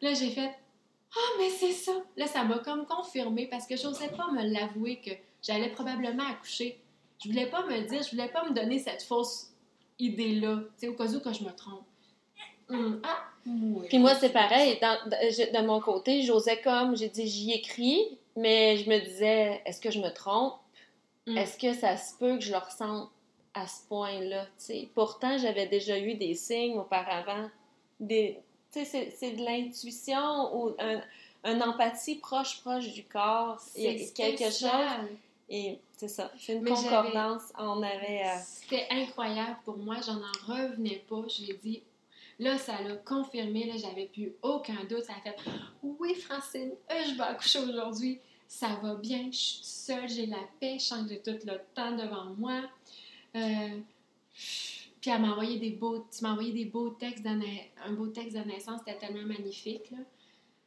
Là, 0.00 0.14
j'ai 0.14 0.30
fait 0.30 0.50
«Ah, 1.16 1.18
mais 1.38 1.50
c'est 1.50 1.72
ça!» 1.72 1.92
Là, 2.16 2.26
ça 2.26 2.42
m'a 2.44 2.58
comme 2.58 2.86
confirmé 2.86 3.46
parce 3.46 3.66
que 3.66 3.76
j'osais 3.76 4.08
pas 4.08 4.30
me 4.32 4.42
l'avouer 4.52 4.96
que 5.04 5.10
j'allais 5.42 5.68
probablement 5.70 6.24
accoucher. 6.30 6.80
Je 7.22 7.28
voulais 7.30 7.46
pas 7.46 7.64
me 7.66 7.80
dire, 7.86 8.02
je 8.02 8.10
voulais 8.10 8.28
pas 8.28 8.44
me 8.48 8.54
donner 8.54 8.78
cette 8.78 9.02
fausse 9.02 9.50
idée-là, 9.98 10.56
tu 10.56 10.86
sais, 10.86 10.88
au 10.88 10.94
cas 10.94 11.06
où 11.06 11.20
que 11.20 11.32
je 11.32 11.44
me 11.44 11.50
trompe. 11.52 11.84
Hum, 12.70 13.00
Ah! 13.04 13.24
oui. 13.46 13.86
Puis 13.88 13.98
moi, 13.98 14.14
c'est 14.14 14.32
pareil. 14.32 14.78
Dans- 14.80 15.08
de, 15.08 15.16
je- 15.30 15.56
de 15.56 15.66
mon 15.66 15.80
côté, 15.80 16.22
j'osais 16.22 16.60
comme, 16.62 16.96
j'ai 16.96 17.08
dit, 17.10 17.26
j'y 17.28 17.52
écris, 17.52 18.18
mais 18.36 18.76
je 18.78 18.88
me 18.88 18.98
disais, 18.98 19.62
est-ce 19.64 19.80
que 19.80 19.90
je 19.90 20.00
me 20.00 20.10
trompe? 20.10 20.54
Mm. 21.26 21.38
Est-ce 21.38 21.58
que 21.58 21.72
ça 21.74 21.96
se 21.96 22.14
peut 22.18 22.36
que 22.36 22.42
je 22.44 22.52
le 22.52 22.58
ressente 22.58 23.10
à 23.54 23.66
ce 23.66 23.86
point-là? 23.88 24.46
Pourtant, 24.94 25.38
j'avais 25.38 25.66
déjà 25.66 25.98
eu 25.98 26.14
des 26.14 26.34
signes 26.34 26.78
auparavant. 26.78 27.48
Des, 28.00 28.38
c'est, 28.70 28.84
c'est 28.84 29.30
de 29.32 29.44
l'intuition 29.44 30.54
ou 30.56 30.74
un, 30.78 31.00
une 31.44 31.62
empathie 31.62 32.16
proche, 32.16 32.60
proche 32.60 32.88
du 32.92 33.04
corps. 33.04 33.60
Il 33.76 33.82
y 33.82 33.88
a 33.88 33.98
C'est 33.98 34.12
quelque 34.12 34.44
chose. 34.50 35.08
Et 35.48 35.78
c'est 35.96 36.08
ça, 36.08 36.30
c'est 36.38 36.54
une 36.54 36.62
Mais 36.62 36.70
concordance. 36.70 37.42
On 37.58 37.82
avait. 37.82 38.22
euh, 38.24 38.38
C'était 38.42 38.86
incroyable 38.90 39.56
pour 39.64 39.76
moi, 39.76 39.96
j'en 40.04 40.16
en 40.16 40.32
revenais 40.54 41.04
pas. 41.08 41.22
J'ai 41.28 41.52
dit, 41.62 41.82
là, 42.38 42.58
ça 42.58 42.80
l'a 42.82 42.96
confirmé, 42.96 43.66
là, 43.66 43.74
j'avais 43.76 44.06
plus 44.06 44.34
aucun 44.42 44.84
doute. 44.84 45.04
Ça 45.04 45.14
a 45.14 45.20
fait, 45.20 45.36
oui, 45.82 46.14
Francine, 46.14 46.72
euh, 46.90 47.02
je 47.08 47.14
vais 47.14 47.22
accoucher 47.22 47.60
aujourd'hui. 47.60 48.20
Ça 48.46 48.78
va 48.82 48.94
bien, 48.94 49.30
je 49.30 49.36
suis 49.36 49.64
seule, 49.64 50.08
j'ai 50.08 50.26
la 50.26 50.38
paix, 50.60 50.76
je 50.78 50.84
sens 50.84 51.02
que 51.02 51.08
j'ai 51.10 51.20
tout 51.20 51.46
le 51.46 51.58
temps 51.74 51.92
devant 51.92 52.26
moi. 52.36 52.62
Euh, 53.36 53.80
puis 55.00 55.10
elle 55.10 55.20
m'a 55.20 55.32
envoyé 55.32 55.58
des 55.58 55.70
beaux, 55.70 56.06
tu 56.10 56.22
m'as 56.22 56.32
envoyé 56.32 56.52
des 56.52 56.64
beaux 56.66 56.90
textes, 56.90 57.24
de 57.24 57.28
un 57.28 57.92
beau 57.92 58.06
texte 58.08 58.36
de 58.36 58.42
naissance, 58.42 58.80
c'était 58.84 58.98
tellement 58.98 59.26
magnifique. 59.26 59.90
Là. 59.90 59.98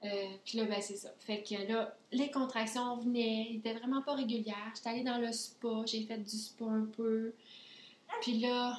Euh, 0.06 0.28
puis 0.46 0.60
là, 0.60 0.66
ben, 0.66 0.82
c'est 0.82 0.96
ça. 0.96 1.10
Fait 1.20 1.42
que 1.42 1.56
là, 1.68 1.98
les 2.12 2.30
contractions 2.30 2.98
venaient, 2.98 3.48
ils 3.50 3.58
étaient 3.58 3.74
vraiment 3.74 4.02
pas 4.02 4.16
régulières. 4.16 4.72
J'étais 4.76 4.90
allée 4.90 5.04
dans 5.04 5.18
le 5.18 5.32
spa, 5.32 5.84
j'ai 5.86 6.04
fait 6.04 6.20
du 6.20 6.38
spa 6.38 6.66
un 6.66 6.86
peu. 6.86 7.34
Puis 8.22 8.40
là, 8.40 8.78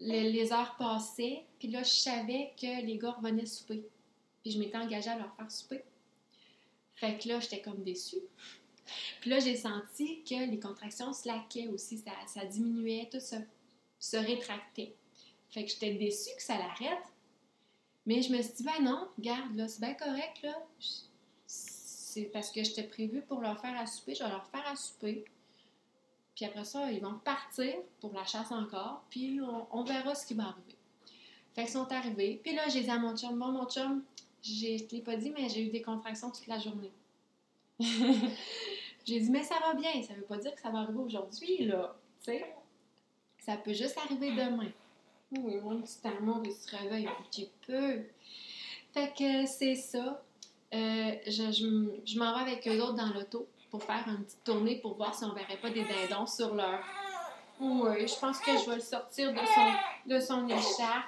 le- 0.00 0.30
les 0.30 0.52
heures 0.52 0.76
passaient, 0.76 1.44
puis 1.58 1.68
là, 1.68 1.82
je 1.82 1.90
savais 1.90 2.52
que 2.60 2.84
les 2.84 2.98
gars 2.98 3.12
revenaient 3.12 3.46
souper. 3.46 3.84
Puis 4.42 4.52
je 4.52 4.58
m'étais 4.58 4.78
engagée 4.78 5.10
à 5.10 5.18
leur 5.18 5.34
faire 5.36 5.50
souper. 5.50 5.84
Fait 6.94 7.18
que 7.18 7.28
là, 7.28 7.40
j'étais 7.40 7.60
comme 7.60 7.82
déçue. 7.82 8.20
Puis 9.20 9.30
là, 9.30 9.38
j'ai 9.38 9.56
senti 9.56 10.22
que 10.24 10.50
les 10.50 10.58
contractions 10.58 11.12
slaquaient 11.12 11.68
aussi, 11.68 11.98
ça, 11.98 12.12
ça 12.26 12.44
diminuait, 12.44 13.08
tout 13.10 13.20
se, 13.20 13.36
se 13.98 14.16
rétractait. 14.16 14.94
Fait 15.50 15.64
que 15.64 15.70
j'étais 15.70 15.94
déçue 15.94 16.34
que 16.36 16.42
ça 16.42 16.56
l'arrête. 16.58 17.04
Mais 18.06 18.22
je 18.22 18.32
me 18.32 18.40
suis 18.42 18.54
dit, 18.54 18.62
ben 18.64 18.82
non, 18.82 19.08
regarde, 19.18 19.54
là, 19.54 19.68
c'est 19.68 19.80
bien 19.80 19.94
correct, 19.94 20.42
là. 20.42 20.56
C'est 21.46 22.24
parce 22.32 22.50
que 22.50 22.64
j'étais 22.64 22.82
prévue 22.84 23.22
pour 23.22 23.40
leur 23.40 23.60
faire 23.60 23.78
à 23.78 23.86
souper, 23.86 24.14
je 24.14 24.24
vais 24.24 24.30
leur 24.30 24.46
faire 24.48 24.66
à 24.66 24.74
souper. 24.74 25.24
Puis 26.40 26.48
après 26.48 26.64
ça, 26.64 26.90
ils 26.90 27.02
vont 27.02 27.18
partir 27.22 27.74
pour 28.00 28.14
la 28.14 28.24
chasse 28.24 28.50
encore, 28.50 29.02
puis 29.10 29.40
on, 29.42 29.82
verra 29.84 30.14
ce 30.14 30.24
qui 30.24 30.32
va 30.32 30.44
arriver. 30.44 30.74
Fait 31.54 31.64
qu'ils 31.64 31.72
sont 31.72 31.92
arrivés. 31.92 32.40
Puis 32.42 32.54
là, 32.54 32.66
j'ai 32.70 32.80
dit 32.80 32.88
à 32.88 32.98
mon 32.98 33.14
chum, 33.14 33.38
bon, 33.38 33.48
mon 33.52 33.66
chum, 33.66 34.02
je 34.42 34.82
te 34.82 34.94
l'ai 34.94 35.02
pas 35.02 35.16
dit, 35.16 35.34
mais 35.36 35.50
j'ai 35.50 35.66
eu 35.66 35.68
des 35.68 35.82
contractions 35.82 36.30
toute 36.30 36.46
la 36.46 36.58
journée. 36.58 36.92
j'ai 37.78 39.20
dit, 39.20 39.30
mais 39.30 39.42
ça 39.42 39.56
va 39.60 39.74
bien, 39.74 40.02
ça 40.02 40.14
veut 40.14 40.22
pas 40.22 40.38
dire 40.38 40.54
que 40.54 40.60
ça 40.62 40.70
va 40.70 40.78
arriver 40.78 41.00
aujourd'hui, 41.00 41.66
là. 41.66 41.94
Tu 42.24 42.30
sais, 42.30 42.54
ça 43.40 43.58
peut 43.58 43.74
juste 43.74 43.98
arriver 43.98 44.30
demain. 44.30 44.72
Oui, 45.32 45.56
mon 45.56 45.82
petit 45.82 45.98
amour, 46.06 46.40
il 46.46 46.52
se 46.52 46.74
réveille 46.74 47.06
un 47.06 47.22
petit 47.24 47.50
peu. 47.66 48.00
Fait 48.94 49.12
que 49.12 49.44
c'est 49.44 49.74
ça. 49.74 50.24
Euh, 50.72 51.16
je 51.26 51.52
je 51.52 52.00
je 52.06 52.18
m'en 52.18 52.32
vais 52.32 52.50
avec 52.50 52.66
eux 52.66 52.80
autres 52.80 52.94
dans 52.94 53.12
l'auto 53.12 53.46
pour 53.70 53.82
faire 53.82 54.04
une 54.08 54.24
petite 54.24 54.44
tournée 54.44 54.76
pour 54.76 54.96
voir 54.96 55.14
si 55.14 55.24
on 55.24 55.32
verrait 55.32 55.56
pas 55.56 55.70
des 55.70 55.84
dindons 55.84 56.26
sur 56.26 56.54
leur. 56.54 56.80
Oui, 57.60 58.06
je 58.08 58.18
pense 58.18 58.38
que 58.40 58.52
je 58.52 58.68
vais 58.68 58.76
le 58.76 58.80
sortir 58.80 59.32
de 59.32 59.38
son, 59.38 59.72
de 60.14 60.20
son 60.20 60.48
écharpe. 60.48 61.06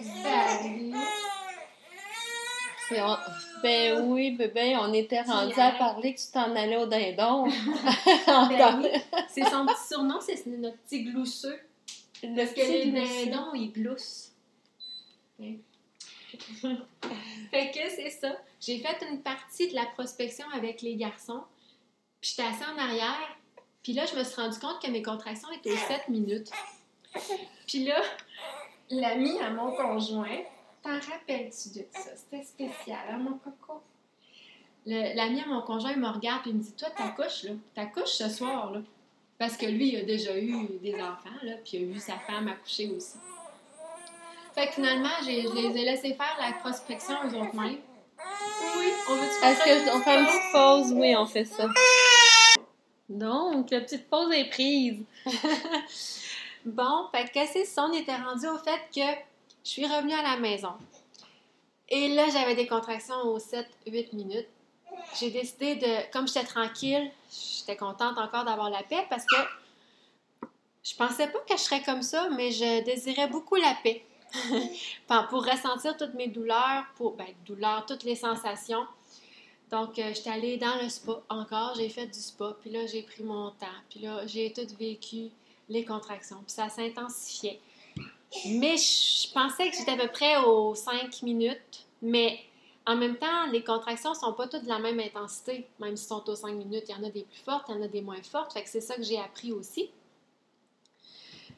Salut! 0.00 0.92
c'est- 2.88 3.02
on- 3.02 3.16
Ben 3.62 4.00
oui, 4.08 4.30
bébé, 4.30 4.76
on 4.80 4.92
était 4.92 5.20
rendu 5.22 5.58
à 5.58 5.72
parler 5.72 6.14
que 6.14 6.20
tu 6.20 6.30
t'en 6.32 6.54
allais 6.54 6.76
au 6.76 6.86
dindon. 6.86 7.44
Ben 8.26 8.80
oui, 8.82 8.88
c'est 9.28 9.44
son 9.44 9.66
petit 9.66 9.88
surnom, 9.88 10.20
c'est 10.20 10.46
notre 10.46 10.78
petit 10.78 11.02
glousseux. 11.04 11.58
Le 12.22 12.34
Parce 12.36 12.52
que 12.52 12.60
les 12.60 12.90
dindons, 12.92 13.52
ils 13.54 13.72
gloussent. 13.72 14.32
Ouais. 15.38 15.58
fait 17.50 17.70
que 17.72 17.88
c'est 17.90 18.10
ça. 18.10 18.36
J'ai 18.60 18.78
fait 18.78 19.04
une 19.10 19.22
partie 19.22 19.68
de 19.68 19.74
la 19.74 19.86
prospection 19.86 20.46
avec 20.54 20.82
les 20.82 20.94
garçons. 20.96 21.42
Puis 22.20 22.30
j'étais 22.36 22.48
assise 22.48 22.64
en 22.74 22.78
arrière. 22.78 23.36
Puis 23.82 23.92
là, 23.92 24.04
je 24.06 24.16
me 24.16 24.24
suis 24.24 24.40
rendu 24.40 24.58
compte 24.58 24.80
que 24.82 24.90
mes 24.90 25.02
contractions 25.02 25.50
étaient 25.52 25.72
aux 25.72 25.76
7 25.76 26.08
minutes. 26.08 26.50
Puis 27.66 27.84
là, 27.84 28.00
l'ami 28.90 29.38
à 29.40 29.50
mon 29.50 29.70
conjoint, 29.72 30.38
t'en 30.82 30.94
rappelles-tu 30.94 31.78
de 31.78 31.84
ça? 31.92 32.10
C'était 32.16 32.44
spécial, 32.44 32.98
hein, 33.10 33.18
mon 33.18 33.38
coco? 33.38 33.80
L'ami 34.86 35.40
à 35.42 35.46
mon 35.46 35.60
conjoint 35.62 35.92
il 35.92 35.98
me 36.00 36.08
regarde 36.08 36.46
et 36.46 36.50
il 36.50 36.56
me 36.56 36.62
dit 36.62 36.72
Toi, 36.72 36.88
t'accouches, 36.96 37.44
là. 37.44 37.52
T'accouches 37.74 38.12
ce 38.12 38.28
soir, 38.28 38.70
là. 38.72 38.80
Parce 39.38 39.56
que 39.56 39.66
lui, 39.66 39.90
il 39.92 39.96
a 39.98 40.02
déjà 40.02 40.36
eu 40.36 40.66
des 40.82 40.94
enfants, 40.96 41.28
là, 41.42 41.52
puis 41.64 41.78
il 41.78 41.84
a 41.90 41.92
vu 41.94 42.00
sa 42.00 42.18
femme 42.18 42.48
accoucher 42.48 42.90
aussi. 42.96 43.18
Fait 44.54 44.66
que 44.66 44.72
finalement, 44.72 45.10
j'ai- 45.24 45.42
je 45.42 45.48
les 45.54 45.76
ai 45.78 45.84
laissés 45.84 46.14
faire 46.14 46.36
la 46.40 46.52
prospection 46.54 47.14
aux 47.22 47.28
autres 47.34 47.54
mêmes. 47.54 47.78
Oui, 48.76 48.86
on 49.08 49.14
veut-tu 49.14 49.34
faire 49.40 49.66
Est-ce 49.66 49.90
qu'on 49.90 50.00
fait 50.00 50.18
une 50.18 50.26
petite 50.26 50.52
pause? 50.52 50.92
Oui, 50.94 51.14
on 51.16 51.26
fait 51.26 51.44
ça. 51.44 51.66
Donc, 53.08 53.70
la 53.70 53.80
petite 53.80 54.08
pause 54.08 54.32
est 54.32 54.50
prise. 54.50 55.04
Bon, 56.64 57.06
fait 57.12 57.30
que 57.32 57.46
c'est 57.50 57.64
ça, 57.64 57.86
on 57.88 57.92
était 57.92 58.16
rendu 58.16 58.46
au 58.46 58.58
fait 58.58 58.80
que 58.94 59.00
je 59.64 59.70
suis 59.70 59.86
revenue 59.86 60.12
à 60.12 60.22
la 60.22 60.36
maison. 60.36 60.72
Et 61.88 62.08
là, 62.08 62.26
j'avais 62.30 62.54
des 62.54 62.66
contractions 62.66 63.16
aux 63.22 63.38
7-8 63.38 64.14
minutes. 64.14 64.48
J'ai 65.18 65.30
décidé 65.30 65.76
de, 65.76 66.12
comme 66.12 66.26
j'étais 66.26 66.44
tranquille, 66.44 67.10
j'étais 67.30 67.76
contente 67.76 68.18
encore 68.18 68.44
d'avoir 68.44 68.68
la 68.68 68.82
paix 68.82 69.06
parce 69.08 69.24
que 69.24 69.36
je 70.82 70.94
pensais 70.96 71.28
pas 71.28 71.38
que 71.48 71.56
je 71.56 71.62
serais 71.62 71.82
comme 71.82 72.02
ça, 72.02 72.28
mais 72.30 72.50
je 72.50 72.82
désirais 72.84 73.28
beaucoup 73.28 73.54
la 73.54 73.74
paix. 73.82 74.04
Pour- 75.30 75.44
ressentir 75.44 75.96
toutes 75.96 76.14
mes 76.14 76.28
douleurs, 76.28 76.84
pour, 76.96 77.12
ben, 77.14 77.28
douleurs, 77.46 77.86
toutes 77.86 78.02
les 78.02 78.16
sensations. 78.16 78.86
Donc, 79.70 79.98
euh, 79.98 80.12
j'étais 80.14 80.30
allée 80.30 80.56
dans 80.56 80.80
le 80.82 80.88
spa 80.88 81.20
encore, 81.28 81.74
j'ai 81.76 81.88
fait 81.88 82.06
du 82.06 82.18
spa, 82.18 82.56
puis 82.60 82.70
là, 82.70 82.86
j'ai 82.86 83.02
pris 83.02 83.22
mon 83.22 83.50
temps, 83.50 83.66
puis 83.90 84.00
là, 84.00 84.26
j'ai 84.26 84.52
tout 84.52 84.66
vécu 84.78 85.30
les 85.68 85.84
contractions, 85.84 86.38
puis 86.38 86.52
ça 86.52 86.70
s'intensifiait. 86.70 87.60
Mais 88.46 88.76
je 88.76 89.32
pensais 89.32 89.70
que 89.70 89.76
j'étais 89.76 89.92
à 89.92 89.96
peu 89.96 90.08
près 90.08 90.38
aux 90.38 90.74
5 90.74 91.22
minutes, 91.22 91.86
mais 92.00 92.40
en 92.86 92.96
même 92.96 93.16
temps, 93.16 93.46
les 93.52 93.62
contractions 93.62 94.14
sont 94.14 94.32
pas 94.32 94.48
toutes 94.48 94.64
de 94.64 94.68
la 94.68 94.78
même 94.78 95.00
intensité, 95.00 95.68
même 95.78 95.96
s'ils 95.96 96.08
sont 96.08 96.26
aux 96.28 96.34
5 96.34 96.52
minutes. 96.54 96.84
Il 96.88 96.96
y 96.96 96.98
en 96.98 97.04
a 97.04 97.10
des 97.10 97.24
plus 97.24 97.40
fortes, 97.44 97.66
il 97.68 97.74
y 97.74 97.78
en 97.78 97.82
a 97.82 97.88
des 97.88 98.00
moins 98.00 98.22
fortes, 98.22 98.54
fait 98.54 98.62
que 98.62 98.68
c'est 98.70 98.80
ça 98.80 98.96
que 98.96 99.02
j'ai 99.02 99.18
appris 99.18 99.52
aussi. 99.52 99.90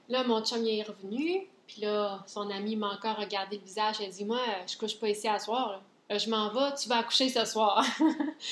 Là, 0.08 0.24
mon 0.24 0.44
chum 0.44 0.64
est 0.66 0.82
revenu, 0.82 1.46
puis 1.68 1.82
là, 1.82 2.24
son 2.26 2.50
ami 2.50 2.74
m'a 2.74 2.94
encore 2.94 3.18
regardé 3.18 3.58
le 3.58 3.62
visage, 3.62 4.00
elle 4.00 4.10
dit 4.10 4.24
«Moi, 4.26 4.40
je 4.66 4.76
couche 4.76 4.98
pas 4.98 5.08
ici 5.08 5.28
à 5.28 5.38
soir, 5.38 5.70
là. 5.70 5.82
Euh, 6.10 6.18
je 6.18 6.28
m'en 6.28 6.48
vais, 6.48 6.74
tu 6.74 6.88
vas 6.88 6.98
accoucher 6.98 7.28
ce 7.28 7.44
soir.» 7.44 7.84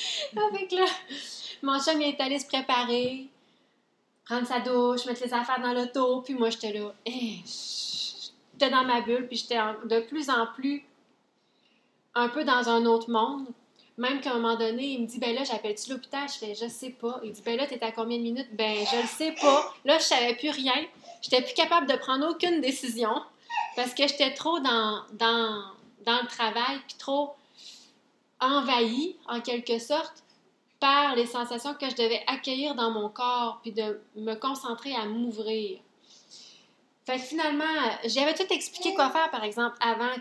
Avec 0.51 0.71
là, 0.71 0.85
mon 1.61 1.79
chum 1.79 2.01
il 2.01 2.09
est 2.09 2.21
allé 2.21 2.39
se 2.39 2.47
préparer, 2.47 3.27
prendre 4.25 4.47
sa 4.47 4.59
douche, 4.59 5.05
mettre 5.05 5.23
les 5.23 5.33
affaires 5.33 5.59
dans 5.61 5.73
l'auto, 5.73 6.21
puis 6.21 6.35
moi, 6.35 6.49
j'étais 6.49 6.71
là, 6.71 6.93
Hey, 7.05 7.43
j'étais 8.53 8.69
dans 8.69 8.83
ma 8.83 9.01
bulle, 9.01 9.27
puis 9.27 9.37
j'étais 9.37 9.59
de 9.85 9.99
plus 10.01 10.29
en 10.29 10.47
plus 10.55 10.85
un 12.15 12.29
peu 12.29 12.43
dans 12.43 12.69
un 12.69 12.85
autre 12.85 13.09
monde. 13.09 13.47
Même 13.97 14.21
qu'à 14.21 14.31
un 14.31 14.35
moment 14.35 14.55
donné, 14.55 14.93
il 14.93 15.01
me 15.01 15.07
dit, 15.07 15.19
ben 15.19 15.35
là, 15.35 15.43
j'appelle-tu 15.43 15.91
l'hôpital? 15.91 16.27
Je 16.29 16.37
fais, 16.37 16.55
je 16.55 16.69
sais 16.69 16.91
pas. 16.91 17.19
Il 17.21 17.33
dit, 17.33 17.41
ben 17.45 17.57
là, 17.57 17.67
t'es 17.67 17.83
à 17.83 17.91
combien 17.91 18.17
de 18.17 18.23
minutes? 18.23 18.47
Ben, 18.53 18.77
je 18.89 19.01
le 19.01 19.07
sais 19.07 19.35
pas. 19.41 19.73
Là, 19.83 19.97
je 19.97 20.03
savais 20.05 20.35
plus 20.35 20.51
rien. 20.51 20.85
J'étais 21.21 21.41
plus 21.41 21.53
capable 21.53 21.85
de 21.85 21.97
prendre 21.97 22.29
aucune 22.29 22.61
décision 22.61 23.21
parce 23.75 23.93
que 23.93 24.07
j'étais 24.07 24.33
trop 24.33 24.59
dans, 24.61 25.01
dans, 25.13 25.63
dans 26.05 26.21
le 26.21 26.27
travail, 26.27 26.79
puis 26.87 26.95
trop 26.97 27.35
envahie, 28.41 29.15
en 29.27 29.41
quelque 29.41 29.79
sorte, 29.79 30.23
par 30.79 31.15
les 31.15 31.25
sensations 31.25 31.73
que 31.73 31.89
je 31.89 31.95
devais 31.95 32.23
accueillir 32.27 32.73
dans 32.75 32.91
mon 32.91 33.09
corps, 33.09 33.59
puis 33.61 33.71
de 33.73 33.99
me 34.15 34.33
concentrer 34.35 34.95
à 34.95 35.05
m'ouvrir. 35.05 35.79
Fait 37.05 37.17
que 37.17 37.23
finalement, 37.23 37.65
j'avais 38.05 38.33
tout 38.33 38.51
expliqué 38.51 38.93
quoi 38.93 39.09
faire, 39.09 39.29
par 39.31 39.43
exemple, 39.43 39.75
avant 39.81 40.13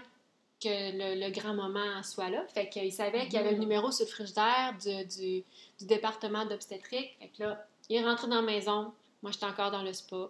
que 0.60 0.68
le, 0.68 1.24
le 1.24 1.30
grand 1.30 1.54
moment 1.54 2.02
soit 2.02 2.30
là. 2.30 2.44
Fait 2.52 2.68
qu'il 2.68 2.92
savait 2.92 3.24
qu'il 3.26 3.34
y 3.34 3.36
avait 3.36 3.52
le 3.52 3.58
numéro 3.58 3.92
sur 3.92 4.06
le 4.06 4.10
frigidaire 4.10 4.74
du, 4.82 5.04
du, 5.06 5.44
du 5.78 5.86
département 5.86 6.44
d'obstétrique. 6.46 7.16
Fait 7.20 7.28
que 7.28 7.42
là, 7.44 7.64
il 7.88 7.96
est 7.96 8.04
rentré 8.04 8.26
dans 8.26 8.36
la 8.36 8.42
maison. 8.42 8.92
Moi, 9.22 9.30
j'étais 9.30 9.46
encore 9.46 9.70
dans 9.70 9.82
le 9.82 9.92
spa. 9.92 10.28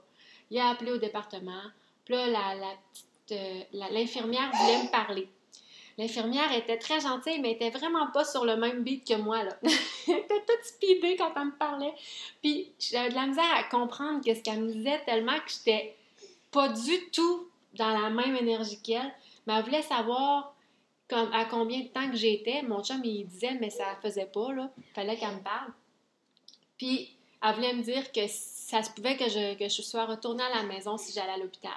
Il 0.51 0.59
a 0.59 0.69
appelé 0.71 0.93
au 0.93 0.99
département. 0.99 1.63
Puis 2.05 2.15
là, 2.15 2.27
la, 2.27 2.55
la 2.57 2.73
petite, 2.93 3.33
euh, 3.33 3.63
la- 3.73 3.91
l'infirmière 3.91 4.51
voulait 4.53 4.83
me 4.83 4.91
parler. 4.91 5.29
L'infirmière 5.99 6.53
était 6.53 6.79
très 6.79 7.01
gentille, 7.01 7.41
mais 7.41 7.53
était 7.53 7.71
vraiment 7.71 8.07
pas 8.13 8.25
sur 8.25 8.45
le 8.45 8.57
même 8.57 8.85
beat 8.85 9.07
que 9.07 9.15
moi, 9.15 9.41
elle 9.63 10.15
était 10.15 10.45
toute 10.47 10.65
speedée 10.65 11.17
quand 11.17 11.33
elle 11.35 11.47
me 11.47 11.59
parlait. 11.59 11.93
Puis 12.41 12.73
j'avais 12.79 13.11
de 13.11 13.15
la 13.17 13.27
misère 13.27 13.53
à 13.57 13.65
comprendre 13.65 14.21
qu'est-ce 14.25 14.43
qu'elle 14.43 14.63
me 14.63 14.73
disait 14.73 15.03
tellement 15.05 15.37
que 15.41 15.51
j'étais 15.51 15.97
pas 16.53 16.69
du 16.69 17.11
tout 17.11 17.49
dans 17.75 17.91
la 17.91 18.11
même 18.11 18.37
énergie 18.37 18.81
qu'elle. 18.81 19.13
Mais 19.47 19.55
elle 19.55 19.65
voulait 19.65 19.83
savoir 19.83 20.55
à 21.11 21.45
combien 21.47 21.81
de 21.81 21.89
temps 21.89 22.09
que 22.09 22.17
j'étais. 22.17 22.63
Mon 22.63 22.85
chum, 22.85 23.01
il 23.05 23.27
disait, 23.27 23.55
mais 23.61 23.71
ça 23.71 23.97
faisait 24.01 24.27
pas, 24.27 24.53
là. 24.53 24.71
Fallait 24.95 25.17
qu'elle 25.17 25.35
me 25.35 25.43
parle. 25.43 25.73
Puis 26.77 27.17
elle 27.43 27.55
voulait 27.57 27.75
me 27.75 27.83
dire 27.83 28.13
que 28.13 28.27
ça 28.29 28.85
se 28.85 28.91
pouvait 28.91 29.17
que 29.17 29.29
je, 29.29 29.59
que 29.59 29.69
je 29.69 29.83
sois 29.83 30.05
retournée 30.05 30.45
à 30.45 30.57
la 30.57 30.63
maison 30.63 30.97
si 30.97 31.13
j'allais 31.13 31.33
à 31.33 31.39
l'hôpital. 31.39 31.73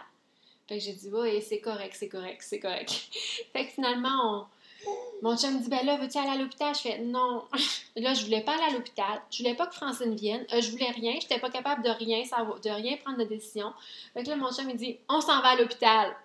Fait 0.71 0.79
j'ai 0.79 0.93
dit, 0.93 1.09
oui, 1.11 1.41
c'est 1.41 1.59
correct, 1.59 1.93
c'est 1.99 2.07
correct, 2.07 2.41
c'est 2.41 2.61
correct. 2.61 2.89
fait 3.51 3.65
que 3.65 3.71
finalement, 3.73 4.47
on... 4.85 4.91
mon 5.21 5.35
chum 5.35 5.55
me 5.55 5.59
dit, 5.59 5.67
ben 5.67 5.85
là, 5.85 5.97
veux-tu 5.97 6.17
aller 6.17 6.29
à 6.29 6.37
l'hôpital? 6.37 6.73
Je 6.73 6.79
fais, 6.79 6.99
non. 6.99 7.43
là, 7.97 8.13
je 8.13 8.23
voulais 8.23 8.39
pas 8.39 8.53
aller 8.53 8.73
à 8.73 8.77
l'hôpital. 8.77 9.21
Je 9.29 9.39
voulais 9.39 9.53
pas 9.53 9.67
que 9.67 9.75
Francine 9.75 10.15
vienne. 10.15 10.45
Euh, 10.53 10.61
je 10.61 10.71
voulais 10.71 10.89
rien. 10.91 11.15
J'étais 11.19 11.39
pas 11.39 11.49
capable 11.49 11.83
de 11.83 11.89
rien 11.89 12.23
de 12.23 12.69
rien 12.69 12.95
prendre 13.03 13.17
de 13.17 13.25
décision. 13.25 13.73
Fait 14.13 14.23
que 14.23 14.29
là, 14.29 14.37
mon 14.37 14.49
chum, 14.49 14.69
il 14.69 14.77
dit, 14.77 14.97
on 15.09 15.19
s'en 15.19 15.41
va 15.41 15.49
à 15.49 15.55
l'hôpital. 15.57 16.15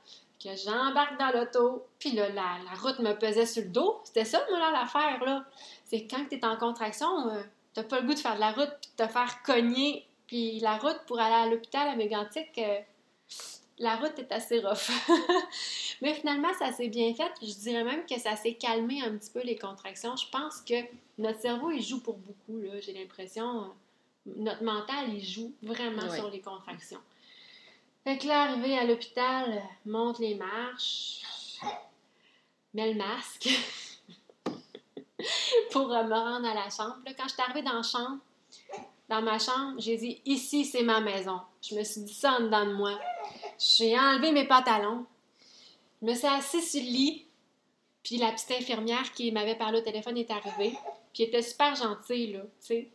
Que 0.40 0.51
j'embarque 0.55 1.18
dans 1.18 1.32
l'auto. 1.32 1.84
Puis 1.99 2.12
là, 2.12 2.28
la, 2.28 2.59
route 2.80 3.01
me 3.01 3.14
pesait 3.14 3.47
sur 3.47 3.64
le 3.64 3.70
dos. 3.70 4.01
C'était 4.05 4.24
ça, 4.24 4.47
moi, 4.49 4.61
là, 4.61 4.70
l'affaire, 4.70 5.24
là. 5.24 5.44
C'est 5.86 6.07
quand 6.07 6.24
t'es 6.30 6.44
en 6.44 6.57
contraction, 6.57 7.30
euh, 7.30 7.42
t'as 7.74 7.82
pas 7.82 7.99
le 7.99 8.07
goût 8.07 8.14
de 8.14 8.20
faire 8.20 8.36
de 8.36 8.40
la 8.40 8.53
route 8.53 8.70
de 8.97 9.05
te 9.05 9.11
faire 9.11 9.42
cogner. 9.42 10.07
Puis 10.28 10.61
la 10.61 10.76
route 10.76 11.01
pour 11.09 11.18
aller 11.18 11.34
à 11.34 11.47
l'hôpital 11.49 11.88
à 11.88 11.97
Mégantic, 11.97 12.57
euh, 12.59 12.78
la 13.79 13.97
route 13.97 14.18
est 14.18 14.33
assez 14.33 14.61
rough. 14.61 14.91
Mais 16.03 16.14
finalement, 16.14 16.53
ça 16.59 16.72
s'est 16.72 16.89
bien 16.89 17.14
fait. 17.14 17.31
Je 17.43 17.53
dirais 17.55 17.85
même 17.85 18.07
que 18.07 18.18
ça 18.18 18.37
s'est 18.37 18.55
calmé 18.55 19.03
un 19.03 19.16
petit 19.16 19.31
peu 19.31 19.43
les 19.43 19.57
contractions. 19.57 20.16
Je 20.16 20.29
pense 20.31 20.61
que 20.61 20.74
notre 21.18 21.41
cerveau, 21.41 21.70
il 21.70 21.83
joue 21.83 22.01
pour 22.01 22.16
beaucoup, 22.16 22.59
là. 22.61 22.81
J'ai 22.81 22.93
l'impression. 22.93 23.72
Notre 24.24 24.64
mental, 24.64 25.12
il 25.12 25.24
joue 25.24 25.53
vraiment 25.62 26.11
sur 26.11 26.31
les 26.31 26.41
contractions. 26.41 27.01
Fait 28.03 28.18
que 28.18 28.27
là, 28.27 28.43
arrivé 28.43 28.79
à 28.79 28.85
l'hôpital, 28.85 29.62
monte 29.85 30.18
les 30.20 30.35
marches, 30.35 31.22
mets 32.72 32.93
le 32.93 32.99
masque 32.99 33.49
pour 35.70 35.89
me 35.89 36.14
rendre 36.14 36.47
à 36.47 36.55
la 36.55 36.70
chambre. 36.70 36.99
Là, 37.05 37.12
quand 37.16 37.24
je 37.24 37.35
suis 37.35 37.43
arrivée 37.43 37.62
dans 37.62 37.74
la 37.74 37.83
chambre, 37.83 38.18
dans 39.09 39.22
ma 39.22 39.39
chambre, 39.39 39.74
j'ai 39.79 39.97
dit 39.97 40.20
ici 40.24 40.64
c'est 40.64 40.83
ma 40.83 41.01
maison. 41.01 41.41
Je 41.62 41.74
me 41.74 41.85
suis 41.85 42.01
dit 42.03 42.14
ça 42.14 42.39
en 42.39 42.41
dedans 42.41 42.66
de 42.66 42.72
moi. 42.72 42.99
J'ai 43.59 43.98
enlevé 43.98 44.32
mes 44.32 44.46
pantalons. 44.46 45.04
Je 46.02 46.07
me 46.07 46.14
suis 46.14 46.26
assise 46.26 46.70
sur 46.70 46.80
le 46.82 46.86
lit. 46.86 47.26
Puis 48.02 48.18
la 48.18 48.30
petite 48.32 48.52
infirmière 48.52 49.12
qui 49.14 49.32
m'avait 49.32 49.57
parlé 49.57 49.78
au 49.78 49.82
téléphone 49.82 50.16
est 50.16 50.30
arrivée. 50.30 50.76
Puis 51.12 51.22
elle 51.24 51.28
était 51.30 51.42
super 51.42 51.74
gentille, 51.74 52.32
là, 52.34 52.40
tu 52.42 52.48
sais. 52.61 52.88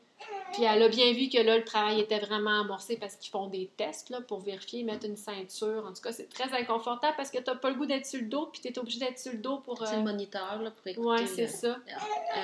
Puis 0.53 0.64
elle 0.64 0.84
a 0.84 0.88
bien 0.88 1.12
vu 1.14 1.30
que 1.30 1.39
là, 1.39 1.57
le 1.57 1.64
travail 1.64 1.99
était 1.99 2.20
vraiment 2.20 2.62
amorcé 2.62 2.95
parce 2.95 3.16
qu'ils 3.16 3.32
font 3.32 3.47
des 3.47 3.72
tests 3.76 4.12
là, 4.12 4.22
pour 4.22 4.39
vérifier, 4.41 4.84
mettre 4.84 5.07
une 5.07 5.18
ceinture. 5.18 5.84
En 5.89 5.93
tout 5.93 6.01
cas, 6.01 6.12
c'est 6.12 6.30
très 6.30 6.53
inconfortable 6.53 7.16
parce 7.18 7.32
que 7.32 7.39
t'as 7.39 7.55
pas 7.55 7.72
le 7.72 7.76
goût 7.76 7.88
d'être 7.88 8.05
sur 8.05 8.22
le 8.22 8.28
dos, 8.28 8.45
puis 8.45 8.62
t'es 8.62 8.78
obligé 8.78 8.99
d'être 8.99 9.18
sur 9.18 9.32
le 9.32 9.39
dos 9.39 9.57
pour... 9.57 9.80
C'est 9.86 9.93
euh, 9.95 9.97
le 9.97 10.03
moniteur 10.03 10.62
là, 10.62 10.70
pour 10.70 10.86
écouter, 10.88 11.07
Ouais, 11.07 11.26
c'est 11.26 11.45
euh, 11.45 11.47
ça. 11.47 11.78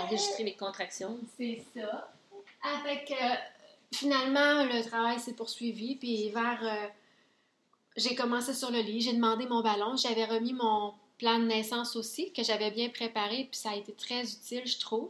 enregistrer 0.04 0.44
les 0.44 0.56
contractions. 0.56 1.20
C'est 1.38 1.64
ça. 1.76 2.10
Avec 2.82 3.12
euh, 3.12 3.36
finalement, 3.94 4.64
le 4.66 4.84
travail 4.90 5.20
s'est 5.20 5.36
poursuivi, 5.36 5.96
puis 5.96 6.30
vers. 6.32 6.60
euh, 6.64 6.88
j'ai 7.98 8.16
commencé 8.16 8.54
sur 8.54 8.72
le 8.72 8.80
lit, 8.80 9.02
j'ai 9.02 9.14
demandé 9.14 9.48
mon 9.48 9.62
ballon, 9.62 9.98
j'avais 9.98 10.26
remis 10.26 10.54
mon 10.54 10.94
plan 11.18 11.40
de 11.40 11.46
naissance 11.46 11.96
aussi, 11.96 12.32
que 12.32 12.44
j'avais 12.44 12.70
bien 12.70 12.90
préparé, 12.90 13.48
puis 13.52 13.60
ça 13.60 13.72
a 13.72 13.76
été 13.76 13.92
très 13.94 14.22
utile, 14.22 14.66
je 14.66 14.80
trouve. 14.80 15.10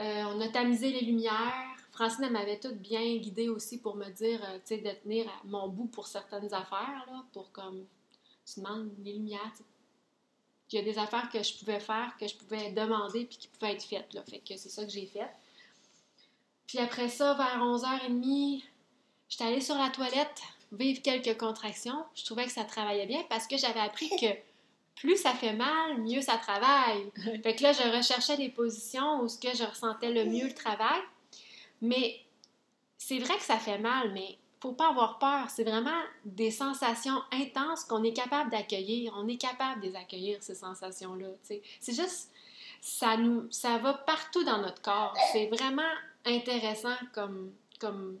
Euh, 0.00 0.24
on 0.24 0.40
a 0.40 0.48
tamisé 0.48 0.90
les 0.90 1.02
lumières. 1.02 1.54
Francine, 1.92 2.28
m'avait 2.30 2.58
toute 2.58 2.78
bien 2.78 3.16
guidée 3.16 3.48
aussi 3.48 3.78
pour 3.78 3.96
me 3.96 4.08
dire, 4.10 4.42
euh, 4.44 4.58
tu 4.66 4.76
sais, 4.76 4.78
de 4.78 4.90
tenir 5.02 5.28
à 5.28 5.40
mon 5.44 5.68
bout 5.68 5.86
pour 5.86 6.06
certaines 6.06 6.52
affaires, 6.52 7.04
là, 7.08 7.24
pour 7.32 7.52
comme. 7.52 7.84
Tu 8.46 8.60
demandes 8.60 8.90
les 9.02 9.14
lumières. 9.14 9.52
Il 10.70 10.76
y 10.76 10.78
a 10.78 10.82
des 10.82 10.98
affaires 10.98 11.28
que 11.30 11.42
je 11.42 11.58
pouvais 11.58 11.80
faire, 11.80 12.16
que 12.18 12.26
je 12.26 12.36
pouvais 12.36 12.70
demander, 12.72 13.24
puis 13.24 13.38
qui 13.38 13.48
pouvaient 13.48 13.72
être 13.72 13.84
faites, 13.84 14.12
là. 14.14 14.22
Fait 14.22 14.38
que 14.38 14.56
c'est 14.56 14.68
ça 14.68 14.84
que 14.84 14.90
j'ai 14.90 15.06
fait. 15.06 15.30
Puis 16.66 16.78
après 16.78 17.08
ça, 17.08 17.34
vers 17.34 17.60
11h30, 17.62 18.62
j'étais 19.28 19.44
allée 19.44 19.60
sur 19.60 19.76
la 19.76 19.90
toilette 19.90 20.42
vivre 20.72 21.02
quelques 21.02 21.38
contractions, 21.38 22.04
je 22.14 22.24
trouvais 22.24 22.44
que 22.46 22.52
ça 22.52 22.64
travaillait 22.64 23.06
bien 23.06 23.22
parce 23.28 23.46
que 23.46 23.56
j'avais 23.56 23.80
appris 23.80 24.08
que 24.20 24.26
plus 24.96 25.16
ça 25.16 25.32
fait 25.32 25.52
mal, 25.52 26.00
mieux 26.00 26.22
ça 26.22 26.38
travaille. 26.38 27.10
Fait 27.42 27.54
que 27.54 27.62
là, 27.62 27.72
je 27.72 27.96
recherchais 27.96 28.36
des 28.36 28.48
positions 28.48 29.20
où 29.20 29.28
ce 29.28 29.38
que 29.38 29.54
je 29.54 29.64
ressentais 29.64 30.10
le 30.10 30.24
mieux 30.24 30.46
le 30.46 30.54
travail. 30.54 31.00
Mais 31.82 32.20
c'est 32.96 33.18
vrai 33.18 33.36
que 33.36 33.44
ça 33.44 33.58
fait 33.58 33.78
mal, 33.78 34.12
mais 34.12 34.38
faut 34.60 34.72
pas 34.72 34.88
avoir 34.88 35.18
peur. 35.18 35.50
C'est 35.50 35.64
vraiment 35.64 36.00
des 36.24 36.50
sensations 36.50 37.20
intenses 37.30 37.84
qu'on 37.84 38.02
est 38.02 38.14
capable 38.14 38.50
d'accueillir. 38.50 39.14
On 39.16 39.28
est 39.28 39.36
capable 39.36 39.82
de 39.82 39.88
les 39.88 39.96
accueillir, 39.96 40.42
ces 40.42 40.54
sensations-là. 40.54 41.28
C'est 41.42 41.62
juste, 41.94 42.30
ça, 42.80 43.16
nous, 43.16 43.46
ça 43.50 43.78
va 43.78 43.94
partout 43.94 44.44
dans 44.44 44.58
notre 44.58 44.80
corps. 44.80 45.14
C'est 45.32 45.46
vraiment 45.48 45.82
intéressant 46.24 46.96
comme, 47.14 47.52
comme, 47.78 48.18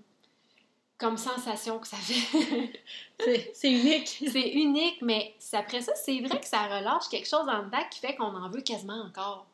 comme 0.98 1.16
sensation 1.16 1.78
que 1.78 1.86
ça 1.86 1.96
fait. 1.96 2.82
c'est 3.54 3.70
unique. 3.70 4.08
c'est 4.32 4.48
unique, 4.50 5.02
mais 5.02 5.34
après 5.52 5.82
ça, 5.82 5.94
c'est 5.94 6.20
vrai 6.20 6.40
que 6.40 6.46
ça 6.46 6.64
relâche 6.66 7.08
quelque 7.10 7.28
chose 7.28 7.46
en 7.48 7.64
dedans 7.64 7.84
qui 7.90 8.00
fait 8.00 8.16
qu'on 8.16 8.34
en 8.34 8.48
veut 8.48 8.62
quasiment 8.62 9.02
encore. 9.02 9.46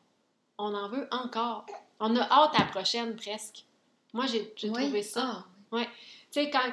On 0.57 0.73
en 0.73 0.89
veut 0.89 1.07
encore. 1.11 1.65
On 1.99 2.15
a 2.15 2.21
hâte 2.21 2.55
à 2.55 2.59
la 2.59 2.65
prochaine 2.65 3.15
presque. 3.15 3.65
Moi, 4.13 4.25
j'ai 4.27 4.53
trouvé 4.53 5.01
ça. 5.01 5.21
Ah, 5.25 5.75
ouais. 5.75 5.87
Tu 6.31 6.43
sais, 6.43 6.49
quand, 6.49 6.71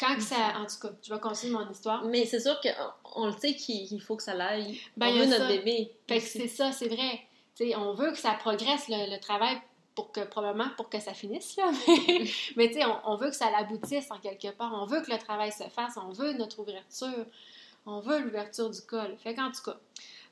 quand 0.00 0.20
ça. 0.20 0.58
En 0.58 0.66
tout 0.66 0.88
cas, 0.88 0.94
je 1.02 1.12
vais 1.12 1.20
continuer 1.20 1.52
mon 1.52 1.70
histoire. 1.70 2.04
Mais 2.04 2.24
c'est 2.24 2.40
sûr 2.40 2.58
qu'on 2.60 3.26
le 3.26 3.32
sait 3.32 3.54
qu'il 3.54 4.00
faut 4.00 4.16
que 4.16 4.22
ça 4.22 4.34
l'aille. 4.34 4.80
Ben, 4.96 5.08
on 5.08 5.18
veut 5.18 5.26
notre 5.26 5.48
bébé. 5.48 5.92
c'est 6.08 6.48
ça, 6.48 6.72
c'est 6.72 6.88
vrai. 6.88 7.20
sais, 7.54 7.76
on 7.76 7.94
veut 7.94 8.10
que 8.10 8.18
ça 8.18 8.32
progresse, 8.32 8.88
le, 8.88 9.18
travail, 9.20 9.60
pour 9.94 10.12
que, 10.12 10.20
probablement 10.20 10.70
pour 10.76 10.88
que 10.88 10.98
ça 11.00 11.14
finisse, 11.14 11.56
là. 11.56 11.70
Mais, 12.56 12.68
tu 12.68 12.74
sais, 12.74 12.84
on, 13.04 13.16
veut 13.16 13.30
que 13.30 13.36
ça 13.36 13.50
l'aboutisse 13.50 14.10
en 14.10 14.18
quelque 14.18 14.50
part. 14.50 14.72
On 14.74 14.86
veut 14.86 15.00
que 15.00 15.10
le 15.10 15.18
travail 15.18 15.52
se 15.52 15.64
fasse. 15.64 15.96
On 15.96 16.10
veut 16.10 16.32
notre 16.32 16.60
ouverture. 16.60 17.26
On 17.86 18.00
veut 18.00 18.18
l'ouverture 18.20 18.70
du 18.70 18.80
col. 18.82 19.16
Fait 19.18 19.34
qu'en 19.34 19.50
tout 19.52 19.62
cas, 19.62 19.76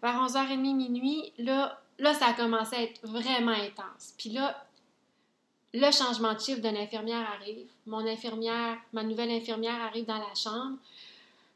vers 0.03 0.15
11h30, 0.15 0.57
minuit, 0.59 1.33
là, 1.39 1.81
là, 1.99 2.15
ça 2.15 2.27
a 2.27 2.33
commencé 2.33 2.77
à 2.77 2.83
être 2.83 3.07
vraiment 3.07 3.53
intense. 3.53 4.15
Puis 4.19 4.31
là, 4.31 4.67
le 5.75 5.91
changement 5.91 6.35
de 6.35 6.41
chiffre 6.41 6.61
d'une 6.61 6.77
infirmière 6.77 7.27
arrive. 7.41 7.69
Mon 7.87 8.07
infirmière, 8.07 8.79
ma 8.93 9.03
nouvelle 9.03 9.31
infirmière 9.31 9.81
arrive 9.81 10.07
dans 10.07 10.19
la 10.19 10.35
chambre. 10.35 10.77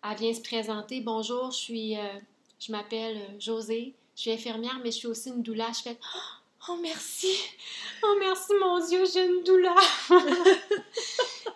Elle 0.08 0.16
vient 0.16 0.32
se 0.32 0.42
présenter. 0.42 1.00
Bonjour, 1.00 1.50
je 1.50 1.56
suis, 1.56 1.98
euh, 1.98 2.18
je 2.60 2.72
m'appelle 2.72 3.16
euh, 3.16 3.40
Josée. 3.40 3.94
Je 4.14 4.22
suis 4.22 4.30
infirmière, 4.30 4.78
mais 4.82 4.90
je 4.90 4.96
suis 4.98 5.06
aussi 5.08 5.28
une 5.28 5.42
doula. 5.42 5.66
Je 5.76 5.82
fais 5.82 5.98
Oh 6.00 6.45
merci! 6.74 7.38
Oh 8.02 8.16
merci 8.18 8.52
mon 8.60 8.84
Dieu, 8.84 9.04
j'ai 9.12 9.24
une 9.24 9.44
doula! 9.44 9.74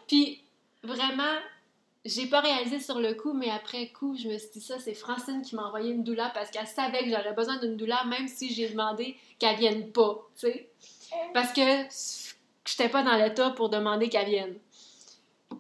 Puis 0.06 0.42
vraiment, 0.82 1.38
j'ai 2.04 2.26
pas 2.26 2.40
réalisé 2.40 2.80
sur 2.80 2.98
le 2.98 3.14
coup, 3.14 3.32
mais 3.32 3.50
après 3.50 3.88
coup, 3.88 4.16
je 4.16 4.28
me 4.28 4.38
suis 4.38 4.50
dit 4.54 4.60
ça, 4.60 4.78
c'est 4.78 4.94
Francine 4.94 5.42
qui 5.42 5.56
m'a 5.56 5.64
envoyé 5.64 5.90
une 5.92 6.04
doula 6.04 6.30
parce 6.32 6.50
qu'elle 6.50 6.66
savait 6.66 7.04
que 7.04 7.10
j'aurais 7.10 7.34
besoin 7.34 7.58
d'une 7.58 7.76
doula, 7.76 8.04
même 8.04 8.28
si 8.28 8.54
j'ai 8.54 8.68
demandé 8.68 9.16
qu'elle 9.38 9.56
vienne 9.56 9.90
pas, 9.90 10.28
tu 10.38 10.46
sais. 10.46 10.70
Parce 11.34 11.52
que 11.52 11.60
j'étais 12.64 12.88
pas 12.88 13.02
dans 13.02 13.16
l'état 13.16 13.50
pour 13.50 13.68
demander 13.68 14.08
qu'elle 14.08 14.28
vienne. 14.28 14.58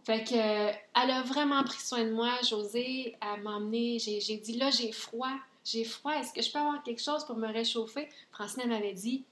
Fait 0.04 0.24
que, 0.24 0.34
elle 0.34 1.10
a 1.10 1.22
vraiment 1.22 1.62
pris 1.64 1.80
soin 1.80 2.04
de 2.04 2.10
moi, 2.10 2.30
Josée. 2.48 3.16
Elle 3.20 3.42
m'a 3.42 3.58
j'ai 3.98 4.36
dit 4.36 4.56
là, 4.56 4.70
j'ai 4.70 4.92
froid, 4.92 5.32
j'ai 5.64 5.84
froid, 5.84 6.12
est-ce 6.12 6.32
que 6.32 6.40
je 6.40 6.50
peux 6.50 6.58
avoir 6.58 6.82
quelque 6.82 7.02
chose 7.02 7.24
pour 7.24 7.36
me 7.36 7.48
réchauffer? 7.48 8.08
Francine 8.32 8.68
m'avait 8.68 8.92
dit, 8.94 9.24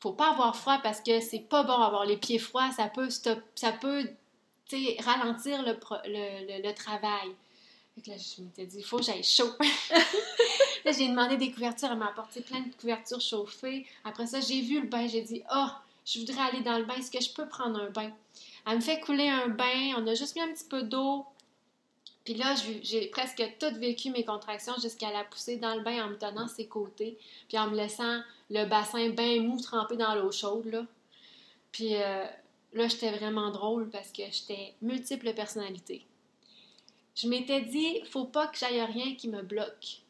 faut 0.00 0.12
pas 0.12 0.30
avoir 0.30 0.56
froid 0.56 0.78
parce 0.82 1.00
que 1.00 1.20
c'est 1.20 1.40
pas 1.40 1.62
bon 1.62 1.74
avoir 1.74 2.06
les 2.06 2.16
pieds 2.16 2.38
froids, 2.38 2.70
ça 2.72 2.88
peut, 2.88 3.10
stop, 3.10 3.38
ça 3.54 3.72
peut 3.72 4.08
ralentir 5.00 5.62
le, 5.62 6.72
travail. 6.72 7.28
Fait 7.94 8.10
là, 8.10 8.16
je 8.16 8.42
m'étais 8.42 8.66
dit, 8.66 8.78
il 8.78 8.84
faut 8.84 8.98
que 8.98 9.04
j'aille 9.04 9.22
chaud. 9.22 9.50
là, 10.84 10.92
j'ai 10.92 11.08
demandé 11.08 11.36
des 11.36 11.50
couvertures, 11.52 11.88
elle 11.90 11.98
m'a 11.98 12.08
apporté 12.08 12.40
plein 12.40 12.60
de 12.60 12.72
couvertures 12.80 13.20
chauffées. 13.20 13.86
Après 14.04 14.26
ça, 14.26 14.40
j'ai 14.40 14.62
vu 14.62 14.80
le 14.80 14.86
bain, 14.86 15.06
j'ai 15.06 15.22
dit, 15.22 15.42
oh, 15.54 15.66
je 16.06 16.20
voudrais 16.20 16.40
aller 16.40 16.62
dans 16.62 16.78
le 16.78 16.84
bain, 16.84 16.94
est-ce 16.94 17.10
que 17.10 17.22
je 17.22 17.32
peux 17.32 17.46
prendre 17.46 17.80
un 17.80 17.90
bain? 17.90 18.10
Elle 18.66 18.76
me 18.76 18.80
fait 18.80 19.00
couler 19.00 19.28
un 19.28 19.48
bain, 19.48 19.94
on 19.98 20.06
a 20.06 20.14
juste 20.14 20.36
mis 20.36 20.42
un 20.42 20.52
petit 20.52 20.64
peu 20.64 20.82
d'eau. 20.82 21.26
Puis 22.24 22.34
là, 22.34 22.54
j'ai 22.82 23.06
presque 23.08 23.42
tout 23.58 23.74
vécu 23.78 24.10
mes 24.10 24.24
contractions 24.24 24.74
jusqu'à 24.80 25.10
la 25.10 25.24
pousser 25.24 25.56
dans 25.56 25.74
le 25.74 25.80
bain 25.80 26.04
en 26.04 26.10
me 26.10 26.16
tenant 26.16 26.48
ses 26.48 26.66
côtés, 26.66 27.18
puis 27.48 27.58
en 27.58 27.68
me 27.68 27.76
laissant 27.76 28.20
le 28.50 28.66
bassin 28.66 29.08
bien 29.10 29.40
mou 29.42 29.60
trempé 29.60 29.96
dans 29.96 30.14
l'eau 30.14 30.32
chaude, 30.32 30.66
là. 30.66 30.84
Puis 31.72 31.94
euh, 31.94 32.24
là, 32.72 32.88
j'étais 32.88 33.10
vraiment 33.12 33.50
drôle 33.50 33.88
parce 33.90 34.10
que 34.10 34.22
j'étais 34.30 34.74
multiple 34.82 35.32
personnalité. 35.34 36.04
Je 37.14 37.28
m'étais 37.28 37.60
dit, 37.62 38.00
faut 38.10 38.24
pas 38.24 38.48
que 38.48 38.58
j'aille 38.58 38.82
rien 38.82 39.14
qui 39.14 39.28
me 39.28 39.42
bloque. 39.42 40.02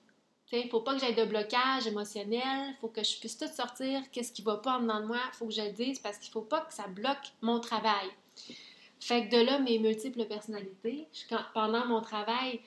Il 0.52 0.68
faut 0.68 0.80
pas 0.80 0.94
que 0.94 1.00
j'aie 1.00 1.12
de 1.12 1.24
blocage 1.24 1.86
émotionnel, 1.86 2.74
faut 2.80 2.88
que 2.88 3.04
je 3.04 3.18
puisse 3.20 3.38
tout 3.38 3.46
sortir, 3.46 4.02
qu'est-ce 4.10 4.32
qui 4.32 4.42
va 4.42 4.56
pas 4.56 4.78
en 4.78 4.80
dedans 4.80 5.00
de 5.00 5.06
moi, 5.06 5.20
faut 5.32 5.46
que 5.46 5.52
je 5.52 5.62
le 5.62 5.70
dise 5.70 6.00
parce 6.00 6.18
qu'il 6.18 6.32
faut 6.32 6.40
pas 6.40 6.62
que 6.62 6.74
ça 6.74 6.88
bloque 6.88 7.32
mon 7.40 7.60
travail. 7.60 8.08
Fait 8.98 9.28
que 9.28 9.36
de 9.36 9.42
là, 9.42 9.60
mes 9.60 9.78
multiples 9.78 10.24
personnalités, 10.26 11.06
pendant 11.54 11.86
mon 11.86 12.00
travail, 12.00 12.60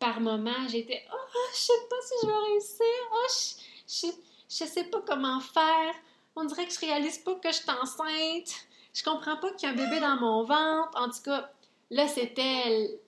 par 0.00 0.20
moment, 0.20 0.66
j'étais 0.68 1.04
«Oh, 1.12 1.38
je 1.52 1.58
sais 1.58 1.72
pas 1.88 1.96
si 2.02 2.14
je 2.22 2.26
vais 2.26 2.50
réussir, 2.50 2.86
oh, 3.12 3.26
je, 3.28 4.06
je, 4.06 4.12
je 4.48 4.64
sais 4.64 4.84
pas 4.84 5.00
comment 5.06 5.40
faire, 5.40 5.94
on 6.36 6.44
dirait 6.44 6.66
que 6.66 6.72
je 6.72 6.80
réalise 6.80 7.18
pas 7.18 7.34
que 7.34 7.48
je 7.48 7.56
suis 7.56 7.70
enceinte, 7.70 8.66
je 8.94 9.02
comprends 9.02 9.36
pas 9.36 9.52
qu'il 9.52 9.68
y 9.68 9.72
a 9.72 9.74
un 9.74 9.76
bébé 9.76 10.00
dans 10.00 10.16
mon 10.16 10.44
ventre.» 10.44 10.90
En 10.94 11.08
tout 11.08 11.22
cas, 11.24 11.50
là, 11.90 12.08
c'était 12.08 12.98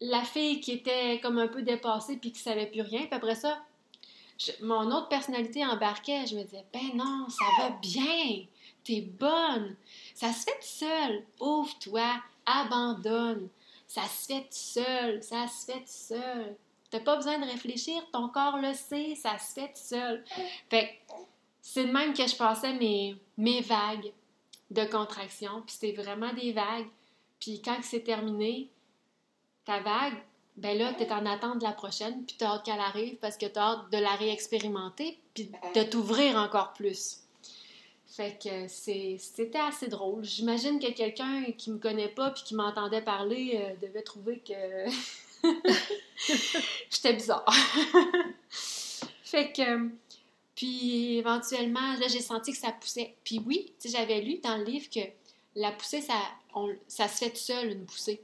la 0.00 0.22
fille 0.24 0.60
qui 0.60 0.72
était 0.72 1.20
comme 1.20 1.38
un 1.38 1.48
peu 1.48 1.62
dépassée 1.62 2.16
puis 2.16 2.32
qui 2.32 2.40
savait 2.40 2.66
plus 2.66 2.82
rien. 2.82 3.00
Puis 3.06 3.14
après 3.14 3.34
ça, 3.34 3.58
mon 4.62 4.90
autre 4.92 5.08
personnalité 5.08 5.64
embarquait. 5.66 6.26
Je 6.26 6.36
me 6.36 6.42
disais, 6.42 6.64
ben 6.72 6.90
non, 6.94 7.26
ça 7.28 7.44
va 7.58 7.70
bien. 7.82 8.46
T'es 8.84 9.02
bonne. 9.02 9.76
Ça 10.14 10.32
se 10.32 10.44
fait 10.44 10.58
tout 10.58 10.86
seul. 10.86 11.26
Ouvre-toi. 11.40 12.22
Abandonne. 12.46 13.48
Ça 13.86 14.02
se 14.04 14.26
fait 14.26 14.46
seul. 14.50 15.22
Ça 15.22 15.46
se 15.46 15.70
fait 15.70 15.86
seul. 15.86 16.56
T'as 16.90 17.00
pas 17.00 17.16
besoin 17.16 17.38
de 17.38 17.44
réfléchir. 17.44 18.02
Ton 18.12 18.28
corps 18.28 18.58
le 18.58 18.74
sait. 18.74 19.14
Ça 19.14 19.38
se 19.38 19.54
fait 19.54 19.68
tout 19.68 19.82
seul. 19.82 20.24
Fait 20.68 20.98
c'est 21.62 21.84
de 21.84 21.92
même 21.92 22.14
que 22.14 22.26
je 22.26 22.36
passais 22.36 22.72
mes, 22.74 23.16
mes 23.36 23.60
vagues 23.60 24.12
de 24.70 24.84
contraction. 24.84 25.62
Puis 25.66 25.76
c'était 25.78 26.02
vraiment 26.02 26.32
des 26.32 26.52
vagues. 26.52 26.88
Puis 27.38 27.62
quand 27.62 27.78
c'est 27.82 28.00
terminé, 28.00 28.68
ta 29.64 29.80
vague, 29.80 30.16
ben 30.56 30.76
là, 30.76 30.92
tu 30.94 31.04
es 31.04 31.12
en 31.12 31.24
attente 31.26 31.58
de 31.58 31.64
la 31.64 31.72
prochaine, 31.72 32.24
puis 32.26 32.36
tu 32.38 32.44
hâte 32.44 32.64
qu'elle 32.64 32.80
arrive 32.80 33.16
parce 33.16 33.36
que 33.36 33.46
tu 33.46 33.58
as 33.58 33.62
hâte 33.62 33.90
de 33.90 33.98
la 33.98 34.14
réexpérimenter, 34.14 35.18
puis 35.32 35.50
de 35.74 35.82
t'ouvrir 35.82 36.36
encore 36.36 36.72
plus. 36.74 37.20
Fait 38.06 38.36
que 38.42 38.66
c'était 38.68 39.58
assez 39.58 39.86
drôle. 39.86 40.24
J'imagine 40.24 40.80
que 40.80 40.90
quelqu'un 40.90 41.44
qui 41.56 41.70
me 41.70 41.78
connaît 41.78 42.08
pas 42.08 42.30
puis 42.30 42.42
qui 42.42 42.54
m'entendait 42.56 43.02
parler 43.02 43.52
euh, 43.54 43.86
devait 43.86 44.02
trouver 44.02 44.40
que 44.40 44.52
j'étais 46.90 47.12
bizarre. 47.14 47.44
fait 49.22 49.52
que, 49.52 49.88
puis 50.54 51.18
éventuellement, 51.18 51.94
là, 51.94 52.08
j'ai 52.08 52.20
senti 52.20 52.52
que 52.52 52.58
ça 52.58 52.72
poussait. 52.72 53.14
Puis 53.24 53.40
oui, 53.46 53.72
j'avais 53.84 54.20
lu 54.20 54.38
dans 54.38 54.56
le 54.56 54.64
livre 54.64 54.88
que 54.90 55.00
la 55.54 55.72
poussée, 55.72 56.02
ça, 56.02 57.08
se 57.08 57.18
fait 57.18 57.30
tout 57.30 57.36
seul, 57.36 57.70
une 57.70 57.86
poussée. 57.86 58.20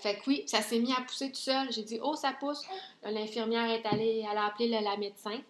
Fait 0.00 0.16
que 0.16 0.22
oui, 0.26 0.44
ça 0.46 0.60
s'est 0.60 0.78
mis 0.78 0.92
à 0.92 1.00
pousser 1.02 1.30
tout 1.30 1.40
seul. 1.40 1.72
J'ai 1.72 1.82
dit, 1.82 1.98
oh, 2.02 2.16
ça 2.16 2.32
pousse. 2.32 2.62
L'infirmière 3.02 3.70
est 3.70 3.86
allée, 3.86 4.24
elle 4.30 4.38
a 4.38 4.46
appelé 4.46 4.68
la 4.68 4.96
médecin. 4.96 5.40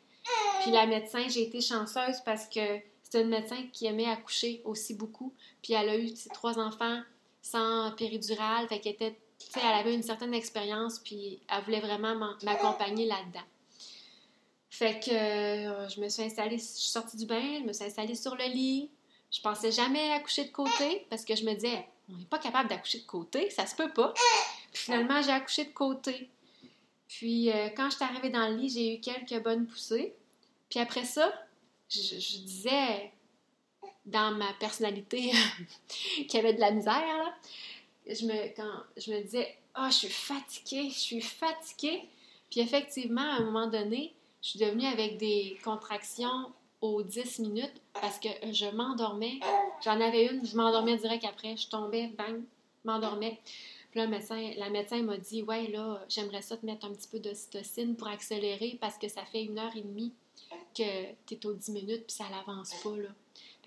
Puis 0.62 0.70
la 0.70 0.87
médecin, 0.87 1.27
j'ai 1.29 1.43
été 1.43 1.61
chanceuse 1.61 2.20
parce 2.24 2.47
que 2.47 2.81
c'était 3.03 3.22
une 3.22 3.29
médecin 3.29 3.62
qui 3.72 3.87
aimait 3.87 4.11
accoucher 4.11 4.61
aussi 4.64 4.95
beaucoup. 4.95 5.33
Puis 5.62 5.72
elle 5.72 5.89
a 5.89 5.97
eu 5.97 6.09
ses 6.09 6.29
trois 6.31 6.59
enfants 6.59 7.01
sans 7.41 7.93
péridurale. 7.93 8.68
Fait 8.68 8.81
qu'elle 8.81 8.95
était, 8.95 9.16
elle 9.57 9.74
avait 9.74 9.95
une 9.95 10.03
certaine 10.03 10.34
expérience, 10.34 10.99
puis 10.99 11.41
elle 11.49 11.64
voulait 11.64 11.80
vraiment 11.80 12.14
m'accompagner 12.43 13.07
là-dedans. 13.07 13.45
Fait 14.70 15.01
que 15.01 15.11
euh, 15.11 15.89
je 15.89 16.01
me 16.01 16.09
suis 16.09 16.22
installée, 16.22 16.59
je 16.59 16.64
suis 16.64 16.91
sortie 16.91 17.16
du 17.16 17.24
bain, 17.24 17.61
je 17.61 17.64
me 17.64 17.72
suis 17.72 17.84
installée 17.84 18.14
sur 18.14 18.34
le 18.37 18.45
lit. 18.45 18.91
Je 19.30 19.41
pensais 19.41 19.72
jamais 19.72 20.12
accoucher 20.12 20.45
de 20.45 20.53
côté 20.53 21.07
parce 21.09 21.24
que 21.24 21.34
je 21.34 21.45
me 21.45 21.55
disais, 21.55 21.87
on 22.11 22.16
n'est 22.16 22.26
pas 22.26 22.39
capable 22.39 22.68
d'accoucher 22.68 23.01
de 23.01 23.07
côté, 23.07 23.49
ça 23.51 23.66
se 23.66 23.74
peut 23.74 23.91
pas. 23.91 24.12
Puis 24.72 24.82
finalement, 24.84 25.22
j'ai 25.22 25.30
accouché 25.30 25.64
de 25.64 25.72
côté. 25.72 26.28
Puis 27.09 27.51
euh, 27.51 27.68
quand 27.76 27.89
je 27.91 27.97
suis 27.97 28.05
arrivée 28.05 28.28
dans 28.28 28.49
le 28.49 28.57
lit, 28.57 28.68
j'ai 28.68 28.97
eu 28.97 29.01
quelques 29.01 29.43
bonnes 29.43 29.66
poussées. 29.66 30.14
Puis 30.68 30.78
après 30.78 31.05
ça, 31.05 31.32
je, 31.89 32.16
disais 32.18 33.12
dans 34.05 34.32
ma 34.32 34.53
personnalité 34.55 35.32
qui 36.28 36.39
avait 36.39 36.53
de 36.53 36.61
la 36.61 36.70
misère, 36.70 37.01
là, 37.01 37.34
je 38.09 38.25
me, 38.27 39.23
disais, 39.23 39.57
ah, 39.75 39.89
je 39.91 39.97
suis 39.97 40.09
fatiguée, 40.09 40.91
je 40.91 40.99
suis 40.99 41.21
fatiguée. 41.21 42.09
Puis 42.51 42.61
effectivement, 42.61 43.23
à 43.23 43.37
un 43.37 43.45
moment 43.45 43.67
donné, 43.67 44.15
je 44.43 44.51
suis 44.51 44.59
devenue 44.59 44.87
avec 44.87 45.19
des 45.19 45.59
contractions 45.65 46.53
aux 46.81 47.03
10 47.03 47.41
minutes 47.41 47.81
parce 47.95 48.19
que 48.19 48.29
je 48.53 48.67
m'endormais. 48.67 49.41
J'en 49.85 50.01
avais 50.01 50.27
une, 50.27 50.47
je 50.47 50.57
m'endormais 50.57 50.97
direct 50.97 51.25
après. 51.25 51.57
Je 51.57 51.69
tombais, 51.69 52.09
bang, 52.17 52.43
m'endormais. 52.85 53.41
Puis 53.91 54.01
là, 54.01 54.07
médecin, 54.07 54.53
la 54.57 54.71
médecin 54.71 55.03
m'a 55.03 55.17
dit 55.17 55.43
Ouais, 55.43 55.67
là, 55.69 56.05
j'aimerais 56.09 56.43
ça 56.43 56.57
te 56.57 56.65
mettre 56.65 56.87
un 56.87 56.93
petit 56.93 57.09
peu 57.09 57.19
d'ocytocine 57.19 57.97
pour 57.97 58.09
accélérer 58.09 58.79
parce 58.81 58.99
que 58.99 59.09
ça 59.09 59.25
fait 59.25 59.43
une 59.43 59.59
heure 59.59 59.75
et 59.75 59.83
demie 59.83 60.13
que 60.77 61.13
tu 61.27 61.35
es 61.35 61.47
aux 61.47 61.55
10 61.55 61.71
minutes 61.71 62.07
puis 62.07 62.17
ça 62.17 62.25
l'avance 62.31 62.75
pas, 62.83 62.97
là. 62.97 63.09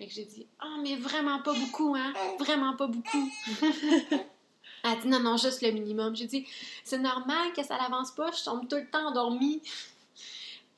Fait 0.00 0.06
que 0.06 0.14
j'ai 0.14 0.24
dit 0.24 0.46
Ah, 0.58 0.76
mais 0.82 0.96
vraiment 0.96 1.42
pas 1.42 1.52
beaucoup, 1.52 1.94
hein? 1.94 2.14
Vraiment 2.38 2.74
pas 2.74 2.86
beaucoup. 2.86 3.30
Elle 4.82 4.90
a 4.90 4.96
dit 4.96 5.08
Non, 5.08 5.20
non, 5.20 5.36
juste 5.36 5.60
le 5.60 5.72
minimum. 5.72 6.16
J'ai 6.16 6.26
dit 6.26 6.46
C'est 6.84 6.98
normal 6.98 7.52
que 7.54 7.62
ça 7.62 7.76
l'avance 7.76 8.10
pas, 8.12 8.32
je 8.32 8.42
tombe 8.42 8.66
tout 8.66 8.76
le 8.76 8.88
temps 8.88 9.08
endormie. 9.08 9.60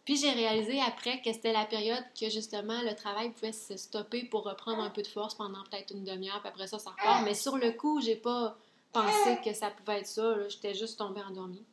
Puis 0.04 0.16
j'ai 0.16 0.32
réalisé 0.32 0.80
après 0.80 1.22
que 1.22 1.32
c'était 1.32 1.52
la 1.52 1.64
période 1.64 2.02
que 2.20 2.28
justement 2.30 2.82
le 2.82 2.96
travail 2.96 3.30
pouvait 3.30 3.52
se 3.52 3.76
stopper 3.76 4.24
pour 4.24 4.42
reprendre 4.42 4.82
un 4.82 4.90
peu 4.90 5.02
de 5.02 5.06
force 5.06 5.36
pendant 5.36 5.62
peut-être 5.70 5.94
une 5.94 6.02
demi-heure, 6.02 6.40
puis 6.40 6.48
après 6.48 6.66
ça, 6.66 6.80
ça 6.80 6.90
repart. 6.90 7.24
Mais 7.24 7.34
sur 7.34 7.56
le 7.56 7.70
coup, 7.70 8.00
j'ai 8.00 8.16
pas 8.16 8.58
pensé 8.92 9.38
que 9.44 9.54
ça 9.54 9.70
pouvait 9.70 10.00
être 10.00 10.08
ça. 10.08 10.48
J'étais 10.48 10.74
juste 10.74 10.98
tombée 10.98 11.22
endormie. 11.22 11.64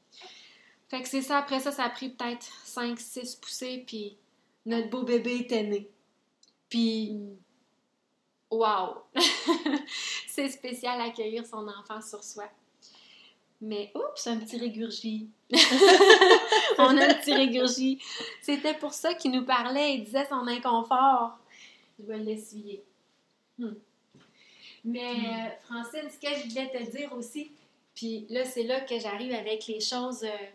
Fait 0.88 1.02
que 1.02 1.10
c'est 1.10 1.24
ça. 1.24 1.39
Après 1.39 1.60
ça, 1.60 1.72
ça 1.72 1.86
a 1.86 1.89
pris 1.89 2.10
peut-être 2.10 2.45
5-6 2.68 3.39
poussées, 3.39 3.84
puis 3.88 4.18
notre 4.68 4.91
beau 4.91 5.02
bébé 5.02 5.38
était 5.38 5.64
né. 5.64 5.89
Puis, 6.70 7.17
wow! 8.51 9.03
c'est 10.28 10.49
spécial 10.49 11.01
accueillir 11.01 11.45
son 11.45 11.67
enfant 11.67 12.01
sur 12.01 12.24
soi. 12.24 12.45
Mais 13.61 13.91
oups, 13.93 14.28
un 14.28 14.38
petit 14.38 14.57
régurgie. 14.57 15.30
on 16.78 16.97
a 16.97 17.05
un 17.09 17.13
petit 17.15 17.34
régurgie. 17.34 17.99
C'était 18.41 18.74
pour 18.74 18.93
ça 18.93 19.13
qu'il 19.13 19.32
nous 19.32 19.43
parlait 19.43 19.95
et 19.95 19.97
disait 19.97 20.26
son 20.28 20.47
inconfort. 20.47 21.38
Je 21.99 22.05
vais 22.05 22.20
l'essuyer. 22.20 22.84
Hmm. 23.57 23.74
Mais 24.86 25.01
euh, 25.01 25.49
Francine, 25.65 26.09
ce 26.09 26.17
que 26.17 26.34
je 26.34 26.49
voulais 26.49 26.70
te 26.70 26.89
dire 26.91 27.11
aussi, 27.13 27.51
puis 27.93 28.26
là, 28.30 28.45
c'est 28.45 28.63
là 28.63 28.80
que 28.80 28.97
j'arrive 28.97 29.34
avec 29.34 29.67
les 29.67 29.82
choses 29.82 30.24
euh, 30.24 30.45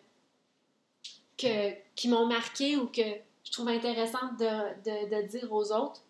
que, 1.37 1.75
qui 1.95 2.09
m'ont 2.09 2.25
marqué 2.25 2.79
ou 2.79 2.87
que 2.87 3.03
je 3.45 3.53
trouve 3.53 3.69
intéressantes 3.69 4.39
de, 4.39 5.11
de 5.11 5.29
dire 5.29 5.53
aux 5.53 5.71
autres. 5.73 6.04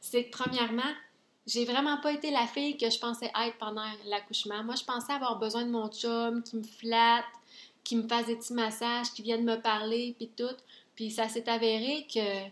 C'est 0.00 0.24
que 0.24 0.30
premièrement, 0.30 0.92
j'ai 1.46 1.64
vraiment 1.64 1.98
pas 2.00 2.12
été 2.12 2.30
la 2.30 2.46
fille 2.46 2.76
que 2.76 2.90
je 2.90 2.98
pensais 2.98 3.26
être 3.26 3.58
pendant 3.58 3.84
l'accouchement. 4.06 4.62
Moi, 4.62 4.74
je 4.76 4.84
pensais 4.84 5.12
avoir 5.12 5.38
besoin 5.38 5.64
de 5.64 5.70
mon 5.70 5.88
chum 5.88 6.42
qui 6.42 6.56
me 6.56 6.62
flatte, 6.62 7.24
qui 7.84 7.96
me 7.96 8.06
fasse 8.06 8.26
des 8.26 8.36
petits 8.36 8.52
massages, 8.52 9.12
qui 9.12 9.22
vienne 9.22 9.44
me 9.44 9.60
parler, 9.60 10.14
puis 10.16 10.30
tout. 10.36 10.56
Puis 10.94 11.10
ça 11.10 11.28
s'est 11.28 11.48
avéré 11.48 12.06
que, 12.12 12.44
à 12.44 12.48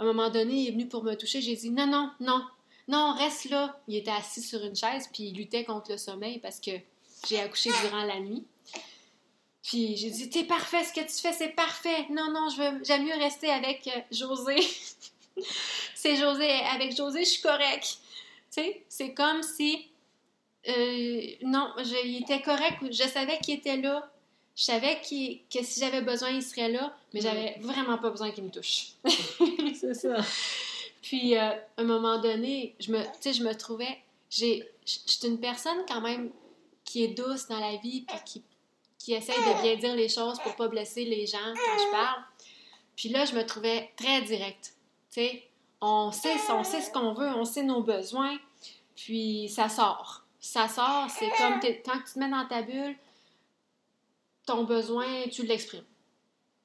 un 0.00 0.04
moment 0.04 0.30
donné, 0.30 0.54
il 0.54 0.68
est 0.68 0.72
venu 0.72 0.88
pour 0.88 1.04
me 1.04 1.14
toucher. 1.14 1.40
J'ai 1.40 1.54
dit 1.54 1.70
non, 1.70 1.86
non, 1.86 2.10
non, 2.20 2.44
non, 2.88 3.14
reste 3.14 3.50
là. 3.50 3.80
Il 3.86 3.96
était 3.96 4.10
assis 4.10 4.42
sur 4.42 4.64
une 4.64 4.74
chaise, 4.74 5.08
puis 5.12 5.24
il 5.24 5.36
luttait 5.36 5.64
contre 5.64 5.92
le 5.92 5.98
sommeil 5.98 6.38
parce 6.38 6.58
que 6.58 6.72
j'ai 7.28 7.40
accouché 7.40 7.70
durant 7.82 8.04
la 8.04 8.18
nuit. 8.18 8.44
Puis 9.62 9.96
j'ai 9.96 10.10
dit, 10.10 10.30
t'es 10.30 10.44
parfait, 10.44 10.82
ce 10.82 10.94
que 10.94 11.00
tu 11.00 11.20
fais, 11.20 11.32
c'est 11.32 11.50
parfait. 11.50 12.06
Non, 12.10 12.32
non, 12.32 12.48
je 12.48 12.62
veux, 12.62 12.84
j'aime 12.84 13.04
mieux 13.04 13.18
rester 13.18 13.50
avec 13.50 13.86
euh, 13.86 14.00
José. 14.10 14.56
c'est 15.98 16.14
José, 16.14 16.48
avec 16.72 16.96
José, 16.96 17.24
je 17.24 17.30
suis 17.30 17.42
correcte. 17.42 17.98
Tu 18.52 18.62
sais, 18.62 18.84
c'est 18.88 19.14
comme 19.14 19.42
si, 19.42 19.88
euh, 20.68 21.22
non, 21.42 21.72
je, 21.78 22.06
il 22.06 22.22
était 22.22 22.40
correct, 22.40 22.78
je 22.82 23.02
savais 23.02 23.38
qu'il 23.38 23.54
était 23.54 23.78
là, 23.78 24.08
je 24.54 24.62
savais 24.62 25.00
que 25.00 25.62
si 25.64 25.80
j'avais 25.80 26.02
besoin, 26.02 26.30
il 26.30 26.42
serait 26.42 26.68
là, 26.68 26.96
mais 27.12 27.20
j'avais 27.20 27.56
vraiment 27.60 27.98
pas 27.98 28.10
besoin 28.10 28.30
qu'il 28.30 28.44
me 28.44 28.50
touche. 28.50 28.90
c'est 29.74 29.94
ça. 29.94 30.18
Puis, 31.02 31.36
euh, 31.36 31.50
à 31.50 31.56
un 31.78 31.84
moment 31.84 32.20
donné, 32.20 32.76
je 32.78 32.92
me, 32.92 33.02
je 33.24 33.42
me 33.42 33.54
trouvais, 33.54 33.98
j'ai, 34.30 34.70
je 34.86 34.98
suis 35.04 35.26
une 35.26 35.40
personne 35.40 35.78
quand 35.88 36.00
même 36.00 36.30
qui 36.84 37.02
est 37.02 37.08
douce 37.08 37.48
dans 37.48 37.58
la 37.58 37.76
vie, 37.76 38.02
puis 38.02 38.18
qui, 38.24 38.42
qui 38.98 39.14
essaie 39.14 39.32
de 39.32 39.62
bien 39.62 39.76
dire 39.76 39.96
les 39.96 40.08
choses 40.08 40.38
pour 40.38 40.54
pas 40.54 40.68
blesser 40.68 41.04
les 41.04 41.26
gens 41.26 41.38
quand 41.38 41.84
je 41.84 41.90
parle. 41.90 42.22
Puis 42.94 43.08
là, 43.08 43.24
je 43.24 43.34
me 43.34 43.44
trouvais 43.44 43.90
très 43.96 44.22
directe. 44.22 44.74
Tu 45.10 45.20
sais, 45.22 45.47
on 45.80 46.10
sait, 46.12 46.36
ce 46.38 46.90
qu'on 46.90 47.12
veut, 47.12 47.28
on 47.28 47.44
sait 47.44 47.62
nos 47.62 47.82
besoins, 47.82 48.36
puis 48.96 49.48
ça 49.48 49.68
sort. 49.68 50.24
Ça 50.40 50.68
sort, 50.68 51.08
c'est 51.10 51.30
comme 51.36 51.60
quand 51.84 51.98
tu 51.98 52.14
te 52.14 52.18
mets 52.18 52.30
dans 52.30 52.46
ta 52.46 52.62
bulle, 52.62 52.96
ton 54.46 54.64
besoin, 54.64 55.28
tu 55.30 55.44
l'exprimes. 55.44 55.84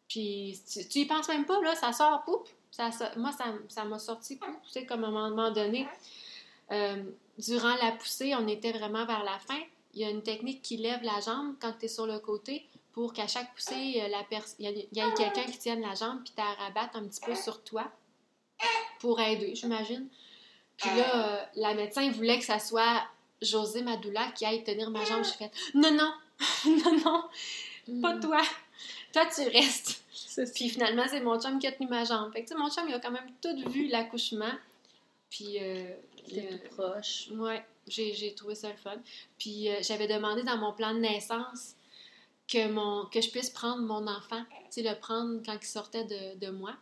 Puis 0.07 0.61
tu, 0.71 0.87
tu, 0.87 0.99
y 0.99 1.05
penses 1.05 1.27
même 1.27 1.45
pas, 1.45 1.59
là, 1.61 1.75
ça 1.75 1.91
sort, 1.91 2.23
poup, 2.23 2.47
ça, 2.71 2.89
moi, 3.17 3.31
ça 3.67 3.85
m'a 3.85 3.99
sorti, 3.99 4.35
poup, 4.37 4.55
tu 4.71 4.85
comme 4.85 5.03
un 5.03 5.11
moment 5.11 5.51
donné, 5.51 5.87
euh, 6.71 7.03
durant 7.37 7.75
la 7.75 7.91
poussée, 7.91 8.35
on 8.35 8.47
était 8.47 8.71
vraiment 8.71 9.05
vers 9.05 9.23
la 9.23 9.39
fin. 9.39 9.59
Il 9.93 10.01
y 10.01 10.05
a 10.05 10.09
une 10.09 10.23
technique 10.23 10.61
qui 10.61 10.77
lève 10.77 11.03
la 11.03 11.19
jambe 11.19 11.55
quand 11.59 11.73
tu 11.79 11.85
es 11.85 11.87
sur 11.87 12.07
le 12.07 12.19
côté 12.19 12.67
pour 12.93 13.13
qu'à 13.13 13.27
chaque 13.27 13.53
poussée, 13.53 14.01
euh, 14.01 14.07
il 14.59 14.87
y, 14.91 15.01
a, 15.01 15.11
quelqu'un 15.11 15.43
qui 15.43 15.57
tienne 15.57 15.81
la 15.81 15.95
jambe 15.95 16.23
puis 16.23 16.33
tu 16.35 16.41
rabatte 16.41 16.95
un 16.95 17.05
petit 17.05 17.21
peu 17.21 17.35
sur 17.35 17.63
toi 17.63 17.91
pour 18.99 19.19
aider, 19.19 19.55
j'imagine. 19.55 20.07
Puis 20.77 20.89
là, 20.97 21.15
euh, 21.15 21.45
la 21.55 21.73
médecin 21.73 22.09
voulait 22.11 22.39
que 22.39 22.45
ça 22.45 22.59
soit 22.59 23.03
José 23.41 23.81
Madoula 23.81 24.31
qui 24.31 24.45
aille 24.45 24.63
tenir 24.63 24.89
ma 24.89 25.03
jambe. 25.05 25.23
J'ai 25.23 25.45
fait 25.45 25.51
non, 25.73 25.91
non, 25.91 26.13
non, 26.65 26.97
non, 27.05 28.01
pas 28.01 28.15
mm. 28.15 28.19
toi. 28.19 28.41
Toi, 29.11 29.25
tu 29.27 29.41
restes. 29.49 30.03
Puis 30.55 30.69
finalement, 30.69 31.05
c'est 31.07 31.21
mon 31.21 31.39
chum 31.39 31.59
qui 31.59 31.67
a 31.67 31.71
tenu 31.71 31.87
ma 31.87 32.03
jambe. 32.03 32.31
Fait 32.33 32.43
que, 32.43 32.55
mon 32.55 32.69
chum, 32.69 32.85
il 32.87 32.93
a 32.93 32.99
quand 32.99 33.11
même 33.11 33.31
tout 33.41 33.55
vu 33.69 33.87
l'accouchement. 33.87 34.53
Puis. 35.29 35.57
Euh, 35.61 35.93
tout 36.27 36.75
proche. 36.75 37.29
Ouais, 37.31 37.63
j'ai 37.87 38.33
trouvé 38.35 38.55
ça 38.55 38.69
le 38.69 38.77
fun. 38.77 38.97
Puis 39.37 39.69
euh, 39.69 39.75
j'avais 39.81 40.07
demandé 40.07 40.43
dans 40.43 40.57
mon 40.57 40.73
plan 40.73 40.93
de 40.93 40.99
naissance 40.99 41.75
que, 42.47 42.69
mon, 42.69 43.05
que 43.05 43.21
je 43.21 43.29
puisse 43.29 43.49
prendre 43.49 43.83
mon 43.83 44.07
enfant, 44.07 44.43
tu 44.49 44.81
sais, 44.81 44.81
le 44.81 44.97
prendre 44.99 45.41
quand 45.45 45.57
il 45.61 45.67
sortait 45.67 46.05
de, 46.05 46.39
de 46.39 46.51
moi. 46.51 46.73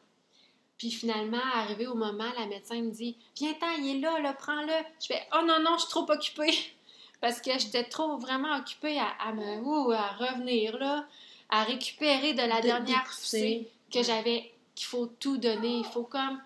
Puis 0.82 0.90
finalement, 0.90 1.38
arrivé 1.54 1.86
au 1.86 1.94
moment, 1.94 2.32
la 2.40 2.48
médecin 2.48 2.82
me 2.82 2.90
dit 2.90 3.16
Viens-t'en, 3.38 3.70
il 3.78 3.98
est 3.98 4.00
là, 4.00 4.20
là 4.20 4.34
prends-le. 4.34 4.74
Je 5.00 5.06
fais 5.06 5.22
Oh 5.32 5.46
non, 5.46 5.60
non, 5.60 5.78
je 5.78 5.82
suis 5.82 5.92
trop 5.92 6.10
occupée. 6.12 6.58
Parce 7.22 7.40
que 7.40 7.52
j'étais 7.60 7.84
trop 7.84 8.18
vraiment 8.18 8.58
occupée 8.58 8.98
à, 8.98 9.32
me, 9.32 9.94
à 9.94 10.08
revenir 10.14 10.80
là, 10.80 11.06
à 11.52 11.66
récupérer 11.66 12.34
de 12.34 12.42
la 12.42 12.62
dernière 12.62 13.04
poussée 13.04 13.70
que 13.94 14.02
j'avais, 14.02 14.52
qu'il 14.74 14.88
faut 14.88 15.06
tout 15.06 15.38
donner. 15.38 15.78
Il 15.78 15.86
faut 15.86 16.02
comme 16.02 16.42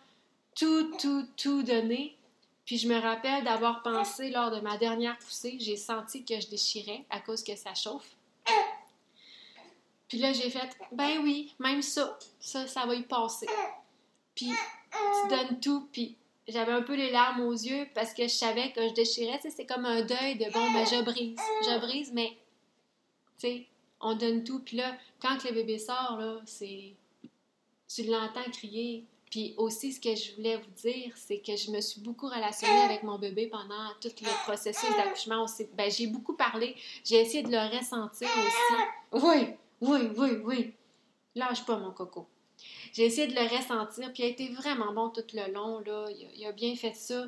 tout, 0.54 0.92
tout, 1.00 1.26
tout 1.38 1.64
donner. 1.64 2.18
Puis 2.66 2.78
je 2.78 2.90
me 2.90 3.00
rappelle 3.00 3.46
d'avoir 3.46 3.84
pensé 3.84 4.32
lors 4.32 4.52
de 4.52 4.60
ma 4.60 4.76
dernière 4.76 5.18
poussée, 5.18 5.56
j'ai 5.62 5.78
senti 5.78 6.26
que 6.26 6.42
je 6.42 6.50
déchirais 6.50 7.06
à 7.10 7.22
cause 7.22 7.42
que 7.42 7.56
ça 7.56 7.74
chauffe. 7.74 8.18
Puis 10.10 10.18
là, 10.18 10.34
j'ai 10.34 10.50
fait, 10.50 10.78
ben 10.92 11.20
oui, 11.24 11.54
même 11.58 11.82
ça, 11.82 12.20
ça, 12.38 12.68
ça 12.68 12.86
va 12.86 12.96
y 12.96 13.04
passer. 13.04 13.48
Puis 14.36 14.52
tu 14.52 15.30
donnes 15.30 15.60
tout, 15.60 15.88
puis 15.92 16.16
j'avais 16.48 16.72
un 16.72 16.82
peu 16.82 16.96
les 16.96 17.12
larmes 17.12 17.42
aux 17.42 17.54
yeux 17.54 17.88
parce 17.94 18.14
que 18.14 18.24
je 18.24 18.34
savais 18.34 18.72
que 18.72 18.88
je 18.88 18.94
déchirais. 18.94 19.40
C'est 19.42 19.66
comme 19.66 19.86
un 19.86 20.02
deuil 20.02 20.36
de 20.36 20.52
bon, 20.52 20.72
ben 20.72 20.86
je 20.86 21.04
brise. 21.04 21.40
Je 21.64 21.80
brise, 21.80 22.12
mais 22.14 22.38
tu 23.40 23.48
sais, 23.48 23.66
on 24.00 24.16
donne 24.16 24.44
tout. 24.44 24.60
Puis 24.60 24.78
là, 24.78 24.96
quand 25.22 25.44
le 25.44 25.52
bébé 25.52 25.80
sort, 25.80 26.18
là, 26.20 26.40
c'est. 26.46 26.94
Tu 27.88 28.04
l'entends 28.04 28.50
crier. 28.52 29.06
Puis 29.32 29.54
aussi, 29.58 29.92
ce 29.92 30.00
que 30.00 30.16
je 30.16 30.36
voulais 30.36 30.58
vous 30.58 30.90
dire, 30.90 31.12
c'est 31.16 31.40
que 31.40 31.56
je 31.56 31.72
me 31.72 31.82
suis 31.82 32.00
beaucoup 32.00 32.28
relationnée 32.28 32.82
avec 32.82 33.04
mon 33.04 33.18
bébé 33.18 33.48
pendant 33.48 33.90
tout 34.00 34.12
le 34.22 34.44
processus 34.46 34.90
d'accouchement. 34.96 35.46
Ben, 35.74 35.92
j'ai 35.92 36.08
beaucoup 36.08 36.36
parlé. 36.36 36.76
J'ai 37.04 37.22
essayé 37.22 37.44
de 37.44 37.52
le 37.52 37.78
ressentir 37.78 38.30
aussi. 38.30 39.26
Oui, 39.26 39.56
oui, 39.82 40.10
oui, 40.16 40.30
oui. 40.44 40.74
Lâche 41.36 41.66
pas, 41.66 41.78
mon 41.78 41.92
coco. 41.92 42.28
J'ai 42.96 43.04
essayé 43.04 43.28
de 43.28 43.36
le 43.36 43.42
ressentir, 43.42 44.14
puis 44.14 44.24
il 44.24 44.26
a 44.26 44.30
été 44.30 44.48
vraiment 44.54 44.94
bon 44.94 45.10
tout 45.10 45.26
le 45.34 45.52
long. 45.52 45.80
Là. 45.80 46.06
Il, 46.34 46.46
a, 46.46 46.54
bien 46.54 46.78
fait 46.78 46.94
ça. 46.94 47.26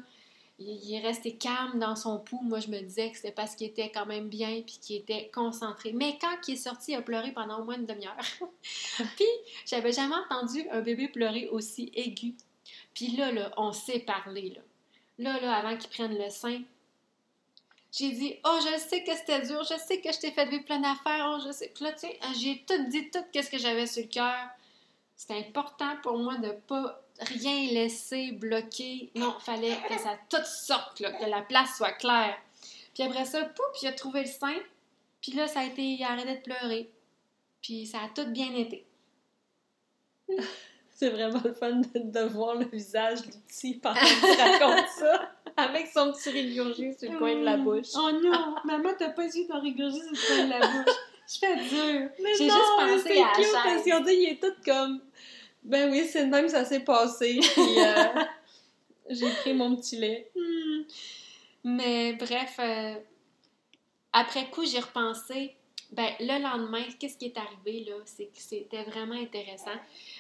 Il, 0.60 0.94
est 0.94 1.02
resté 1.02 1.36
calme 1.36 1.78
dans 1.78 1.98
son 1.98 2.20
pouls. 2.20 2.40
Moi, 2.42 2.62
je 2.62 2.70
me 2.70 2.80
disais 2.80 3.12
que 3.12 3.18
c'était 3.18 3.34
parce 3.34 3.54
qu'il 3.54 3.68
était 3.68 3.92
quand 3.92 4.06
même 4.06 4.30
bien, 4.30 4.62
puis 4.66 4.80
qu'il 4.82 4.96
était 4.96 5.30
concentré. 5.34 5.92
Mais 5.92 6.18
quand 6.22 6.38
il 6.48 6.54
est 6.54 6.56
sorti, 6.56 6.94
il 6.94 6.96
a 6.96 7.02
pleuré 7.02 7.34
pendant 7.34 7.60
au 7.60 7.66
moins 7.66 7.76
une 7.76 7.86
demi-heure. 7.86 8.16
puis, 9.18 9.26
j'avais 9.66 9.92
jamais 9.92 10.16
entendu 10.16 10.66
un 10.72 10.80
bébé 10.80 11.10
pleurer 11.10 11.50
aussi 11.50 11.92
aigu. 11.96 12.36
Puis 12.94 13.18
là, 13.18 13.34
là 13.34 13.52
on 13.58 13.74
s'est 13.74 14.00
parlé. 14.00 14.58
Là. 15.20 15.38
là, 15.42 15.54
avant 15.54 15.76
qu'il 15.76 15.90
prenne 15.90 16.18
le 16.18 16.30
sein, 16.30 16.62
j'ai 17.92 18.12
dit 18.14 18.36
Oh, 18.46 18.58
je 18.62 18.80
sais 18.80 19.04
que 19.04 19.14
c'était 19.14 19.46
dur, 19.46 19.64
je 19.64 19.78
sais 19.86 20.00
que 20.00 20.14
je 20.14 20.20
t'ai 20.20 20.32
fait 20.32 20.46
vivre 20.46 20.64
plein 20.64 20.80
d'affaires, 20.80 21.36
oh, 21.36 21.44
je 21.46 21.52
sais. 21.52 21.70
Puis 21.76 21.84
là, 21.84 21.92
tu 21.92 22.08
sais, 22.08 22.18
j'ai 22.40 22.64
tout 22.66 22.88
dit, 22.88 23.12
tout 23.12 23.20
ce 23.34 23.50
que 23.50 23.58
j'avais 23.58 23.86
sur 23.86 24.04
le 24.04 24.08
cœur. 24.08 24.48
C'était 25.18 25.40
important 25.40 25.98
pour 26.04 26.20
moi 26.20 26.38
de 26.38 26.52
pas 26.52 27.02
rien 27.20 27.72
laisser 27.72 28.32
bloquer. 28.34 29.12
Non, 29.16 29.36
il 29.40 29.44
fallait 29.44 29.78
que 29.90 29.98
ça 29.98 30.16
tout 30.30 30.46
sorte, 30.46 31.00
que 31.00 31.30
la 31.30 31.42
place 31.42 31.76
soit 31.76 31.94
claire. 31.94 32.38
Puis 32.94 33.04
après 33.04 33.26
ça, 33.26 33.44
pouf, 33.44 33.82
il 33.82 33.88
a 33.88 33.94
trouvé 33.94 34.22
le 34.22 34.28
sein. 34.28 34.56
Puis 35.20 35.32
là, 35.32 35.48
ça 35.48 35.62
a 35.62 35.66
été, 35.66 35.82
il 35.82 36.04
a 36.04 36.12
arrêté 36.12 36.36
de 36.36 36.44
pleurer. 36.44 36.92
Puis 37.64 37.88
ça 37.88 37.98
a 38.04 38.10
tout 38.10 38.30
bien 38.32 38.54
été. 38.54 38.86
C'est 40.90 41.10
vraiment 41.10 41.42
le 41.44 41.54
fun 41.54 41.82
de, 41.94 42.20
voir 42.28 42.56
le 42.56 42.66
visage 42.66 43.22
du 43.22 43.38
petit 43.48 43.76
pendant 43.76 44.00
qu'il 44.00 44.42
raconte 44.42 44.88
ça. 44.98 45.32
Avec 45.58 45.88
son 45.88 46.12
petit 46.12 46.30
régurgie 46.30 46.94
sur 46.94 47.12
le 47.12 47.18
coin 47.18 47.36
de 47.36 47.44
la 47.44 47.58
bouche. 47.58 47.90
Oh 47.96 48.12
non, 48.12 48.56
maman, 48.64 48.90
t'as 48.98 49.10
pas 49.10 49.30
su 49.30 49.48
ton 49.48 49.62
régurgie 49.62 50.00
sur 50.00 50.12
le 50.12 50.28
coin 50.28 50.46
de 50.46 50.50
la 50.50 50.60
bouche. 50.60 50.96
Je 51.28 51.40
fais 51.40 51.56
dur. 51.56 52.10
J'ai 52.38 52.46
juste 52.46 52.76
pensé 52.78 53.22
à 53.22 53.28
la 53.28 53.34
cute 53.36 53.44
chaise. 53.44 53.54
parce 53.54 53.84
qu'on 53.84 54.00
dit, 54.04 54.14
il 54.14 54.30
est 54.30 54.42
tout 54.42 54.56
comme. 54.66 55.02
Ben 55.64 55.92
oui, 55.92 56.08
c'est 56.10 56.26
même, 56.26 56.48
ça 56.48 56.64
s'est 56.64 56.80
passé. 56.80 57.40
Puis 57.54 57.80
euh, 57.80 58.24
j'ai 59.10 59.30
pris 59.32 59.54
mon 59.54 59.76
petit 59.76 59.98
lait. 59.98 60.32
Hmm. 60.36 60.84
Mais 61.64 62.14
bref, 62.14 62.56
euh, 62.60 62.96
après 64.14 64.50
coup, 64.50 64.66
j'ai 64.66 64.80
repensé. 64.80 65.56
Ben, 65.92 66.12
le 66.20 66.42
lendemain, 66.42 66.84
qu'est-ce 67.00 67.18
qui 67.18 67.26
est 67.26 67.38
arrivé, 67.38 67.86
là? 67.90 67.96
C'est 68.06 68.26
que 68.26 68.40
c'était 68.40 68.84
vraiment 68.84 69.16
intéressant. 69.16 69.76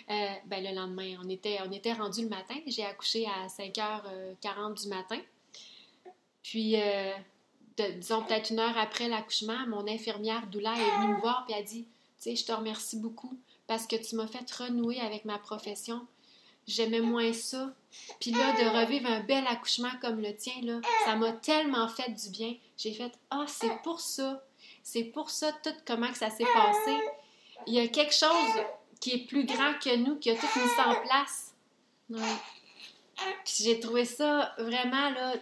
Euh, 0.09 0.27
ben, 0.45 0.63
le 0.63 0.73
lendemain, 0.73 1.17
on 1.23 1.29
était, 1.29 1.57
on 1.65 1.71
était 1.71 1.93
rendu 1.93 2.23
le 2.23 2.29
matin. 2.29 2.55
J'ai 2.65 2.85
accouché 2.85 3.25
à 3.25 3.47
5h40 3.47 4.81
du 4.81 4.87
matin. 4.87 5.19
Puis, 6.41 6.75
euh, 6.75 7.11
disons 7.77 8.23
peut-être 8.23 8.51
une 8.51 8.59
heure 8.59 8.77
après 8.77 9.07
l'accouchement, 9.07 9.67
mon 9.67 9.87
infirmière 9.87 10.47
doula 10.47 10.73
est 10.73 11.01
venue 11.01 11.13
me 11.15 11.19
voir 11.19 11.45
et 11.49 11.53
a 11.53 11.61
dit 11.61 11.83
Tu 11.83 12.23
sais, 12.23 12.35
je 12.35 12.45
te 12.45 12.51
remercie 12.51 12.99
beaucoup 12.99 13.37
parce 13.67 13.85
que 13.85 13.95
tu 13.95 14.15
m'as 14.15 14.27
fait 14.27 14.49
renouer 14.51 14.99
avec 14.99 15.25
ma 15.25 15.37
profession. 15.37 16.05
J'aimais 16.67 16.99
moins 16.99 17.31
ça. 17.31 17.73
Puis 18.19 18.31
là, 18.31 18.51
de 18.53 18.81
revivre 18.81 19.09
un 19.09 19.21
bel 19.21 19.45
accouchement 19.47 19.91
comme 20.01 20.21
le 20.21 20.35
tien, 20.35 20.55
là, 20.63 20.81
ça 21.05 21.15
m'a 21.15 21.31
tellement 21.31 21.87
fait 21.87 22.11
du 22.11 22.29
bien. 22.29 22.55
J'ai 22.77 22.93
fait 22.93 23.11
Ah, 23.29 23.45
c'est 23.47 23.81
pour 23.83 24.01
ça. 24.01 24.43
C'est 24.83 25.05
pour 25.05 25.29
ça, 25.29 25.51
tout 25.63 25.73
comment 25.85 26.11
que 26.11 26.17
ça 26.17 26.29
s'est 26.29 26.45
passé. 26.45 26.97
Il 27.67 27.73
y 27.73 27.79
a 27.79 27.87
quelque 27.87 28.13
chose 28.13 28.63
qui 28.99 29.11
est 29.11 29.27
plus 29.27 29.45
grand 29.45 29.73
que 29.79 29.95
nous, 29.95 30.17
qui 30.17 30.29
a 30.29 30.35
tout 30.35 30.47
mis 30.55 30.85
en 30.85 30.95
place. 31.01 31.53
Puis 32.09 33.63
j'ai 33.63 33.79
trouvé 33.79 34.05
ça 34.05 34.53
vraiment 34.57 35.09
là, 35.09 35.33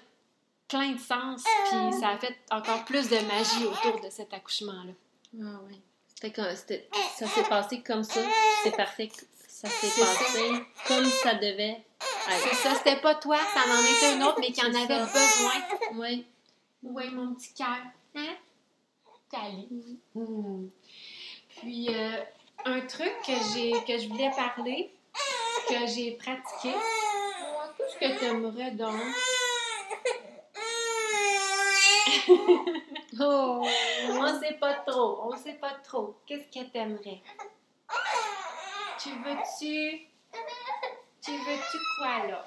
plein 0.68 0.92
de 0.94 1.00
sens. 1.00 1.44
Puis 1.44 2.00
ça 2.00 2.10
a 2.10 2.18
fait 2.18 2.38
encore 2.52 2.86
plus 2.86 3.10
de 3.10 3.18
magie 3.20 3.66
autour 3.66 4.02
de 4.02 4.10
cet 4.10 4.34
accouchement-là. 4.34 4.94
Ah 5.42 5.60
oui. 5.68 5.82
C'était 6.22 6.90
ça 7.18 7.28
s'est 7.28 7.44
passé 7.44 7.82
comme 7.82 8.04
ça, 8.04 8.22
puis 8.22 8.32
c'est 8.64 8.76
parfait. 8.76 9.12
Ça 9.48 9.70
s'est 9.70 10.02
passé 10.02 10.52
comme 10.88 11.06
ça 11.06 11.36
devait 11.36 11.84
C'est 12.28 12.56
ça, 12.56 12.76
c'était 12.76 13.00
pas 13.00 13.16
toi, 13.16 13.38
ça 13.38 13.62
en 13.70 13.84
était 13.84 14.18
un 14.18 14.28
autre, 14.28 14.38
mais 14.40 14.52
qui 14.52 14.62
en 14.62 14.74
avait 14.74 15.06
ça. 15.06 15.06
besoin. 15.06 15.54
Oui. 15.94 16.26
Oui, 16.84 17.10
mon 17.12 17.34
petit 17.34 17.54
cœur? 17.54 17.82
Hein? 18.16 18.36
Cali. 19.32 20.00
Mm. 20.14 20.68
Puis, 21.58 21.88
euh, 21.90 22.18
un 22.66 22.82
truc 22.82 23.14
que, 23.26 23.34
j'ai, 23.54 23.72
que 23.88 23.98
je 24.02 24.08
voulais 24.08 24.32
parler, 24.36 24.94
que 25.68 25.88
j'ai 25.88 26.12
pratiqué. 26.12 26.74
Qu'est-ce 27.78 28.14
que 28.14 28.20
tu 28.20 28.26
aimerais 28.26 28.72
donc? 28.72 29.02
Oh! 33.20 33.68
On 34.10 34.40
sait 34.40 34.58
pas 34.60 34.74
trop, 34.86 35.22
on 35.24 35.38
sait 35.38 35.54
pas 35.54 35.74
trop. 35.84 36.16
Qu'est-ce 36.26 36.48
que 36.48 36.66
t'aimerais? 36.66 37.22
Tu 39.02 39.10
veux-tu... 39.10 40.08
Tu 41.22 41.32
veux-tu 41.32 41.78
quoi, 41.98 42.28
là? 42.28 42.46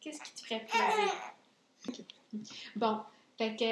Qu'est-ce 0.00 0.20
qui 0.20 0.32
te 0.32 0.40
ferait 0.46 0.66
plaisir? 0.66 1.12
Bon, 2.76 3.00
fait 3.38 3.56
que 3.56 3.70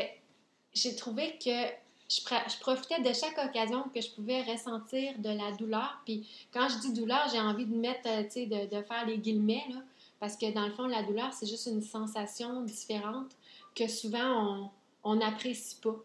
j'ai 0.74 0.94
trouvé 0.96 1.38
que 1.38 1.66
je, 2.08 2.20
je 2.20 2.60
profitais 2.60 3.00
de 3.00 3.12
chaque 3.12 3.38
occasion 3.38 3.84
que 3.94 4.00
je 4.00 4.10
pouvais 4.10 4.42
ressentir 4.42 5.18
de 5.18 5.30
la 5.30 5.52
douleur. 5.52 6.00
Puis 6.04 6.28
quand 6.52 6.68
je 6.68 6.78
dis 6.78 6.92
douleur, 6.92 7.28
j'ai 7.30 7.40
envie 7.40 7.66
de 7.66 7.74
mettre, 7.76 8.08
euh, 8.08 8.24
tu 8.24 8.30
sais, 8.30 8.46
de, 8.46 8.66
de 8.74 8.82
faire 8.82 9.04
les 9.06 9.18
guillemets, 9.18 9.66
là, 9.70 9.80
parce 10.20 10.36
que 10.36 10.50
dans 10.52 10.66
le 10.66 10.72
fond, 10.72 10.86
la 10.86 11.02
douleur, 11.02 11.32
c'est 11.32 11.46
juste 11.46 11.66
une 11.66 11.82
sensation 11.82 12.62
différente 12.62 13.30
que 13.74 13.86
souvent 13.86 14.72
on 15.08 15.16
n'apprécie 15.16 15.76
pas. 15.80 15.96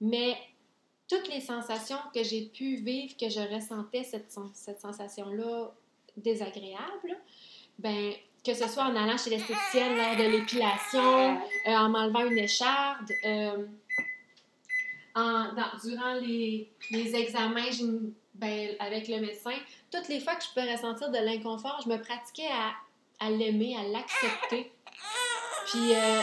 Mais 0.00 0.36
toutes 1.08 1.28
les 1.28 1.40
sensations 1.40 1.98
que 2.14 2.22
j'ai 2.22 2.46
pu 2.46 2.76
vivre, 2.76 3.14
que 3.16 3.28
je 3.28 3.40
ressentais 3.54 4.02
cette, 4.04 4.30
sen- 4.30 4.50
cette 4.54 4.80
sensation-là 4.80 5.70
désagréable, 6.16 7.16
ben, 7.78 8.12
que 8.44 8.54
ce 8.54 8.66
soit 8.68 8.84
en 8.84 8.96
allant 8.96 9.16
chez 9.18 9.30
l'esthéticienne 9.30 9.96
lors 9.96 10.16
de 10.16 10.22
l'épilation, 10.30 11.36
euh, 11.66 11.70
en 11.70 11.88
m'enlevant 11.90 12.24
une 12.24 12.38
écharde, 12.38 13.10
euh, 13.24 13.66
durant 15.82 16.14
les, 16.14 16.70
examens 16.92 17.70
ben, 18.34 18.76
avec 18.80 19.08
le 19.08 19.20
médecin, 19.20 19.54
toutes 19.90 20.08
les 20.08 20.20
fois 20.20 20.34
que 20.36 20.44
je 20.44 20.48
pouvais 20.50 20.74
ressentir 20.74 21.10
de 21.10 21.18
l'inconfort, 21.18 21.80
je 21.84 21.88
me 21.90 22.00
pratiquais 22.00 22.48
à, 22.50 22.72
à 23.26 23.30
l'aimer, 23.30 23.76
à 23.76 23.82
l'accepter, 23.84 24.72
puis 25.66 25.94
euh, 25.94 26.22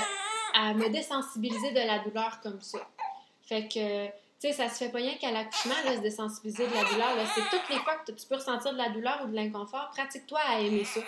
à 0.53 0.73
me 0.73 0.89
désensibiliser 0.89 1.71
de 1.71 1.79
la 1.79 1.99
douleur 1.99 2.39
comme 2.41 2.61
ça. 2.61 2.79
Fait 3.43 3.67
que, 3.67 4.05
tu 4.07 4.11
sais, 4.39 4.53
ça 4.53 4.69
se 4.69 4.75
fait 4.83 4.89
pas 4.89 4.97
rien 4.99 5.15
qu'à 5.15 5.31
l'accouchement, 5.31 5.75
là, 5.85 5.95
se 5.95 6.01
désensibiliser 6.01 6.67
de 6.67 6.73
la 6.73 6.83
douleur. 6.85 7.15
là. 7.15 7.23
C'est 7.35 7.49
toutes 7.49 7.69
les 7.69 7.77
fois 7.79 7.95
que 7.95 8.11
tu 8.11 8.25
peux 8.27 8.35
ressentir 8.35 8.71
de 8.73 8.77
la 8.77 8.89
douleur 8.89 9.21
ou 9.23 9.27
de 9.27 9.35
l'inconfort, 9.35 9.89
pratique-toi 9.95 10.39
à 10.47 10.59
aimer 10.59 10.85
ça. 10.85 11.01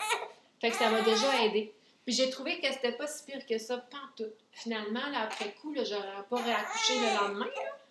Fait 0.62 0.70
que 0.72 0.76
ça 0.76 0.90
va 0.90 1.02
déjà 1.02 1.44
aider. 1.44 1.74
Puis 2.06 2.14
j'ai 2.14 2.30
trouvé 2.30 2.60
que 2.60 2.68
c'était 2.72 2.92
pas 2.92 3.08
si 3.08 3.24
pire 3.26 3.46
que 3.46 3.58
ça, 3.58 3.78
pantoute. 3.78 4.34
Finalement, 4.52 5.08
là, 5.12 5.22
après 5.24 5.52
coup, 5.54 5.74
là, 5.74 5.84
j'aurais 5.84 6.24
pas 6.30 6.38
réaccouché 6.42 6.94
le 7.00 7.28
lendemain, 7.28 7.48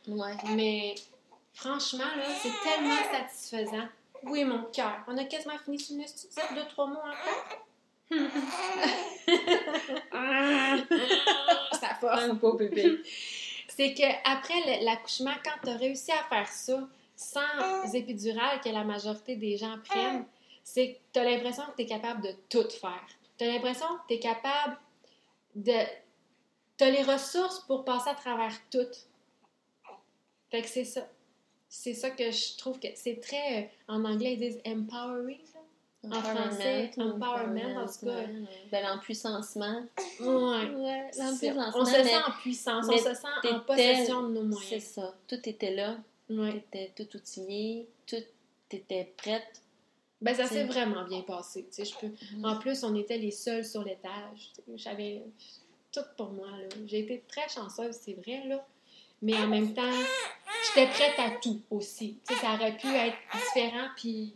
Ouais. 0.06 0.36
mais 0.54 0.94
franchement, 1.52 2.04
là, 2.16 2.24
c'est 2.40 2.52
tellement 2.62 3.02
satisfaisant. 3.10 3.88
Oui, 4.24 4.44
mon 4.44 4.62
cœur. 4.64 5.00
On 5.08 5.18
a 5.18 5.24
quasiment 5.24 5.58
fini 5.58 5.78
sur 5.78 5.96
une 5.96 6.04
petite 6.04 6.30
deux, 6.54 6.64
trois 6.68 6.86
mots 6.86 6.98
encore. 7.00 7.63
Ça 11.72 11.94
force. 12.00 12.22
Un 12.22 12.34
beau 12.34 12.54
bébé. 12.54 13.00
C'est 13.68 13.94
que 13.94 14.02
après 14.24 14.60
le- 14.66 14.84
l'accouchement, 14.84 15.34
quand 15.44 15.58
tu 15.62 15.70
as 15.70 15.76
réussi 15.76 16.12
à 16.12 16.22
faire 16.28 16.48
ça 16.48 16.88
sans 17.16 17.94
épidural 17.94 18.60
que 18.60 18.68
la 18.68 18.84
majorité 18.84 19.36
des 19.36 19.56
gens 19.56 19.76
prennent, 19.84 20.24
c'est 20.62 20.92
que 20.94 20.98
tu 21.12 21.18
as 21.20 21.24
l'impression 21.24 21.64
que 21.64 21.76
tu 21.76 21.82
es 21.82 21.86
capable 21.86 22.22
de 22.22 22.34
tout 22.48 22.68
faire. 22.70 23.06
Tu 23.38 23.44
as 23.44 23.48
l'impression 23.48 23.86
que 23.86 24.02
tu 24.08 24.14
es 24.14 24.18
capable 24.20 24.76
de. 25.54 25.80
Tu 26.76 26.84
as 26.84 26.90
les 26.90 27.02
ressources 27.02 27.60
pour 27.60 27.84
passer 27.84 28.10
à 28.10 28.14
travers 28.14 28.52
tout. 28.70 28.86
Fait 30.50 30.62
que 30.62 30.68
c'est 30.68 30.84
ça. 30.84 31.08
C'est 31.68 31.94
ça 31.94 32.10
que 32.10 32.30
je 32.30 32.56
trouve 32.56 32.78
que 32.78 32.88
c'est 32.94 33.20
très. 33.20 33.62
euh, 33.62 33.66
en 33.94 34.04
anglais, 34.04 34.34
ils 34.34 34.38
disent 34.38 34.60
empowering. 34.66 35.38
En 36.10 36.20
français, 36.22 36.90
empowerment, 36.98 37.76
en 37.78 37.86
tout 37.86 38.06
cas. 38.06 38.26
Ben, 38.70 38.82
l'empuissancement. 38.86 39.82
Ouais. 40.20 40.26
Ouais, 40.26 41.10
C'est- 41.12 41.22
l'empuissancement. 41.22 41.80
On 41.80 41.84
se 41.84 41.92
sent 41.92 42.16
en 42.16 42.30
puissance, 42.32 42.86
on 42.90 42.96
se 42.98 43.14
sent 43.14 43.48
en 43.52 43.60
possession 43.60 44.22
de 44.22 44.28
nos 44.34 44.40
C'est 44.58 44.64
moyens. 44.66 44.82
ça. 44.84 45.14
Tout 45.28 45.48
était 45.48 45.74
là. 45.74 45.96
Ouais. 46.30 46.64
T'étais 46.70 46.92
tout 46.96 47.16
outillé. 47.16 47.88
Tout 48.06 48.16
était 48.70 49.12
prête. 49.16 49.60
Ben, 50.20 50.34
ça 50.34 50.46
C'est- 50.46 50.54
s'est 50.54 50.64
vraiment 50.64 51.04
bien 51.04 51.20
passé. 51.22 51.66
tu 51.70 51.84
sais, 51.84 51.84
Je 51.84 51.94
peux... 51.98 52.12
Mhm. 52.36 52.44
En 52.44 52.56
plus, 52.58 52.82
on 52.84 52.94
était 52.94 53.18
les 53.18 53.30
seuls 53.30 53.64
sur 53.64 53.82
l'étage. 53.84 54.52
J'avais 54.76 55.22
tout 55.92 56.00
pour 56.16 56.30
moi. 56.30 56.48
J'ai 56.86 57.00
été 57.00 57.22
très 57.28 57.48
chanceuse, 57.48 57.94
c'est 58.00 58.14
vrai, 58.14 58.42
là. 58.46 58.66
Mais 59.22 59.36
en 59.36 59.46
même 59.46 59.72
temps, 59.74 59.82
j'étais 60.74 60.88
prête 60.90 61.18
à 61.18 61.30
tout 61.40 61.60
aussi. 61.70 62.18
Tu 62.26 62.34
sais, 62.34 62.40
ça 62.40 62.54
aurait 62.54 62.76
pu 62.76 62.88
être 62.88 63.16
différent, 63.32 63.88
puis 63.96 64.34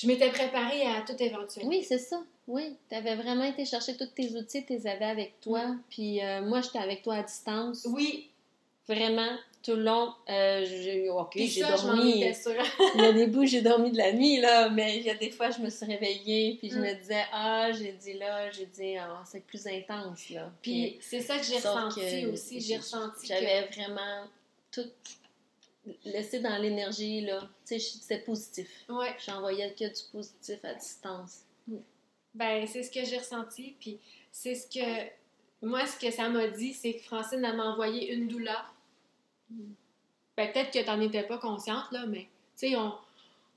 je 0.00 0.06
m'étais 0.06 0.30
préparée 0.30 0.82
à 0.86 1.02
toute 1.02 1.20
éventualité. 1.20 1.66
Oui, 1.68 1.84
c'est 1.86 1.98
ça. 1.98 2.22
Oui, 2.48 2.76
tu 2.88 2.94
avais 2.96 3.14
vraiment 3.16 3.44
été 3.44 3.64
chercher 3.64 3.96
tous 3.96 4.06
tes 4.06 4.34
outils, 4.36 4.64
tu 4.64 4.72
les 4.72 4.86
avais 4.86 5.04
avec 5.04 5.40
toi. 5.40 5.76
Puis 5.90 6.22
euh, 6.24 6.42
moi, 6.42 6.60
j'étais 6.62 6.78
avec 6.78 7.02
toi 7.02 7.16
à 7.16 7.22
distance. 7.22 7.86
Oui, 7.90 8.26
Vraiment, 8.88 9.28
tout 9.62 9.76
le 9.76 9.82
long. 9.84 10.12
euh, 10.28 10.64
j'ai, 10.64 11.08
OK, 11.10 11.30
j'ai 11.36 11.60
dormi. 11.60 12.24
Il 12.96 13.00
y 13.02 13.04
a 13.04 13.12
des 13.12 13.26
bouts, 13.28 13.46
j'ai 13.46 13.62
dormi 13.62 13.92
de 13.92 13.98
la 13.98 14.12
nuit, 14.12 14.40
là, 14.40 14.68
mais 14.68 14.96
il 14.96 15.04
y 15.04 15.10
a 15.10 15.14
des 15.14 15.30
fois, 15.30 15.50
je 15.50 15.60
me 15.60 15.70
suis 15.70 15.86
réveillée, 15.86 16.56
puis 16.58 16.70
je 16.70 16.76
Mm. 16.76 16.80
me 16.82 16.94
disais, 16.94 17.22
ah, 17.32 17.70
j'ai 17.70 17.92
dit 17.92 18.14
là, 18.14 18.50
j'ai 18.50 18.66
dit, 18.66 18.96
ah, 18.96 19.22
c'est 19.30 19.44
plus 19.46 19.64
intense, 19.68 20.30
là. 20.30 20.50
Puis 20.60 20.98
c'est 21.00 21.20
ça 21.20 21.38
que 21.38 21.44
j'ai 21.44 21.56
ressenti 21.56 22.00
que 22.00 22.32
aussi. 22.32 22.60
J'ai 22.60 22.78
ressenti 22.78 23.20
que... 23.20 23.26
J'avais 23.28 23.68
vraiment 23.72 24.24
tout 24.72 24.90
laissé 26.04 26.40
dans 26.40 26.56
l'énergie, 26.58 27.22
là. 27.22 27.40
Tu 27.66 27.78
sais, 27.78 27.98
c'était 28.00 28.18
positif. 28.18 28.68
Ouais. 28.88 29.14
J'envoyais 29.24 29.72
que 29.72 29.84
du 29.84 30.02
positif 30.12 30.58
à 30.64 30.74
distance. 30.74 31.40
Ben, 32.34 32.66
c'est 32.66 32.82
ce 32.82 32.90
que 32.90 33.04
j'ai 33.04 33.18
ressenti, 33.18 33.74
puis 33.80 33.98
c'est 34.30 34.54
ce 34.54 34.66
que... 34.66 35.10
Moi, 35.62 35.86
ce 35.86 35.98
que 35.98 36.10
ça 36.10 36.28
m'a 36.28 36.46
dit, 36.48 36.72
c'est 36.72 36.94
que 36.94 37.02
Francine, 37.02 37.40
m'a 37.40 37.72
envoyé 37.72 38.12
une 38.12 38.28
douleur. 38.28 38.74
Ben, 39.50 40.52
peut-être 40.52 40.70
que 40.70 40.84
t'en 40.84 41.00
étais 41.00 41.24
pas 41.24 41.38
consciente, 41.38 41.90
là, 41.92 42.06
mais, 42.06 42.28
tu 42.56 42.68
sais, 42.68 42.76
on, 42.76 42.94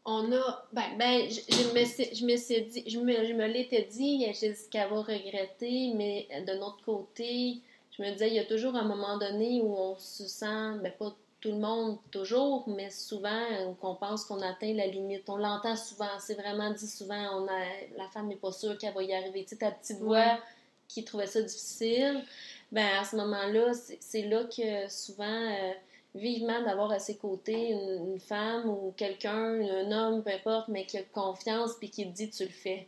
on 0.06 0.32
a... 0.32 0.66
Ben, 0.74 0.98
Ben, 0.98 1.30
je, 1.30 1.40
je 1.50 1.74
me, 1.74 2.16
je 2.16 2.26
me 2.26 2.36
suis 2.38 2.62
dit, 2.64 2.84
je 2.90 3.00
me, 3.00 3.14
je 3.26 3.34
me 3.34 3.48
l'étais 3.48 3.84
dit, 3.84 4.26
j'ai 4.34 4.50
dit 4.50 4.70
qu'elle 4.70 4.90
va 4.90 5.02
regretter, 5.02 5.94
mais 5.94 6.28
de 6.46 6.54
notre 6.56 6.84
côté, 6.84 7.60
je 7.98 8.02
me 8.02 8.12
disais, 8.12 8.30
il 8.30 8.34
y 8.34 8.40
a 8.40 8.46
toujours 8.46 8.76
un 8.76 8.84
moment 8.86 9.18
donné 9.18 9.62
où 9.62 9.76
on 9.76 9.98
se 9.98 10.28
sent, 10.28 10.80
ben 10.82 10.92
pas 10.98 11.16
tout 11.44 11.52
le 11.52 11.58
monde 11.58 11.98
toujours, 12.10 12.64
mais 12.70 12.90
souvent, 12.90 13.44
euh, 13.52 13.74
qu'on 13.82 13.96
pense 13.96 14.24
qu'on 14.24 14.42
atteint 14.42 14.74
la 14.74 14.88
limite. 14.88 15.28
On 15.28 15.36
l'entend 15.36 15.76
souvent, 15.76 16.08
c'est 16.18 16.36
vraiment 16.36 16.72
dit 16.72 16.88
souvent, 16.88 17.42
on 17.42 17.48
a, 17.50 17.66
la 17.98 18.08
femme 18.14 18.30
n'est 18.30 18.38
pas 18.38 18.54
sûre 18.54 18.78
qu'elle 18.78 18.94
va 18.94 19.04
y 19.04 19.14
arriver. 19.14 19.44
Tu 19.44 19.50
sais, 19.50 19.56
ta 19.58 19.72
petite 19.72 20.00
voix 20.00 20.20
Ouais. 20.20 20.40
qui 20.88 21.04
trouvaient 21.04 21.28
ça 21.28 21.42
difficile, 21.42 22.24
ben 22.72 22.88
à 22.98 23.04
ce 23.04 23.18
moment-là, 23.18 23.74
c'est 24.00 24.22
là 24.22 24.46
que 24.46 24.90
souvent, 24.90 25.26
euh, 25.26 25.74
vivement 26.16 26.62
d'avoir 26.62 26.94
à 26.94 27.00
ses 27.00 27.18
côtés 27.18 27.72
une, 27.72 28.22
femme 28.22 28.70
ou 28.70 28.94
quelqu'un, 28.96 29.60
un 29.60 29.92
homme, 29.92 30.24
peu 30.24 30.32
importe, 30.32 30.70
mais 30.70 30.86
qui 30.86 30.98
a 30.98 31.04
confiance 31.04 31.72
puis 31.78 31.90
qui 31.90 32.06
dit 32.06 32.30
tu 32.30 32.44
le 32.44 32.52
fais. 32.52 32.88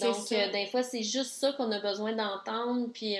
donc, 0.00 0.30
euh, 0.30 0.52
des 0.52 0.66
fois, 0.66 0.84
c'est 0.84 1.02
juste 1.02 1.32
ça 1.32 1.52
qu'on 1.54 1.72
a 1.72 1.80
besoin 1.80 2.12
d'entendre. 2.12 2.90
Puis, 2.94 3.16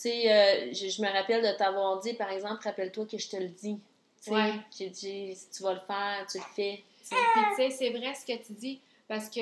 tu 0.00 0.08
sais, 0.08 0.32
euh, 0.32 0.72
je, 0.72 1.02
me 1.02 1.12
rappelle 1.12 1.42
de 1.42 1.56
t'avoir 1.56 1.98
dit, 1.98 2.14
par 2.14 2.30
exemple, 2.30 2.62
rappelle-toi 2.62 3.06
que 3.06 3.18
je 3.18 3.28
te 3.28 3.36
le 3.36 3.48
dis. 3.48 3.78
Ouais. 4.28 4.54
J'ai 4.76 4.90
dit, 4.90 5.34
si 5.34 5.50
tu 5.50 5.62
vas 5.64 5.74
le 5.74 5.80
faire, 5.80 6.24
tu 6.30 6.38
le 6.38 6.44
fais. 6.54 6.84
Puis, 7.00 7.16
tu 7.50 7.56
sais, 7.56 7.70
c'est 7.70 7.90
vrai 7.90 8.14
ce 8.14 8.24
que 8.24 8.40
tu 8.40 8.52
dis, 8.52 8.80
parce 9.08 9.28
que 9.28 9.40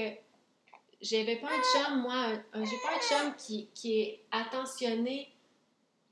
j'avais 1.03 1.37
pas 1.37 1.49
un 1.49 1.85
chum, 1.85 2.01
moi, 2.01 2.29
j'ai 2.55 2.79
pas 2.83 2.97
un 2.97 3.01
chum 3.01 3.35
qui, 3.37 3.69
qui 3.75 4.01
est 4.01 4.21
attentionné 4.31 5.29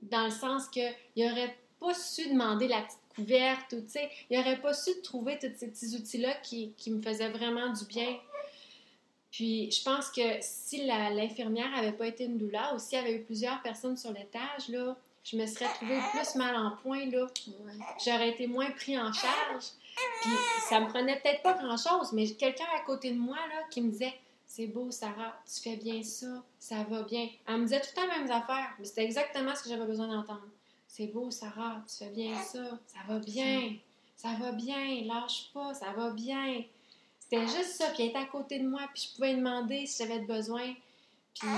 dans 0.02 0.24
le 0.24 0.30
sens 0.30 0.68
que 0.68 0.92
il 1.16 1.30
aurait 1.30 1.56
pas 1.80 1.94
su 1.94 2.28
demander 2.28 2.68
la 2.68 2.82
petite 2.82 2.98
couverte 3.14 3.72
ou, 3.72 3.80
tu 3.82 3.90
sais, 3.90 4.10
il 4.30 4.38
aurait 4.38 4.60
pas 4.60 4.74
su 4.74 4.90
trouver 5.02 5.38
tous 5.38 5.50
ces 5.56 5.68
petits 5.68 5.96
outils-là 5.96 6.34
qui, 6.42 6.72
qui, 6.76 6.90
me 6.90 7.00
faisaient 7.00 7.30
vraiment 7.30 7.72
du 7.72 7.84
bien. 7.86 8.16
Puis, 9.34 9.68
je 9.72 9.82
pense 9.82 10.10
que 10.10 10.20
si 10.40 10.86
l'infirmière 10.86 11.74
avait 11.76 11.90
pas 11.90 12.06
été 12.06 12.22
une 12.22 12.38
douleur 12.38 12.72
ou 12.72 12.78
s'il 12.78 13.00
y 13.00 13.02
avait 13.02 13.16
eu 13.16 13.22
plusieurs 13.24 13.60
personnes 13.62 13.96
sur 13.96 14.12
l'étage, 14.12 14.68
je 14.68 15.36
me 15.36 15.44
serais 15.46 15.66
trouvée 15.74 15.98
plus 16.12 16.36
mal 16.36 16.54
en 16.54 16.76
point, 16.76 17.06
là. 17.06 17.26
J'aurais 18.04 18.28
été 18.28 18.46
moins 18.46 18.70
pris 18.70 18.96
en 18.96 19.12
charge. 19.12 19.64
Puis, 20.22 20.30
ça 20.68 20.78
me 20.78 20.86
prenait 20.86 21.18
peut-être 21.18 21.42
pas 21.42 21.54
grand-chose, 21.54 22.12
mais 22.12 22.30
quelqu'un 22.34 22.64
à 22.76 22.84
côté 22.86 23.10
de 23.10 23.18
moi, 23.18 23.36
qui 23.72 23.80
me 23.82 23.90
disait 23.90 24.14
c'est 24.46 24.68
beau, 24.68 24.92
Sarah, 24.92 25.36
tu 25.52 25.60
fais 25.60 25.76
bien 25.78 26.00
ça, 26.04 26.44
ça 26.60 26.84
va 26.84 27.02
bien. 27.02 27.28
Elle 27.48 27.56
me 27.56 27.64
disait 27.64 27.80
tout 27.80 27.88
le 27.96 28.02
temps 28.02 28.14
les 28.14 28.20
mêmes 28.20 28.30
affaires, 28.30 28.72
mais 28.78 28.84
c'était 28.84 29.02
exactement 29.02 29.52
ce 29.56 29.64
que 29.64 29.68
j'avais 29.68 29.86
besoin 29.86 30.06
d'entendre. 30.06 30.46
C'est 30.86 31.08
beau, 31.08 31.32
Sarah, 31.32 31.82
tu 31.88 32.04
fais 32.04 32.10
bien 32.10 32.40
ça, 32.40 32.78
ça 32.86 33.00
va 33.08 33.18
bien, 33.18 33.72
ça 34.14 34.28
va 34.40 34.52
bien, 34.52 35.02
lâche 35.06 35.50
pas, 35.52 35.74
ça 35.74 35.90
va 35.90 36.10
bien. 36.10 36.62
C'était 37.24 37.46
juste 37.46 37.76
ça, 37.76 37.88
puis 37.90 38.02
elle 38.02 38.08
était 38.10 38.18
à 38.18 38.26
côté 38.26 38.58
de 38.58 38.68
moi, 38.68 38.82
puis 38.92 39.08
je 39.08 39.14
pouvais 39.14 39.34
demander 39.34 39.86
si 39.86 40.02
j'avais 40.02 40.20
besoin. 40.20 40.74
Puis 41.34 41.48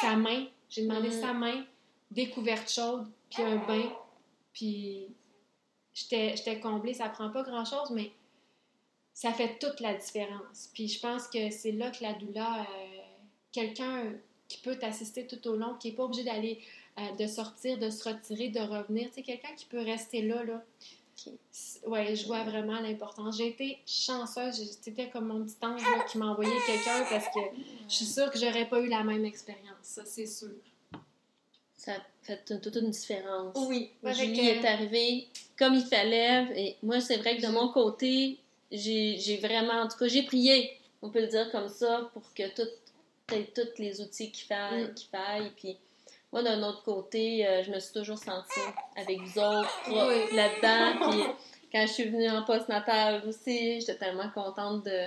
sa 0.00 0.16
main, 0.16 0.46
j'ai 0.68 0.82
demandé 0.82 1.08
mm. 1.08 1.20
sa 1.20 1.32
main, 1.32 1.64
découverte 2.10 2.68
chaude, 2.68 3.06
puis 3.30 3.42
un 3.42 3.56
bain, 3.56 3.92
puis 4.52 5.06
j'étais 5.94 6.60
comblée. 6.60 6.92
Ça 6.94 7.08
prend 7.08 7.30
pas 7.30 7.44
grand-chose, 7.44 7.90
mais 7.92 8.10
ça 9.14 9.32
fait 9.32 9.58
toute 9.60 9.78
la 9.78 9.94
différence. 9.94 10.70
Puis 10.74 10.88
je 10.88 11.00
pense 11.00 11.28
que 11.28 11.50
c'est 11.50 11.72
là 11.72 11.92
que 11.92 12.02
la 12.02 12.14
douleur, 12.14 12.60
euh, 12.60 13.02
quelqu'un 13.52 14.12
qui 14.48 14.58
peut 14.58 14.76
t'assister 14.76 15.26
tout 15.28 15.46
au 15.48 15.54
long, 15.54 15.74
qui 15.74 15.90
n'est 15.90 15.94
pas 15.94 16.02
obligé 16.02 16.24
d'aller, 16.24 16.60
euh, 16.98 17.12
de 17.12 17.26
sortir, 17.28 17.78
de 17.78 17.90
se 17.90 18.08
retirer, 18.08 18.48
de 18.48 18.60
revenir, 18.60 19.08
tu 19.08 19.14
sais, 19.14 19.22
quelqu'un 19.22 19.54
qui 19.56 19.66
peut 19.66 19.82
rester 19.82 20.22
là, 20.22 20.42
là. 20.42 20.64
Ouais, 21.86 22.14
je 22.16 22.26
vois 22.26 22.42
vraiment 22.44 22.80
l'importance. 22.80 23.36
J'ai 23.36 23.48
été 23.48 23.78
chanceuse, 23.86 24.78
c'était 24.80 25.08
comme 25.10 25.26
mon 25.26 25.44
petit 25.44 25.56
ange 25.62 25.82
qui 26.10 26.18
m'a 26.18 26.26
envoyé 26.26 26.52
quelqu'un 26.66 27.04
parce 27.10 27.26
que 27.26 27.40
je 27.88 27.94
suis 27.94 28.04
sûre 28.06 28.30
que 28.30 28.38
j'aurais 28.38 28.68
pas 28.68 28.80
eu 28.80 28.88
la 28.88 29.04
même 29.04 29.24
expérience, 29.24 29.76
ça 29.82 30.04
c'est 30.04 30.26
sûr. 30.26 30.50
Ça 31.76 31.94
fait 32.22 32.44
toute 32.44 32.76
une 32.76 32.90
différence. 32.90 33.56
Oui. 33.56 33.90
Julie 34.04 34.48
est 34.48 34.64
arrivée 34.64 35.26
comme 35.58 35.74
il 35.74 35.84
fallait. 35.84 36.46
Et 36.56 36.76
moi, 36.82 37.00
c'est 37.00 37.16
vrai 37.16 37.36
que 37.36 37.42
de 37.42 37.50
mon 37.50 37.68
côté, 37.72 38.38
j'ai 38.70 39.38
vraiment, 39.42 39.82
en 39.82 39.88
tout 39.88 39.98
cas, 39.98 40.06
j'ai 40.06 40.22
prié, 40.22 40.78
on 41.02 41.10
peut 41.10 41.20
le 41.20 41.26
dire 41.26 41.50
comme 41.50 41.68
ça, 41.68 42.10
pour 42.12 42.22
que 42.34 42.48
tout, 42.54 42.68
tous 43.26 43.78
les 43.78 44.00
outils 44.00 44.30
qu'il 44.30 44.46
faille, 44.46 44.84
mm. 44.84 44.94
faille. 45.10 45.52
Puis 45.56 45.76
moi, 46.32 46.42
d'un 46.42 46.62
autre 46.62 46.82
côté, 46.82 47.46
euh, 47.46 47.62
je 47.62 47.70
me 47.70 47.78
suis 47.78 47.92
toujours 47.92 48.18
sentie 48.18 48.60
avec 48.96 49.20
vous 49.20 49.38
autres 49.38 50.34
là-dedans. 50.34 51.10
Puis 51.10 51.22
quand 51.70 51.86
je 51.86 51.92
suis 51.92 52.08
venue 52.08 52.30
en 52.30 52.42
post-natal 52.42 53.22
aussi, 53.26 53.80
j'étais 53.80 53.96
tellement 53.96 54.30
contente 54.30 54.84
de, 54.84 55.06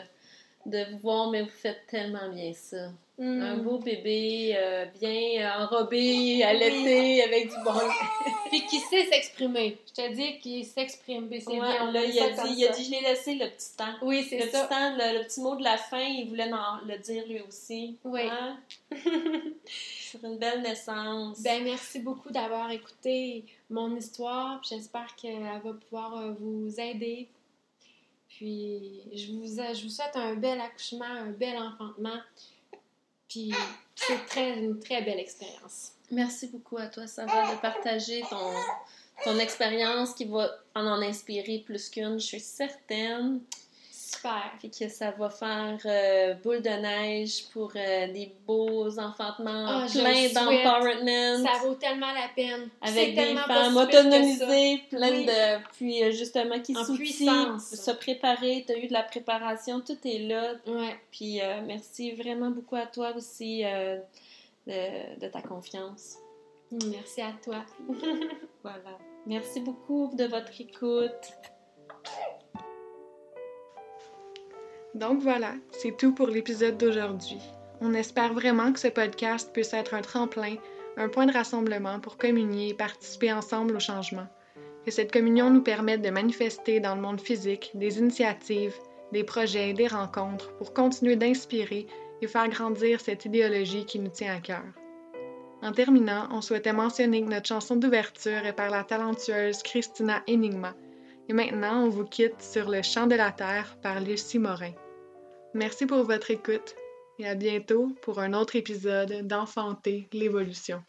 de 0.68 0.92
vous 0.92 1.00
voir, 1.00 1.32
mais 1.32 1.42
vous 1.42 1.50
faites 1.50 1.88
tellement 1.88 2.30
bien 2.30 2.54
ça. 2.54 2.92
Mm. 3.18 3.42
Un 3.42 3.58
beau 3.58 3.78
bébé, 3.78 4.56
euh, 4.58 4.86
bien 5.00 5.58
enrobé, 5.58 6.44
allaité, 6.44 7.24
avec 7.24 7.50
du 7.50 7.56
bon. 7.64 7.72
Puis 8.50 8.66
qui 8.66 8.80
sait 8.80 9.06
s'exprimer. 9.06 9.78
Je 9.88 9.94
te 9.94 10.14
dis 10.14 10.40
qu'il 10.40 10.66
s'exprime. 10.66 11.30
C'est 11.32 11.46
bien. 11.46 11.92
Là, 11.92 12.04
il 12.04 12.20
a, 12.20 12.30
dit, 12.32 12.56
il 12.58 12.68
a 12.68 12.72
dit, 12.74 12.84
je 12.84 12.92
l'ai 12.92 13.02
laissé 13.02 13.36
le 13.36 13.50
petit 13.50 13.74
temps. 13.78 13.94
Oui, 14.02 14.26
c'est 14.30 14.50
ça. 14.50 14.66
Petit 14.66 14.70
temps, 14.70 14.96
le, 14.98 15.24
petit 15.24 15.40
mot 15.40 15.56
de 15.56 15.64
la 15.64 15.78
fin, 15.78 16.02
il 16.02 16.28
voulait 16.28 16.50
le 16.86 16.98
dire 16.98 17.26
lui 17.26 17.40
aussi. 17.48 17.98
Oui. 18.04 18.24
Hein? 18.30 18.58
Sur 19.66 20.24
une 20.26 20.38
belle 20.38 20.62
naissance. 20.62 21.42
Ben, 21.42 21.64
merci 21.64 22.00
beaucoup 22.00 22.32
d'avoir 22.32 22.70
écouté 22.72 23.46
mon 23.70 23.96
histoire. 23.96 24.62
J'espère 24.70 25.16
qu'elle 25.16 25.42
va 25.42 25.74
pouvoir 25.74 26.18
euh, 26.18 26.34
vous 26.38 26.70
aider. 26.80 27.30
Puis, 28.28 29.02
je 29.14 29.32
vous, 29.32 29.46
je 29.46 29.84
vous 29.84 29.90
souhaite 29.90 30.16
un 30.16 30.36
bel 30.36 30.60
accouchement, 30.60 31.06
un 31.06 31.32
bel 31.32 31.58
enfantement. 31.58 32.20
C'est 33.96 34.58
une 34.60 34.80
très 34.80 35.02
belle 35.02 35.20
expérience. 35.20 35.92
Merci 36.12 36.48
beaucoup 36.48 36.78
à 36.78 36.88
toi, 36.88 37.08
Sarah, 37.08 37.56
de 37.56 37.60
partager 37.60 38.22
ton, 38.30 38.54
ton 39.24 39.40
expérience 39.40 40.14
qui 40.14 40.26
va 40.26 40.50
en 40.76 40.86
en 40.86 41.02
inspirer 41.02 41.64
plus 41.66 41.90
qu'une, 41.90 42.20
je 42.20 42.26
suis 42.26 42.40
certaine. 42.40 43.42
Super. 44.16 44.52
Que 44.62 44.90
ça 44.90 45.12
va 45.12 45.30
faire 45.30 45.78
euh, 45.86 46.34
boule 46.36 46.62
de 46.62 46.70
neige 46.70 47.46
pour 47.52 47.72
euh, 47.76 48.08
des 48.12 48.34
beaux 48.46 48.98
enfantements 49.00 49.66
ah, 49.68 49.86
plein 49.92 50.28
d'empowerment. 50.30 51.46
Ça 51.46 51.66
vaut 51.66 51.76
tellement 51.76 52.12
la 52.12 52.30
peine. 52.36 52.70
Avec 52.82 53.16
des 53.16 53.36
femmes 53.36 53.78
autonomisées, 53.78 54.82
plein 54.90 55.12
de. 55.12 55.64
Puis 55.74 56.04
euh, 56.04 56.12
justement, 56.12 56.60
qui 56.60 56.74
s'outillent, 56.74 57.60
se 57.60 57.92
préparer. 57.92 58.64
Tu 58.68 58.74
as 58.74 58.78
eu 58.78 58.88
de 58.88 58.94
la 58.94 59.04
préparation, 59.04 59.82
tout 59.82 59.98
est 60.06 60.20
là. 60.20 60.54
Ouais. 60.68 60.96
Puis 61.12 61.40
merci 61.66 62.12
vraiment 62.12 62.50
beaucoup 62.50 62.76
à 62.76 62.86
toi 62.88 63.14
aussi 63.16 63.64
de, 63.64 65.20
de 65.20 65.28
ta 65.28 65.42
confiance. 65.42 66.18
Merci 66.72 67.22
à 67.22 67.34
toi. 67.44 67.66
voilà. 68.64 68.98
Merci 69.26 69.60
beaucoup 69.60 70.12
de 70.14 70.26
votre 70.26 70.60
écoute. 70.60 71.34
Donc 74.96 75.20
voilà, 75.20 75.52
c'est 75.72 75.98
tout 75.98 76.14
pour 76.14 76.28
l'épisode 76.28 76.78
d'aujourd'hui. 76.78 77.38
On 77.82 77.94
espère 77.94 78.34
vraiment 78.34 78.72
que 78.72 78.80
ce 78.80 78.88
podcast 78.88 79.52
puisse 79.52 79.74
être 79.74 79.94
un 79.94 80.02
tremplin, 80.02 80.56
un 80.96 81.10
point 81.10 81.26
de 81.26 81.34
rassemblement 81.34 82.00
pour 82.00 82.16
communier 82.16 82.70
et 82.70 82.74
participer 82.74 83.34
ensemble 83.34 83.76
au 83.76 83.80
changement. 83.82 84.28
Que 84.86 84.92
cette 84.92 85.12
communion 85.12 85.50
nous 85.50 85.64
permette 85.64 86.02
de 86.02 86.10
manifester 86.12 86.80
dans 86.80 86.96
le 86.96 87.02
monde 87.02 87.20
physique 87.20 87.72
des 87.74 88.00
initiatives, 88.00 88.76
des 89.12 89.26
projets, 89.26 89.74
des 89.74 89.88
rencontres 89.88 90.56
pour 90.56 90.74
continuer 90.74 91.18
d'inspirer 91.18 91.88
et 92.22 92.28
faire 92.28 92.48
grandir 92.48 93.02
cette 93.02 93.26
idéologie 93.26 93.86
qui 93.86 94.00
nous 94.00 94.12
tient 94.12 94.34
à 94.34 94.40
cœur. 94.40 94.64
En 95.62 95.74
terminant, 95.74 96.30
on 96.32 96.40
souhaitait 96.40 96.72
mentionner 96.72 97.22
que 97.22 97.30
notre 97.30 97.48
chanson 97.48 97.76
d'ouverture 97.76 98.46
est 98.46 98.56
par 98.56 98.70
la 98.70 98.86
talentueuse 98.86 99.62
Christina 99.62 100.24
Enigma. 100.30 100.74
Et 101.28 101.34
maintenant, 101.34 101.84
on 101.84 101.90
vous 101.90 102.06
quitte 102.06 102.42
sur 102.42 102.70
Le 102.70 102.82
Chant 102.82 103.08
de 103.08 103.16
la 103.16 103.32
Terre 103.32 103.76
par 103.82 104.00
Lucie 104.00 104.40
Morin. 104.40 104.72
Merci 105.56 105.86
pour 105.86 106.04
votre 106.04 106.32
écoute 106.32 106.76
et 107.18 107.26
à 107.26 107.34
bientôt 107.34 107.96
pour 108.02 108.20
un 108.20 108.34
autre 108.34 108.58
épisode 108.58 109.26
d'Enfanter 109.26 110.10
l'évolution. 110.12 110.84